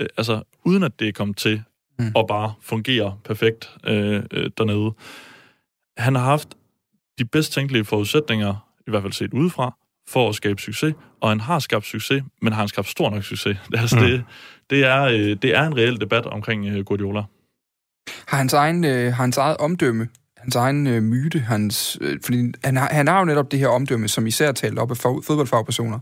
Øh, 0.00 0.08
altså, 0.16 0.42
uden 0.64 0.82
at 0.82 1.00
det 1.00 1.08
er 1.08 1.12
kommet 1.12 1.36
til 1.36 1.62
mm. 1.98 2.12
at 2.16 2.26
bare 2.28 2.52
fungere 2.62 3.16
perfekt 3.24 3.70
øh, 3.84 4.22
øh, 4.30 4.50
dernede. 4.58 4.92
Han 5.98 6.14
har 6.14 6.24
haft 6.24 6.48
de 7.18 7.24
bedst 7.24 7.52
tænkelige 7.52 7.84
forudsætninger, 7.84 8.68
i 8.86 8.90
hvert 8.90 9.02
fald 9.02 9.12
set 9.12 9.34
udefra, 9.34 9.76
for 10.08 10.28
at 10.28 10.34
skabe 10.34 10.62
succes, 10.62 10.94
og 11.20 11.28
han 11.28 11.40
har 11.40 11.58
skabt 11.58 11.86
succes, 11.86 12.22
men 12.42 12.52
har 12.52 12.60
han 12.60 12.68
skabt 12.68 12.88
stor 12.88 13.10
nok 13.10 13.24
succes? 13.24 13.56
Altså, 13.74 13.96
Mm. 13.96 14.02
mm. 14.02 14.08
det, 14.08 14.24
det, 14.70 14.84
er, 14.84 15.02
øh, 15.02 15.36
det 15.42 15.44
er 15.56 15.62
en 15.66 15.76
reel 15.76 16.00
debat 16.00 16.26
omkring 16.26 16.66
øh, 16.66 16.84
Guardiola. 16.84 17.22
Har 18.28 18.36
hans, 18.36 18.52
egen, 18.52 18.84
øh, 18.84 19.12
har 19.14 19.22
hans 19.22 19.36
eget 19.36 19.56
omdømme, 19.56 20.08
hans 20.38 20.56
egen 20.56 20.86
øh, 20.86 21.02
myte, 21.02 21.38
hans, 21.38 21.98
øh, 22.00 22.18
fordi 22.24 22.52
han 22.64 22.76
har, 22.76 22.88
han 22.92 23.08
har 23.08 23.18
jo 23.18 23.24
netop 23.24 23.50
det 23.52 23.58
her 23.58 23.68
omdømme, 23.68 24.08
som 24.08 24.26
især 24.26 24.48
er 24.48 24.52
talt 24.52 24.78
op 24.78 24.90
af 24.90 24.96
fag, 24.96 25.24
fodboldfagpersoner, 25.24 25.98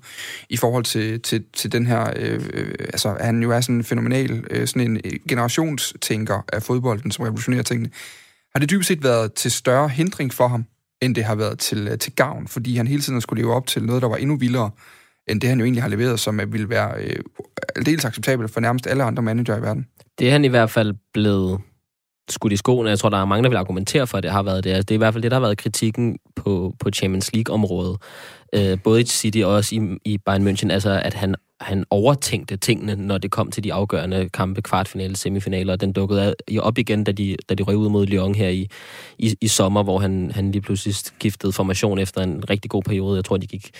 i 0.50 0.56
forhold 0.56 0.84
til, 0.84 1.20
til, 1.20 1.44
til 1.52 1.72
den 1.72 1.86
her, 1.86 2.12
øh, 2.16 2.40
øh, 2.52 2.74
altså 2.78 3.16
han 3.20 3.42
jo 3.42 3.50
er 3.50 3.60
sådan 3.60 3.76
en 3.76 3.84
fænomenal, 3.84 4.44
øh, 4.50 4.66
sådan 4.66 4.90
en 4.96 5.00
generationstænker 5.28 6.42
af 6.52 6.62
fodbolden, 6.62 7.10
som 7.10 7.22
revolutionerer 7.22 7.62
tingene. 7.62 7.90
Har 8.54 8.60
det 8.60 8.70
dybest 8.70 8.88
set 8.88 9.04
været 9.04 9.32
til 9.32 9.50
større 9.50 9.88
hindring 9.88 10.34
for 10.34 10.48
ham, 10.48 10.64
end 11.02 11.14
det 11.14 11.24
har 11.24 11.34
været 11.34 11.58
til, 11.58 11.88
øh, 11.88 11.98
til 11.98 12.12
gavn, 12.12 12.48
fordi 12.48 12.76
han 12.76 12.86
hele 12.86 13.02
tiden 13.02 13.20
skulle 13.20 13.42
leve 13.42 13.54
op 13.54 13.66
til 13.66 13.84
noget, 13.84 14.02
der 14.02 14.08
var 14.08 14.16
endnu 14.16 14.36
vildere, 14.36 14.70
end 15.28 15.40
det 15.40 15.48
han 15.48 15.58
jo 15.58 15.64
egentlig 15.64 15.82
har 15.82 15.90
leveret, 15.90 16.20
som 16.20 16.40
øh, 16.40 16.52
ville 16.52 16.68
være 16.68 17.04
øh, 17.04 17.16
aldeles 17.76 18.04
acceptabelt 18.04 18.50
for 18.50 18.60
nærmest 18.60 18.86
alle 18.86 19.04
andre 19.04 19.22
manager 19.22 19.56
i 19.56 19.62
verden. 19.62 19.86
Det 20.18 20.28
er 20.28 20.32
han 20.32 20.44
i 20.44 20.48
hvert 20.48 20.70
fald 20.70 20.94
blevet 21.12 21.60
skudt 22.30 22.52
i 22.52 22.56
skoene. 22.56 22.90
Jeg 22.90 22.98
tror, 22.98 23.08
der 23.08 23.18
er 23.18 23.24
mange, 23.24 23.42
der 23.42 23.48
vil 23.48 23.56
argumentere 23.56 24.06
for, 24.06 24.18
at 24.18 24.22
det 24.22 24.30
har 24.30 24.42
været 24.42 24.64
det. 24.64 24.70
Altså, 24.70 24.82
det 24.82 24.90
er 24.90 24.96
i 24.96 24.98
hvert 24.98 25.14
fald 25.14 25.22
det, 25.22 25.30
der 25.30 25.36
har 25.36 25.40
været 25.40 25.58
kritikken 25.58 26.18
på, 26.36 26.74
på 26.80 26.90
Champions 26.90 27.32
League-området. 27.32 27.96
Øh, 28.52 28.78
både 28.84 29.00
i 29.00 29.04
City 29.04 29.38
og 29.38 29.52
også 29.52 29.74
i, 29.74 29.80
i 30.04 30.18
Bayern 30.18 30.48
München. 30.48 30.72
Altså, 30.72 31.00
at 31.04 31.14
han, 31.14 31.34
han 31.60 31.84
overtænkte 31.90 32.56
tingene, 32.56 32.94
når 32.94 33.18
det 33.18 33.30
kom 33.30 33.50
til 33.50 33.64
de 33.64 33.72
afgørende 33.72 34.28
kampe, 34.28 34.62
kvartfinale, 34.62 35.16
semifinaler. 35.16 35.76
Den 35.76 35.92
dukkede 35.92 36.34
op 36.58 36.78
igen, 36.78 37.04
da 37.04 37.12
de, 37.12 37.36
da 37.48 37.54
de 37.54 37.62
røg 37.62 37.76
ud 37.76 37.88
mod 37.88 38.06
Lyon 38.06 38.34
her 38.34 38.48
i, 38.48 38.68
i, 39.18 39.34
i 39.40 39.48
sommer, 39.48 39.82
hvor 39.82 39.98
han, 39.98 40.30
han 40.34 40.52
lige 40.52 40.62
pludselig 40.62 40.94
skiftede 40.94 41.52
formation 41.52 41.98
efter 41.98 42.20
en 42.20 42.50
rigtig 42.50 42.70
god 42.70 42.82
periode. 42.82 43.16
Jeg 43.16 43.24
tror, 43.24 43.36
de 43.36 43.46
gik 43.46 43.70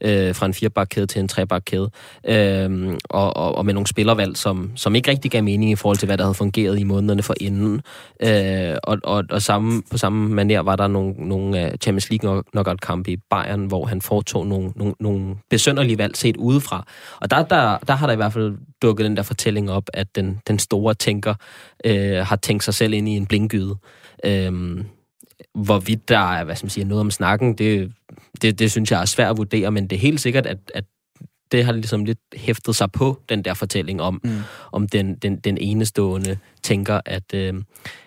øh, 0.00 0.34
fra 0.34 0.46
en 0.46 0.54
firebakkæde 0.54 1.06
til 1.06 1.20
en 1.20 1.28
trebakkæde. 1.28 1.90
Øh, 2.28 2.96
og, 3.04 3.36
og, 3.36 3.54
og 3.54 3.66
med 3.66 3.74
nogle 3.74 3.86
spillervalg, 3.86 4.36
som, 4.36 4.72
som 4.74 4.94
ikke 4.94 5.10
rigtig 5.10 5.30
gav 5.30 5.42
mening 5.44 5.70
i 5.70 5.76
forhold 5.76 5.96
til, 5.96 6.06
hvad 6.06 6.18
der 6.18 6.24
havde 6.24 6.34
fungeret 6.34 6.78
i 6.78 6.84
månederne 6.84 7.22
for 7.22 7.34
inden. 7.40 7.80
Øh, 8.22 8.76
og 8.82 8.98
og, 9.04 9.24
og 9.30 9.42
samme, 9.42 9.82
på 9.90 9.98
samme 9.98 10.42
manér 10.42 10.58
var 10.62 10.76
der 10.76 10.86
nogle, 10.86 11.14
nogle 11.18 11.66
øh, 11.66 11.78
Champions 11.78 12.10
League 12.10 12.42
knockout-kampe 12.52 13.10
i 13.10 13.16
Bayern, 13.30 13.66
hvor 13.66 13.86
han 13.86 14.00
foretog 14.16 14.46
nogle, 14.46 14.72
nogle, 14.76 14.94
nogle 15.00 15.36
besønderlige 15.50 15.98
valg 15.98 16.16
set 16.16 16.36
udefra. 16.36 16.86
Og 17.20 17.30
der, 17.30 17.44
der, 17.44 17.78
der 17.78 17.94
har 17.94 18.06
der 18.06 18.12
i 18.12 18.16
hvert 18.16 18.32
fald 18.32 18.58
dukket 18.82 19.04
den 19.04 19.16
der 19.16 19.22
fortælling 19.22 19.70
op, 19.70 19.90
at 19.92 20.16
den, 20.16 20.40
den 20.48 20.58
store 20.58 20.94
tænker 20.94 21.34
øh, 21.84 22.26
har 22.26 22.36
tænkt 22.36 22.64
sig 22.64 22.74
selv 22.74 22.92
ind 22.94 23.08
i 23.08 23.16
en 23.16 23.26
blinkgyde. 23.26 23.76
Øh, 24.24 24.84
hvorvidt 25.54 26.08
der 26.08 26.18
er, 26.18 26.44
hvad 26.44 26.56
skal 26.56 26.64
man 26.64 26.70
sige, 26.70 26.84
noget 26.84 27.00
om 27.00 27.10
snakken, 27.10 27.54
det, 27.54 27.92
det, 28.42 28.58
det 28.58 28.70
synes 28.70 28.90
jeg 28.90 29.00
er 29.00 29.04
svært 29.04 29.30
at 29.30 29.36
vurdere, 29.36 29.70
men 29.70 29.86
det 29.86 29.96
er 29.96 30.00
helt 30.00 30.20
sikkert, 30.20 30.46
at, 30.46 30.58
at 30.74 30.84
det 31.52 31.64
har 31.64 31.72
ligesom 31.72 32.04
lidt 32.04 32.18
hæftet 32.34 32.76
sig 32.76 32.92
på 32.92 33.20
den 33.28 33.42
der 33.44 33.54
fortælling 33.54 34.02
om, 34.02 34.20
mm. 34.24 34.30
om 34.72 34.88
den, 34.88 35.14
den, 35.14 35.36
den 35.36 35.58
enestående 35.58 36.38
tænker, 36.62 37.00
at, 37.04 37.34
øh, 37.34 37.54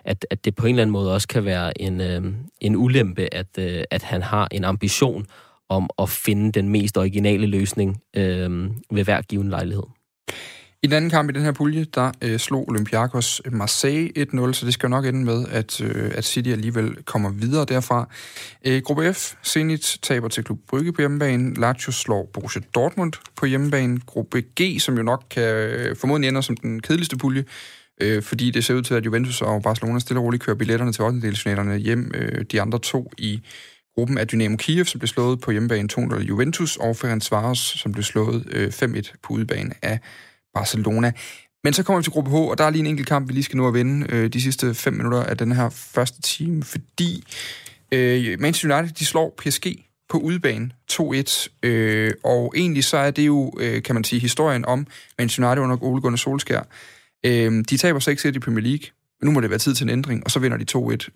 at, 0.05 0.25
at 0.29 0.45
det 0.45 0.55
på 0.55 0.65
en 0.65 0.69
eller 0.69 0.81
anden 0.81 0.91
måde 0.91 1.13
også 1.13 1.27
kan 1.27 1.45
være 1.45 1.81
en, 1.81 2.01
øh, 2.01 2.33
en 2.61 2.75
ulempe, 2.75 3.33
at, 3.33 3.47
øh, 3.59 3.83
at 3.91 4.03
han 4.03 4.21
har 4.21 4.47
en 4.51 4.63
ambition 4.63 5.25
om 5.69 5.89
at 6.01 6.09
finde 6.09 6.51
den 6.51 6.69
mest 6.69 6.97
originale 6.97 7.47
løsning 7.47 8.01
øh, 8.15 8.69
ved 8.91 9.03
hver 9.03 9.21
given 9.21 9.49
lejlighed. 9.49 9.83
I 10.83 10.87
den 10.87 10.93
anden 10.93 11.09
kamp 11.09 11.29
i 11.29 11.33
den 11.33 11.41
her 11.41 11.51
pulje, 11.51 11.85
der 11.95 12.11
øh, 12.21 12.39
slog 12.39 12.69
Olympiakos 12.69 13.41
Marseille 13.51 14.09
1-0, 14.17 14.53
så 14.53 14.65
det 14.65 14.73
skal 14.73 14.87
jo 14.87 14.89
nok 14.89 15.05
ende 15.05 15.25
med, 15.25 15.45
at, 15.51 15.81
øh, 15.81 16.11
at 16.15 16.25
City 16.25 16.49
alligevel 16.49 17.03
kommer 17.05 17.29
videre 17.29 17.65
derfra. 17.65 18.09
Øh, 18.65 18.81
gruppe 18.81 19.13
F, 19.13 19.33
Zenit 19.45 19.97
taber 20.01 20.27
til 20.27 20.43
Klub 20.43 20.59
Brygge 20.67 20.93
på 20.93 21.01
hjemmebane, 21.01 21.53
Lazio 21.53 21.91
slår 21.91 22.29
Borussia 22.33 22.61
Dortmund 22.75 23.13
på 23.35 23.45
hjemmebane, 23.45 23.99
gruppe 24.05 24.41
G, 24.61 24.79
som 24.79 24.97
jo 24.97 25.03
nok 25.03 25.23
kan 25.29 25.43
øh, 25.43 25.95
formodentlig 25.95 26.27
ender 26.27 26.41
som 26.41 26.57
den 26.57 26.81
kedeligste 26.81 27.17
pulje, 27.17 27.45
øh, 28.01 28.23
fordi 28.23 28.51
det 28.51 28.65
ser 28.65 28.73
ud 28.73 28.81
til, 28.81 28.93
at 28.93 29.05
Juventus 29.05 29.41
og 29.41 29.61
Barcelona 29.61 29.99
stille 29.99 30.19
og 30.19 30.23
roligt 30.23 30.43
kører 30.43 30.57
billetterne 30.57 30.93
til 30.93 31.03
8. 31.03 31.77
hjem. 31.77 32.11
Øh, 32.15 32.45
de 32.51 32.61
andre 32.61 32.79
to 32.79 33.11
i 33.17 33.41
gruppen 33.99 34.17
er 34.17 34.25
Dynamo 34.25 34.57
Kiev, 34.57 34.85
som 34.85 34.99
blev 34.99 35.07
slået 35.07 35.41
på 35.41 35.51
hjemmebane 35.51 35.89
2-0 35.93 36.19
Juventus, 36.19 36.77
og 36.77 36.95
Ferencvaros, 36.95 37.59
som 37.59 37.91
blev 37.91 38.03
slået 38.03 38.43
øh, 38.51 38.67
5-1 38.67 39.13
på 39.23 39.33
udebane 39.33 39.73
af 39.81 39.99
Barcelona. 40.53 41.11
Men 41.63 41.73
så 41.73 41.83
kommer 41.83 41.99
vi 41.99 42.03
til 42.03 42.11
gruppe 42.11 42.31
H, 42.31 42.33
og 42.33 42.57
der 42.57 42.63
er 42.63 42.69
lige 42.69 42.79
en 42.79 42.87
enkelt 42.87 43.07
kamp, 43.07 43.27
vi 43.27 43.33
lige 43.33 43.43
skal 43.43 43.57
nå 43.57 43.67
at 43.67 43.73
vinde 43.73 44.05
øh, 44.09 44.33
de 44.33 44.41
sidste 44.41 44.73
5 44.73 44.93
minutter 44.93 45.23
af 45.23 45.37
den 45.37 45.51
her 45.51 45.69
første 45.69 46.21
time, 46.21 46.63
fordi 46.63 47.23
øh, 47.91 48.39
Manchester 48.39 48.77
United, 48.77 48.95
de 48.95 49.05
slår 49.05 49.33
PSG 49.37 49.85
på 50.09 50.17
udebane 50.17 50.71
2-1, 50.91 51.47
øh, 51.63 52.11
og 52.23 52.53
egentlig 52.55 52.83
så 52.83 52.97
er 52.97 53.11
det 53.11 53.27
jo, 53.27 53.53
øh, 53.59 53.83
kan 53.83 53.95
man 53.95 54.03
sige, 54.03 54.19
historien 54.19 54.65
om 54.65 54.87
Manchester 55.17 55.47
United 55.47 55.63
under 55.63 55.83
Ole 55.83 56.01
Gunnar 56.01 56.17
Solskjær. 56.17 56.61
Øh, 57.25 57.63
de 57.69 57.77
taber 57.77 57.99
6-1 57.99 58.35
i 58.35 58.39
Premier 58.39 58.63
League, 58.63 58.85
nu 59.23 59.31
må 59.31 59.41
det 59.41 59.49
være 59.49 59.59
tid 59.59 59.75
til 59.75 59.83
en 59.83 59.89
ændring, 59.89 60.23
og 60.25 60.31
så 60.31 60.39
vinder 60.39 60.57
de 60.57 60.65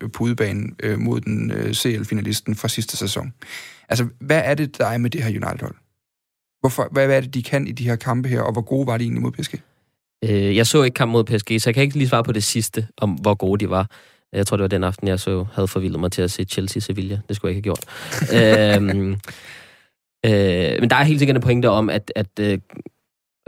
2-1 0.04 0.08
på 0.08 0.24
udebanen 0.24 0.76
øh, 0.82 0.98
mod 0.98 1.20
den 1.20 1.50
øh, 1.50 1.74
CL-finalisten 1.74 2.54
fra 2.54 2.68
sidste 2.68 2.96
sæson. 2.96 3.32
Altså, 3.88 4.06
hvad 4.20 4.42
er 4.44 4.54
det, 4.54 4.78
der 4.78 4.86
er 4.86 4.98
med 4.98 5.10
det 5.10 5.22
her 5.22 5.30
United-hold? 5.30 5.74
Hvorfor, 6.60 6.88
hvad, 6.92 7.06
hvad 7.06 7.16
er 7.16 7.20
det, 7.20 7.34
de 7.34 7.42
kan 7.42 7.66
i 7.66 7.72
de 7.72 7.84
her 7.84 7.96
kampe 7.96 8.28
her, 8.28 8.40
og 8.40 8.52
hvor 8.52 8.62
gode 8.62 8.86
var 8.86 8.98
de 8.98 9.04
egentlig 9.04 9.22
mod 9.22 9.32
PSG? 9.32 9.54
Øh, 10.24 10.56
jeg 10.56 10.66
så 10.66 10.82
ikke 10.82 10.94
kamp 10.94 11.12
mod 11.12 11.24
PSG, 11.24 11.60
så 11.60 11.62
jeg 11.66 11.74
kan 11.74 11.82
ikke 11.82 11.98
lige 11.98 12.08
svare 12.08 12.24
på 12.24 12.32
det 12.32 12.44
sidste, 12.44 12.86
om 12.96 13.10
hvor 13.10 13.34
gode 13.34 13.64
de 13.64 13.70
var. 13.70 13.90
Jeg 14.32 14.46
tror, 14.46 14.56
det 14.56 14.62
var 14.62 14.68
den 14.68 14.84
aften, 14.84 15.08
jeg 15.08 15.20
så 15.20 15.44
havde 15.52 15.68
forvildet 15.68 16.00
mig 16.00 16.12
til 16.12 16.22
at 16.22 16.30
se 16.30 16.42
Chelsea-Sevilla. 16.42 17.18
Det 17.28 17.36
skulle 17.36 17.50
jeg 17.50 17.56
ikke 17.56 17.68
have 17.68 17.76
gjort. 17.76 17.84
øhm, 18.78 19.12
øh, 20.26 20.80
men 20.80 20.90
der 20.90 20.96
er 20.96 21.02
helt 21.02 21.18
sikkert 21.18 21.36
en 21.36 21.42
pointe 21.42 21.70
om, 21.70 21.90
at, 21.90 22.12
at 22.16 22.38
øh, 22.40 22.58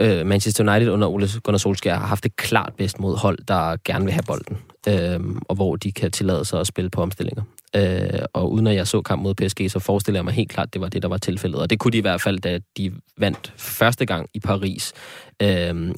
øh, 0.01 0.25
Manchester 0.25 0.71
United 0.71 0.91
under 0.93 1.07
Ole 1.07 1.27
Gunnar 1.43 1.57
Solskjaer 1.57 1.97
har 1.97 2.07
haft 2.07 2.23
det 2.23 2.35
klart 2.35 2.73
bedst 2.77 2.99
mod 2.99 3.17
hold, 3.17 3.39
der 3.47 3.75
gerne 3.83 4.05
vil 4.05 4.13
have 4.13 4.23
bolden, 4.27 4.57
øh, 4.87 5.35
og 5.49 5.55
hvor 5.55 5.75
de 5.75 5.91
kan 5.91 6.11
tillade 6.11 6.45
sig 6.45 6.59
at 6.59 6.67
spille 6.67 6.89
på 6.89 7.01
omstillinger. 7.01 7.43
Øh, 7.75 8.19
og 8.33 8.51
uden 8.51 8.67
at 8.67 8.75
jeg 8.75 8.87
så 8.87 9.01
kamp 9.01 9.21
mod 9.21 9.33
PSG, 9.33 9.71
så 9.71 9.79
forestiller 9.79 10.17
jeg 10.17 10.25
mig 10.25 10.33
helt 10.33 10.49
klart, 10.49 10.67
at 10.67 10.73
det 10.73 10.81
var 10.81 10.89
det, 10.89 11.01
der 11.01 11.07
var 11.07 11.17
tilfældet. 11.17 11.61
Og 11.61 11.69
det 11.69 11.79
kunne 11.79 11.91
de 11.91 11.97
i 11.97 12.01
hvert 12.01 12.21
fald, 12.21 12.39
da 12.39 12.59
de 12.77 12.91
vandt 13.17 13.53
første 13.57 14.05
gang 14.05 14.29
i 14.33 14.39
Paris, 14.39 14.93
øh, 15.41 15.91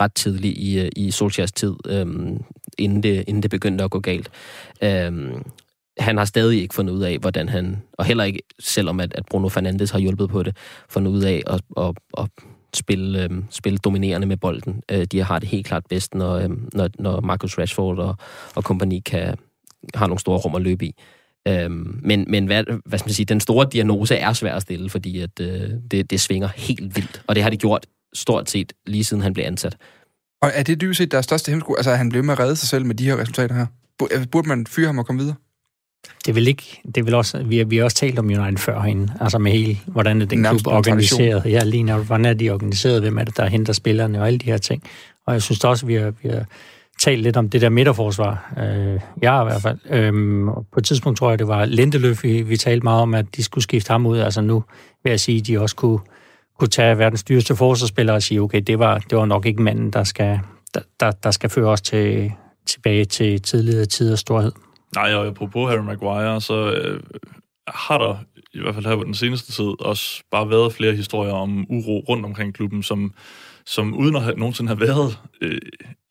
ret 0.00 0.14
tidligt 0.14 0.58
i, 0.58 0.80
øh, 0.80 0.88
i 0.96 1.10
Solskjaers 1.10 1.52
tid, 1.52 1.74
øh, 1.86 2.06
inden, 2.78 3.02
det, 3.02 3.24
inden 3.28 3.42
det 3.42 3.50
begyndte 3.50 3.84
at 3.84 3.90
gå 3.90 4.00
galt. 4.00 4.30
Øh, 4.82 5.32
han 5.98 6.18
har 6.18 6.24
stadig 6.24 6.62
ikke 6.62 6.74
fundet 6.74 6.92
ud 6.92 7.02
af, 7.02 7.18
hvordan 7.18 7.48
han, 7.48 7.82
og 7.92 8.04
heller 8.04 8.24
ikke, 8.24 8.42
selvom 8.58 9.00
at, 9.00 9.12
at 9.14 9.26
Bruno 9.30 9.48
Fernandes 9.48 9.90
har 9.90 9.98
hjulpet 9.98 10.28
på 10.30 10.42
det, 10.42 10.56
fundet 10.88 11.10
ud 11.10 11.22
af 11.22 11.42
at, 11.46 11.60
at, 11.76 11.94
at 12.18 12.28
spille, 12.74 13.22
øh, 13.22 13.30
spille 13.50 13.78
dominerende 13.78 14.26
med 14.26 14.36
bolden. 14.36 14.82
Øh, 14.90 15.04
de 15.04 15.22
har 15.22 15.38
det 15.38 15.48
helt 15.48 15.66
klart 15.66 15.86
bedst, 15.88 16.14
når, 16.14 16.34
øh, 16.34 16.50
når, 16.72 16.88
når 16.98 17.20
Marcus 17.20 17.58
Rashford 17.58 17.98
og, 17.98 18.16
og 18.54 18.64
kompagni 18.64 19.00
kan, 19.00 19.36
har 19.94 20.06
nogle 20.06 20.20
store 20.20 20.38
rum 20.38 20.54
at 20.54 20.62
løbe 20.62 20.86
i. 20.86 20.94
Øhm, 21.48 22.00
men 22.02 22.24
men 22.28 22.46
hvad, 22.46 22.64
hvad 22.84 22.98
skal 22.98 23.08
man 23.08 23.14
sige, 23.14 23.26
den 23.26 23.40
store 23.40 23.66
diagnose 23.72 24.14
er 24.14 24.32
svær 24.32 24.54
at 24.54 24.62
stille, 24.62 24.90
fordi 24.90 25.20
at, 25.20 25.40
øh, 25.40 25.70
det, 25.90 26.10
det 26.10 26.20
svinger 26.20 26.48
helt 26.48 26.96
vildt. 26.96 27.22
Og 27.26 27.34
det 27.34 27.42
har 27.42 27.50
de 27.50 27.56
gjort 27.56 27.86
stort 28.14 28.50
set 28.50 28.72
lige 28.86 29.04
siden 29.04 29.22
han 29.22 29.32
blev 29.32 29.44
ansat. 29.44 29.76
Og 30.42 30.50
er 30.54 30.62
det 30.62 30.80
dybest 30.80 30.98
set 30.98 31.12
deres 31.12 31.24
største 31.24 31.50
hemsko? 31.50 31.74
Altså, 31.74 31.90
at 31.90 31.98
han 31.98 32.08
blev 32.08 32.24
med 32.24 32.32
at 32.32 32.40
redde 32.40 32.56
sig 32.56 32.68
selv 32.68 32.86
med 32.86 32.94
de 32.94 33.04
her 33.04 33.16
resultater 33.16 33.54
her? 33.54 33.66
Altså, 34.10 34.28
burde 34.28 34.48
man 34.48 34.66
fyre 34.66 34.86
ham 34.86 34.98
og 34.98 35.06
komme 35.06 35.20
videre? 35.20 35.36
Det 36.26 36.34
vil 36.34 36.48
ikke, 36.48 36.80
det 36.94 37.06
vil 37.06 37.14
også, 37.14 37.42
vi 37.42 37.58
har, 37.58 37.64
vi 37.64 37.76
har 37.76 37.84
også 37.84 37.96
talt 37.96 38.18
om 38.18 38.26
United 38.26 38.56
før 38.56 38.80
hende, 38.80 39.12
altså 39.20 39.38
med 39.38 39.52
hele, 39.52 39.78
hvordan 39.86 40.22
er 40.22 40.26
den 40.26 40.44
klub 40.44 40.66
organiseret. 40.66 41.42
Ja, 41.46 41.64
lige 41.64 41.82
når, 41.82 41.98
hvordan 41.98 42.24
er 42.24 42.32
de 42.32 42.50
organiseret, 42.50 43.00
hvem 43.00 43.18
er 43.18 43.24
det, 43.24 43.36
der 43.36 43.46
henter 43.46 43.72
spillerne 43.72 44.20
og 44.20 44.26
alle 44.26 44.38
de 44.38 44.46
her 44.46 44.58
ting. 44.58 44.82
Og 45.26 45.32
jeg 45.32 45.42
synes 45.42 45.64
også, 45.64 45.86
vi 45.86 45.94
har, 45.94 46.12
vi 46.22 46.28
har 46.28 46.44
talt 47.02 47.22
lidt 47.22 47.36
om 47.36 47.48
det 47.48 47.60
der 47.60 47.68
midterforsvar. 47.68 48.52
Øh, 48.58 49.00
jeg 49.22 49.42
i 49.42 49.44
hvert 49.44 49.62
fald. 49.62 49.78
Øhm, 49.90 50.48
på 50.72 50.78
et 50.78 50.84
tidspunkt 50.84 51.18
tror 51.18 51.30
jeg, 51.30 51.38
det 51.38 51.48
var 51.48 51.64
Lindeløf, 51.64 52.22
vi, 52.22 52.42
vi 52.42 52.56
talte 52.56 52.84
meget 52.84 53.02
om, 53.02 53.14
at 53.14 53.36
de 53.36 53.42
skulle 53.42 53.62
skifte 53.62 53.90
ham 53.90 54.06
ud. 54.06 54.18
Altså 54.18 54.40
nu 54.40 54.64
vil 55.02 55.10
jeg 55.10 55.20
sige, 55.20 55.38
at 55.40 55.46
de 55.46 55.60
også 55.60 55.76
kunne, 55.76 55.98
kunne 56.58 56.68
tage 56.68 56.98
verdens 56.98 57.22
dyreste 57.22 57.56
forsvarsspiller 57.56 58.12
og 58.12 58.22
sige, 58.22 58.40
okay, 58.40 58.60
det 58.66 58.78
var, 58.78 58.98
det 58.98 59.18
var 59.18 59.24
nok 59.24 59.46
ikke 59.46 59.62
manden, 59.62 59.90
der 59.90 60.04
skal, 60.04 60.40
der, 60.74 60.80
der, 61.00 61.10
der 61.10 61.30
skal 61.30 61.50
føre 61.50 61.68
os 61.68 61.80
til, 61.80 62.32
tilbage 62.66 63.04
til 63.04 63.42
tidligere 63.42 63.84
tiders 63.84 64.20
storhed. 64.20 64.52
Nej, 64.94 65.14
og 65.14 65.26
apropos 65.26 65.70
Harry 65.70 65.84
Maguire, 65.84 66.40
så 66.40 66.72
øh, 66.72 67.00
har 67.68 67.98
der 67.98 68.16
i 68.54 68.60
hvert 68.60 68.74
fald 68.74 68.86
her 68.86 68.96
på 68.96 69.04
den 69.04 69.14
seneste 69.14 69.52
tid 69.52 69.80
også 69.80 70.22
bare 70.30 70.50
været 70.50 70.72
flere 70.72 70.94
historier 70.94 71.32
om 71.32 71.66
uro 71.68 72.04
rundt 72.08 72.24
omkring 72.24 72.54
klubben, 72.54 72.82
som, 72.82 73.14
som 73.66 73.94
uden 73.94 74.16
at 74.16 74.22
have, 74.22 74.38
nogensinde 74.38 74.68
have 74.68 74.80
været 74.80 75.18
øh, 75.40 75.58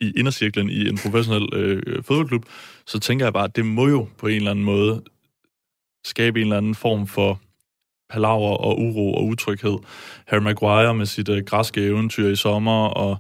i 0.02 0.14
indercirklen 0.18 0.70
i 0.70 0.90
en 0.90 0.98
professionel 1.04 1.50
øh, 1.54 2.04
fodboldklub, 2.04 2.46
så 2.86 3.00
tænker 3.00 3.26
jeg 3.26 3.34
bare, 3.34 3.44
at 3.44 3.56
det 3.56 3.66
må 3.66 3.88
jo 3.88 4.08
på 4.18 4.28
en 4.28 4.36
eller 4.36 4.52
anden 4.52 4.66
måde 4.66 5.04
skabe 6.04 6.40
en 6.40 6.46
eller 6.46 6.58
anden 6.58 6.76
form 6.76 7.08
for 7.08 7.42
palaver 8.10 8.58
og 8.58 8.80
uro 8.80 9.14
og 9.14 9.26
utryghed. 9.26 9.78
Harry 10.28 10.42
Maguire 10.42 10.96
med 10.96 11.06
sit 11.06 11.30
øh, 11.30 11.44
græske 11.44 11.82
eventyr 11.86 12.28
i 12.28 12.36
sommer, 12.36 12.86
og 12.86 13.18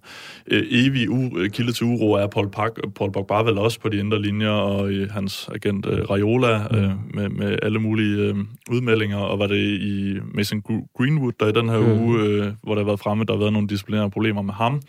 øh, 0.47 0.63
evig 0.71 1.09
u- 1.09 1.47
kilde 1.47 1.71
til 1.71 1.85
uro 1.85 2.11
er 2.11 2.27
Paul, 2.27 2.47
Pag- 2.47 2.91
Paul 2.95 3.11
Pogba 3.11 3.35
vel 3.35 3.57
også 3.57 3.79
på 3.79 3.89
de 3.89 3.97
indre 3.97 4.21
linjer, 4.21 4.49
og 4.49 4.89
øh, 4.91 5.11
hans 5.11 5.49
agent 5.55 5.85
øh, 5.85 6.09
Raiola 6.09 6.77
øh, 6.77 6.91
med, 7.13 7.29
med 7.29 7.59
alle 7.61 7.79
mulige 7.79 8.17
øh, 8.17 8.35
udmeldinger, 8.71 9.17
og 9.17 9.39
var 9.39 9.47
det 9.47 9.81
i 9.81 10.17
Mason 10.33 10.61
Greenwood, 10.97 11.31
der 11.39 11.47
i 11.47 11.51
den 11.51 11.69
her 11.69 11.79
mm. 11.79 12.01
uge, 12.01 12.19
øh, 12.19 12.47
hvor 12.63 12.75
der 12.75 12.81
har 12.81 12.85
været 12.85 12.99
fremme, 12.99 13.23
der 13.23 13.33
har 13.33 13.39
været 13.39 13.53
nogle 13.53 13.67
disciplinære 13.67 14.09
problemer 14.09 14.41
med 14.41 14.53
ham. 14.53 14.81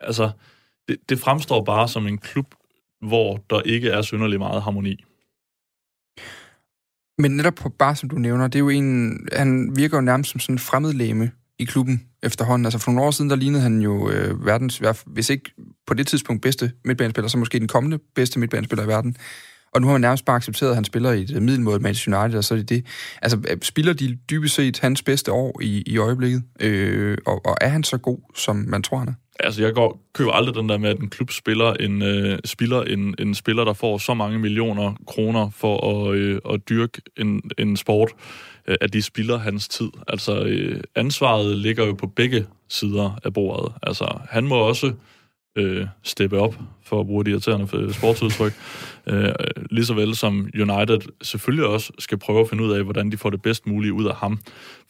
Altså, 0.00 0.30
det, 0.88 0.96
det 1.08 1.18
fremstår 1.18 1.64
bare 1.64 1.88
som 1.88 2.06
en 2.06 2.18
klub, 2.18 2.46
hvor 3.00 3.44
der 3.50 3.60
ikke 3.60 3.88
er 3.88 4.02
synderlig 4.02 4.38
meget 4.38 4.62
harmoni. 4.62 5.04
Men 7.22 7.36
netop 7.36 7.54
på 7.54 7.68
bare 7.68 7.96
som 7.96 8.08
du 8.08 8.16
nævner, 8.16 8.48
det 8.48 8.54
er 8.54 8.58
jo 8.60 8.68
en, 8.68 9.18
han 9.32 9.76
virker 9.76 9.96
jo 9.96 10.00
nærmest 10.00 10.30
som 10.30 10.40
sådan 10.40 10.54
en 10.54 10.58
fremmedlæme 10.58 11.30
i 11.58 11.64
klubben 11.64 12.02
efterhånden. 12.22 12.66
Altså 12.66 12.78
for 12.78 12.90
nogle 12.90 13.06
år 13.06 13.10
siden, 13.10 13.30
der 13.30 13.36
lignede 13.36 13.62
han 13.62 13.80
jo 13.80 14.10
øh, 14.10 14.46
verdens, 14.46 14.82
hvis 15.06 15.30
ikke 15.30 15.50
på 15.86 15.94
det 15.94 16.06
tidspunkt 16.06 16.42
bedste 16.42 16.72
midtbanespiller, 16.84 17.28
så 17.28 17.38
måske 17.38 17.58
den 17.58 17.68
kommende 17.68 17.98
bedste 18.14 18.38
midtbanespiller 18.38 18.84
i 18.84 18.88
verden. 18.88 19.16
Og 19.74 19.80
nu 19.80 19.86
har 19.86 19.94
man 19.94 20.00
nærmest 20.00 20.24
bare 20.24 20.36
accepteret, 20.36 20.70
at 20.70 20.74
han 20.74 20.84
spiller 20.84 21.12
i 21.12 21.22
et 21.22 21.36
øh, 21.36 21.42
middelmåde 21.42 21.80
Manchester 21.80 22.22
United, 22.22 22.38
og 22.38 22.44
så 22.44 22.54
er 22.54 22.58
det 22.58 22.68
det. 22.68 22.86
Altså, 23.22 23.38
øh, 23.50 23.56
spiller 23.62 23.92
de 23.92 24.18
dybest 24.30 24.54
set 24.54 24.78
hans 24.78 25.02
bedste 25.02 25.32
år 25.32 25.60
i, 25.62 25.82
i 25.86 25.98
øjeblikket? 25.98 26.42
Øh, 26.60 27.18
og, 27.26 27.46
og 27.46 27.56
er 27.60 27.68
han 27.68 27.84
så 27.84 27.98
god, 27.98 28.18
som 28.34 28.56
man 28.56 28.82
tror, 28.82 28.98
han 28.98 29.08
er? 29.08 29.14
Altså, 29.42 29.62
jeg 29.62 29.74
går, 29.74 30.00
køber 30.14 30.32
aldrig 30.32 30.54
den 30.54 30.68
der 30.68 30.78
med, 30.78 30.90
at 30.90 30.98
en 30.98 31.10
klub 31.10 31.30
spiller 31.30 31.72
en, 31.72 32.02
øh, 32.02 32.38
spiller 32.44 32.82
en, 32.82 33.14
en 33.18 33.34
spiller, 33.34 33.64
der 33.64 33.72
får 33.72 33.98
så 33.98 34.14
mange 34.14 34.38
millioner 34.38 34.94
kroner 35.06 35.50
for 35.50 35.90
at, 35.90 36.14
øh, 36.14 36.40
at 36.50 36.68
dyrke 36.68 37.02
en, 37.16 37.42
en 37.58 37.76
sport, 37.76 38.12
øh, 38.68 38.76
at 38.80 38.92
de 38.92 39.02
spiller 39.02 39.38
hans 39.38 39.68
tid. 39.68 39.90
Altså, 40.08 40.44
øh, 40.44 40.80
ansvaret 40.94 41.56
ligger 41.56 41.86
jo 41.86 41.92
på 41.94 42.06
begge 42.06 42.46
sider 42.68 43.20
af 43.24 43.32
bordet. 43.32 43.72
Altså, 43.82 44.18
han 44.30 44.44
må 44.44 44.54
også 44.54 44.92
øh, 45.56 45.86
steppe 46.02 46.38
op, 46.38 46.54
for 46.84 47.00
at 47.00 47.06
bruge 47.06 47.24
de 47.24 47.30
irriterende 47.30 47.68
øh, 47.76 47.92
sportsudtryk. 47.92 48.52
Øh, 49.06 49.32
lige 49.70 49.84
så 49.84 49.94
vel 49.94 50.16
som 50.16 50.48
United 50.54 50.98
selvfølgelig 51.22 51.66
også 51.66 51.92
skal 51.98 52.18
prøve 52.18 52.40
at 52.40 52.48
finde 52.48 52.64
ud 52.64 52.72
af, 52.72 52.84
hvordan 52.84 53.10
de 53.12 53.16
får 53.16 53.30
det 53.30 53.42
bedst 53.42 53.66
mulige 53.66 53.92
ud 53.92 54.04
af 54.04 54.14
ham. 54.14 54.38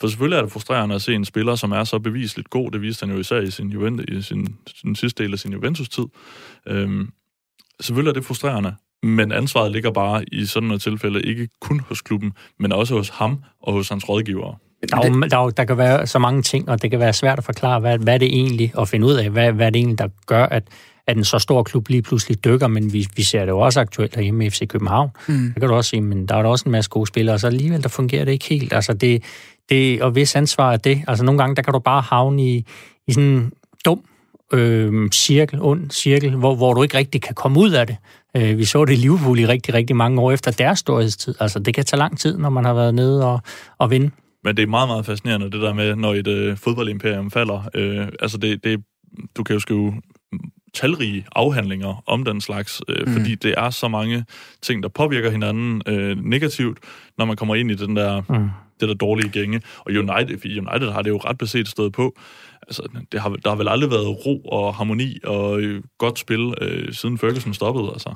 For 0.01 0.07
selvfølgelig 0.07 0.37
er 0.37 0.43
det 0.43 0.53
frustrerende 0.53 0.95
at 0.95 1.03
se 1.03 1.15
en 1.15 1.25
spiller, 1.25 1.55
som 1.55 1.73
er 1.73 1.85
så 1.85 1.99
bevisligt 1.99 2.51
god. 2.51 2.71
Det 2.71 2.83
viste 2.83 3.07
han 3.07 3.15
jo 3.15 3.21
især 3.21 3.41
i 3.41 3.51
sin, 3.51 3.71
Juventus, 3.71 4.05
i 4.09 4.23
sin, 4.23 4.57
sin 4.77 4.95
sidste 4.95 5.23
del 5.23 5.33
af 5.33 5.39
sin 5.39 5.53
Juventus-tid. 5.53 6.05
Øh, 6.67 7.07
selvfølgelig 7.81 8.11
er 8.11 8.15
det 8.15 8.25
frustrerende, 8.25 8.75
men 9.03 9.33
ansvaret 9.33 9.73
ligger 9.73 9.91
bare 9.91 10.25
i 10.33 10.47
sådan 10.47 10.71
et 10.71 10.83
tilfælde 10.83 11.23
ikke 11.23 11.49
kun 11.61 11.81
hos 11.81 12.03
klubben, 12.03 12.33
men 12.59 12.73
også 12.73 12.95
hos 12.95 13.09
ham 13.09 13.45
og 13.61 13.73
hos 13.73 13.89
hans 13.89 14.09
rådgivere. 14.09 14.57
Der, 14.91 14.97
er, 14.97 15.29
der, 15.29 15.39
er, 15.39 15.51
der 15.51 15.65
kan 15.65 15.79
være 15.79 16.07
så 16.07 16.19
mange 16.19 16.43
ting, 16.43 16.69
og 16.69 16.83
det 16.83 16.91
kan 16.91 17.01
være 17.01 17.13
svært 17.13 17.39
at 17.39 17.45
forklare, 17.45 17.81
hvad, 17.81 17.99
hvad 17.99 18.19
det 18.19 18.29
egentlig, 18.29 18.73
at 18.79 18.89
finde 18.89 19.07
ud 19.07 19.15
af, 19.15 19.31
hvad, 19.31 19.53
hvad 19.53 19.73
det 19.73 19.77
egentlig, 19.79 19.99
der 19.99 20.09
gør, 20.27 20.45
at, 20.47 20.63
at 21.07 21.17
en 21.17 21.25
så 21.25 21.39
stor 21.39 21.63
klub 21.63 21.89
lige 21.89 22.03
pludselig 22.03 22.45
dykker, 22.45 22.67
men 22.67 22.93
vi, 22.93 23.07
vi 23.17 23.23
ser 23.23 23.41
det 23.41 23.49
jo 23.49 23.59
også 23.59 23.81
aktuelt 23.81 24.15
herhjemme 24.15 24.47
i 24.47 24.51
FC 24.51 24.69
København. 24.69 25.11
Mm. 25.29 25.53
Det 25.55 25.61
kan 25.61 25.69
du 25.69 25.75
også 25.75 25.91
sige, 25.91 26.03
men 26.03 26.27
der 26.27 26.35
er 26.35 26.43
der 26.43 26.49
også 26.49 26.63
en 26.67 26.73
masse 26.73 26.91
gode 26.91 27.07
spillere, 27.07 27.37
og 27.37 27.41
så 27.41 27.47
alligevel, 27.47 27.83
der 27.83 27.89
fungerer 27.89 28.25
det 28.25 28.33
ikke 28.33 28.45
helt. 28.45 28.73
Altså 28.73 28.93
det, 28.93 29.23
det, 29.69 30.03
og 30.03 30.11
hvis 30.11 30.37
ansvar 30.37 30.73
er 30.73 30.77
det, 30.77 31.03
altså 31.09 31.25
nogle 31.25 31.39
gange, 31.39 31.57
der 31.57 31.63
kan 31.63 31.73
du 31.73 31.79
bare 31.79 32.01
havne 32.01 32.43
i, 32.43 32.67
i 33.07 33.13
sådan 33.13 33.29
en 33.29 33.53
dum 33.85 34.01
øh, 34.53 35.11
cirkel, 35.11 35.63
ond 35.63 35.91
cirkel, 35.91 36.37
hvor, 36.37 36.55
hvor 36.55 36.75
du 36.75 36.83
ikke 36.83 36.99
rigtig 36.99 37.23
kan 37.23 37.35
komme 37.35 37.61
ud 37.61 37.71
af 37.71 37.87
det. 37.87 37.97
Øh, 38.37 38.59
vi 38.59 38.65
så 38.65 38.85
det 38.85 38.93
i 38.93 38.97
Liverpool 38.97 39.39
i 39.39 39.47
rigtig, 39.47 39.75
rigtig 39.75 39.97
mange 39.97 40.21
år 40.21 40.33
efter 40.33 40.51
deres 40.51 40.79
storhedstid. 40.79 41.35
Altså 41.41 41.59
det 41.59 41.75
kan 41.75 41.85
tage 41.85 41.99
lang 41.99 42.19
tid, 42.19 42.39
når 42.39 42.51
man 42.51 42.65
har 42.65 42.75
været 42.75 42.95
nede 42.95 43.27
og, 43.27 43.41
og 43.79 43.91
vinde. 43.91 44.11
Men 44.45 44.57
det 44.57 44.63
er 44.63 44.67
meget, 44.67 44.89
meget 44.89 45.07
fascinerende, 45.07 45.51
det 45.51 45.61
der 45.61 45.73
med, 45.73 45.97
når 45.97 46.15
et 46.15 46.29
øh, 46.29 46.57
fodboldimperium 46.57 47.31
falder. 47.31 47.71
Øh, 47.75 48.09
altså, 48.21 48.39
det, 48.39 48.65
det, 48.65 48.85
du 49.37 49.43
kan 49.43 49.55
jo 49.55 49.61
skrive 49.61 49.95
talrige 50.75 51.27
afhandlinger 51.35 52.03
om 52.07 52.25
den 52.25 52.41
slags, 52.41 52.83
øh, 52.89 53.07
mm. 53.07 53.13
fordi 53.13 53.35
det 53.35 53.55
er 53.57 53.71
så 53.71 53.89
mange 53.89 54.25
ting, 54.63 54.83
der 54.83 54.89
påvirker 54.89 55.31
hinanden 55.31 55.83
øh, 55.87 56.25
negativt, 56.25 56.79
når 57.19 57.25
man 57.25 57.37
kommer 57.37 57.55
ind 57.55 57.71
i 57.71 57.75
den 57.75 57.97
der, 57.97 58.21
mm. 58.29 58.49
det 58.81 58.89
der 58.89 58.95
dårlige 58.95 59.31
gænge. 59.31 59.61
Og 59.79 59.93
United, 59.93 60.45
United 60.45 60.91
har 60.93 61.03
det 61.03 61.11
jo 61.11 61.17
ret 61.17 61.39
beset 61.39 61.69
stået 61.69 61.93
på. 61.93 62.17
Altså, 62.63 62.89
det 63.13 63.21
har, 63.21 63.29
der 63.29 63.49
har 63.49 63.57
vel 63.57 63.69
aldrig 63.69 63.91
været 63.91 64.27
ro 64.27 64.41
og 64.41 64.75
harmoni 64.75 65.19
og 65.25 65.61
øh, 65.61 65.83
godt 65.99 66.19
spil, 66.19 66.55
øh, 66.61 66.93
siden 66.93 67.19
Ferguson 67.19 67.55
stoppede, 67.55 67.91
altså. 67.93 68.15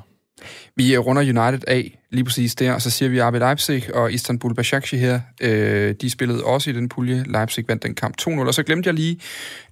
Vi 0.75 0.95
øh, 0.95 0.99
runder 0.99 1.21
United 1.21 1.67
af 1.67 1.99
lige 2.11 2.23
præcis 2.23 2.55
der, 2.55 2.73
og 2.73 2.81
så 2.81 2.89
siger 2.89 3.09
vi 3.09 3.21
RB 3.21 3.33
Leipzig 3.33 3.95
og 3.95 4.13
Istanbul 4.13 4.53
Başakşehir 4.59 4.97
her. 4.97 5.19
Øh, 5.41 5.95
de 6.01 6.09
spillede 6.09 6.43
også 6.43 6.69
i 6.69 6.73
den 6.73 6.89
pulje. 6.89 7.23
Leipzig 7.27 7.65
vandt 7.67 7.83
den 7.83 7.95
kamp 7.95 8.15
2-0, 8.21 8.39
og 8.39 8.53
så 8.53 8.63
glemte 8.63 8.87
jeg 8.87 8.93
lige 8.93 9.19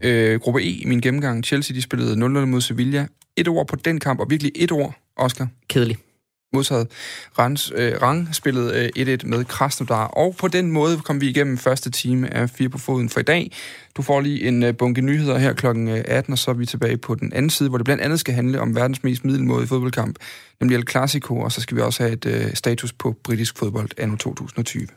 øh, 0.02 0.40
gruppe 0.40 0.62
E 0.62 0.70
i 0.70 0.86
min 0.86 1.02
gennemgang. 1.02 1.44
Chelsea 1.44 1.76
de 1.76 1.82
spillede 1.82 2.14
0-0 2.14 2.18
mod 2.28 2.62
Sevilla. 2.62 3.08
Et 3.36 3.48
ord 3.48 3.68
på 3.68 3.76
den 3.76 4.00
kamp, 4.00 4.20
og 4.20 4.30
virkelig 4.30 4.52
et 4.56 4.72
ord, 4.72 4.96
Oscar. 5.18 5.48
Kedelig. 5.70 5.98
Modtaget. 6.56 6.88
Rans, 7.40 7.72
øh, 7.76 8.02
Rang 8.02 8.36
spillede 8.36 8.92
øh, 8.98 9.18
1-1 9.24 9.28
med 9.28 9.46
Krasnodar, 9.46 10.06
og 10.06 10.36
på 10.40 10.48
den 10.48 10.72
måde 10.72 10.98
kom 10.98 11.22
vi 11.22 11.30
igennem 11.30 11.58
første 11.58 11.92
time 11.92 12.34
af 12.34 12.50
Fire 12.50 12.70
på 12.70 12.78
Foden 12.78 13.10
for 13.10 13.20
i 13.20 13.24
dag. 13.24 13.52
Du 13.98 14.02
får 14.02 14.22
lige 14.22 14.48
en 14.48 14.64
øh, 14.64 14.78
bunke 14.78 15.02
nyheder 15.02 15.38
her 15.38 15.54
kl. 15.54 15.66
18, 15.68 15.90
øh, 15.90 16.34
og 16.34 16.38
så 16.38 16.52
er 16.52 16.56
vi 16.56 16.66
tilbage 16.66 16.98
på 16.98 17.16
den 17.16 17.34
anden 17.34 17.50
side, 17.50 17.70
hvor 17.70 17.78
det 17.78 17.86
blandt 17.86 18.04
andet 18.04 18.20
skal 18.20 18.34
handle 18.34 18.62
om 18.62 18.76
verdens 18.76 19.04
mest 19.04 19.26
middelmåde 19.26 19.68
fodboldkamp, 19.68 20.16
nemlig 20.60 20.76
El 20.78 20.88
Clasico, 20.90 21.40
og 21.40 21.52
så 21.52 21.62
skal 21.62 21.78
vi 21.78 21.82
også 21.82 22.04
have 22.04 22.14
et 22.14 22.26
øh, 22.26 22.54
status 22.54 22.94
på 22.94 23.16
britisk 23.24 23.58
fodbold 23.58 23.90
anno 23.98 24.16
2020. 24.16 24.88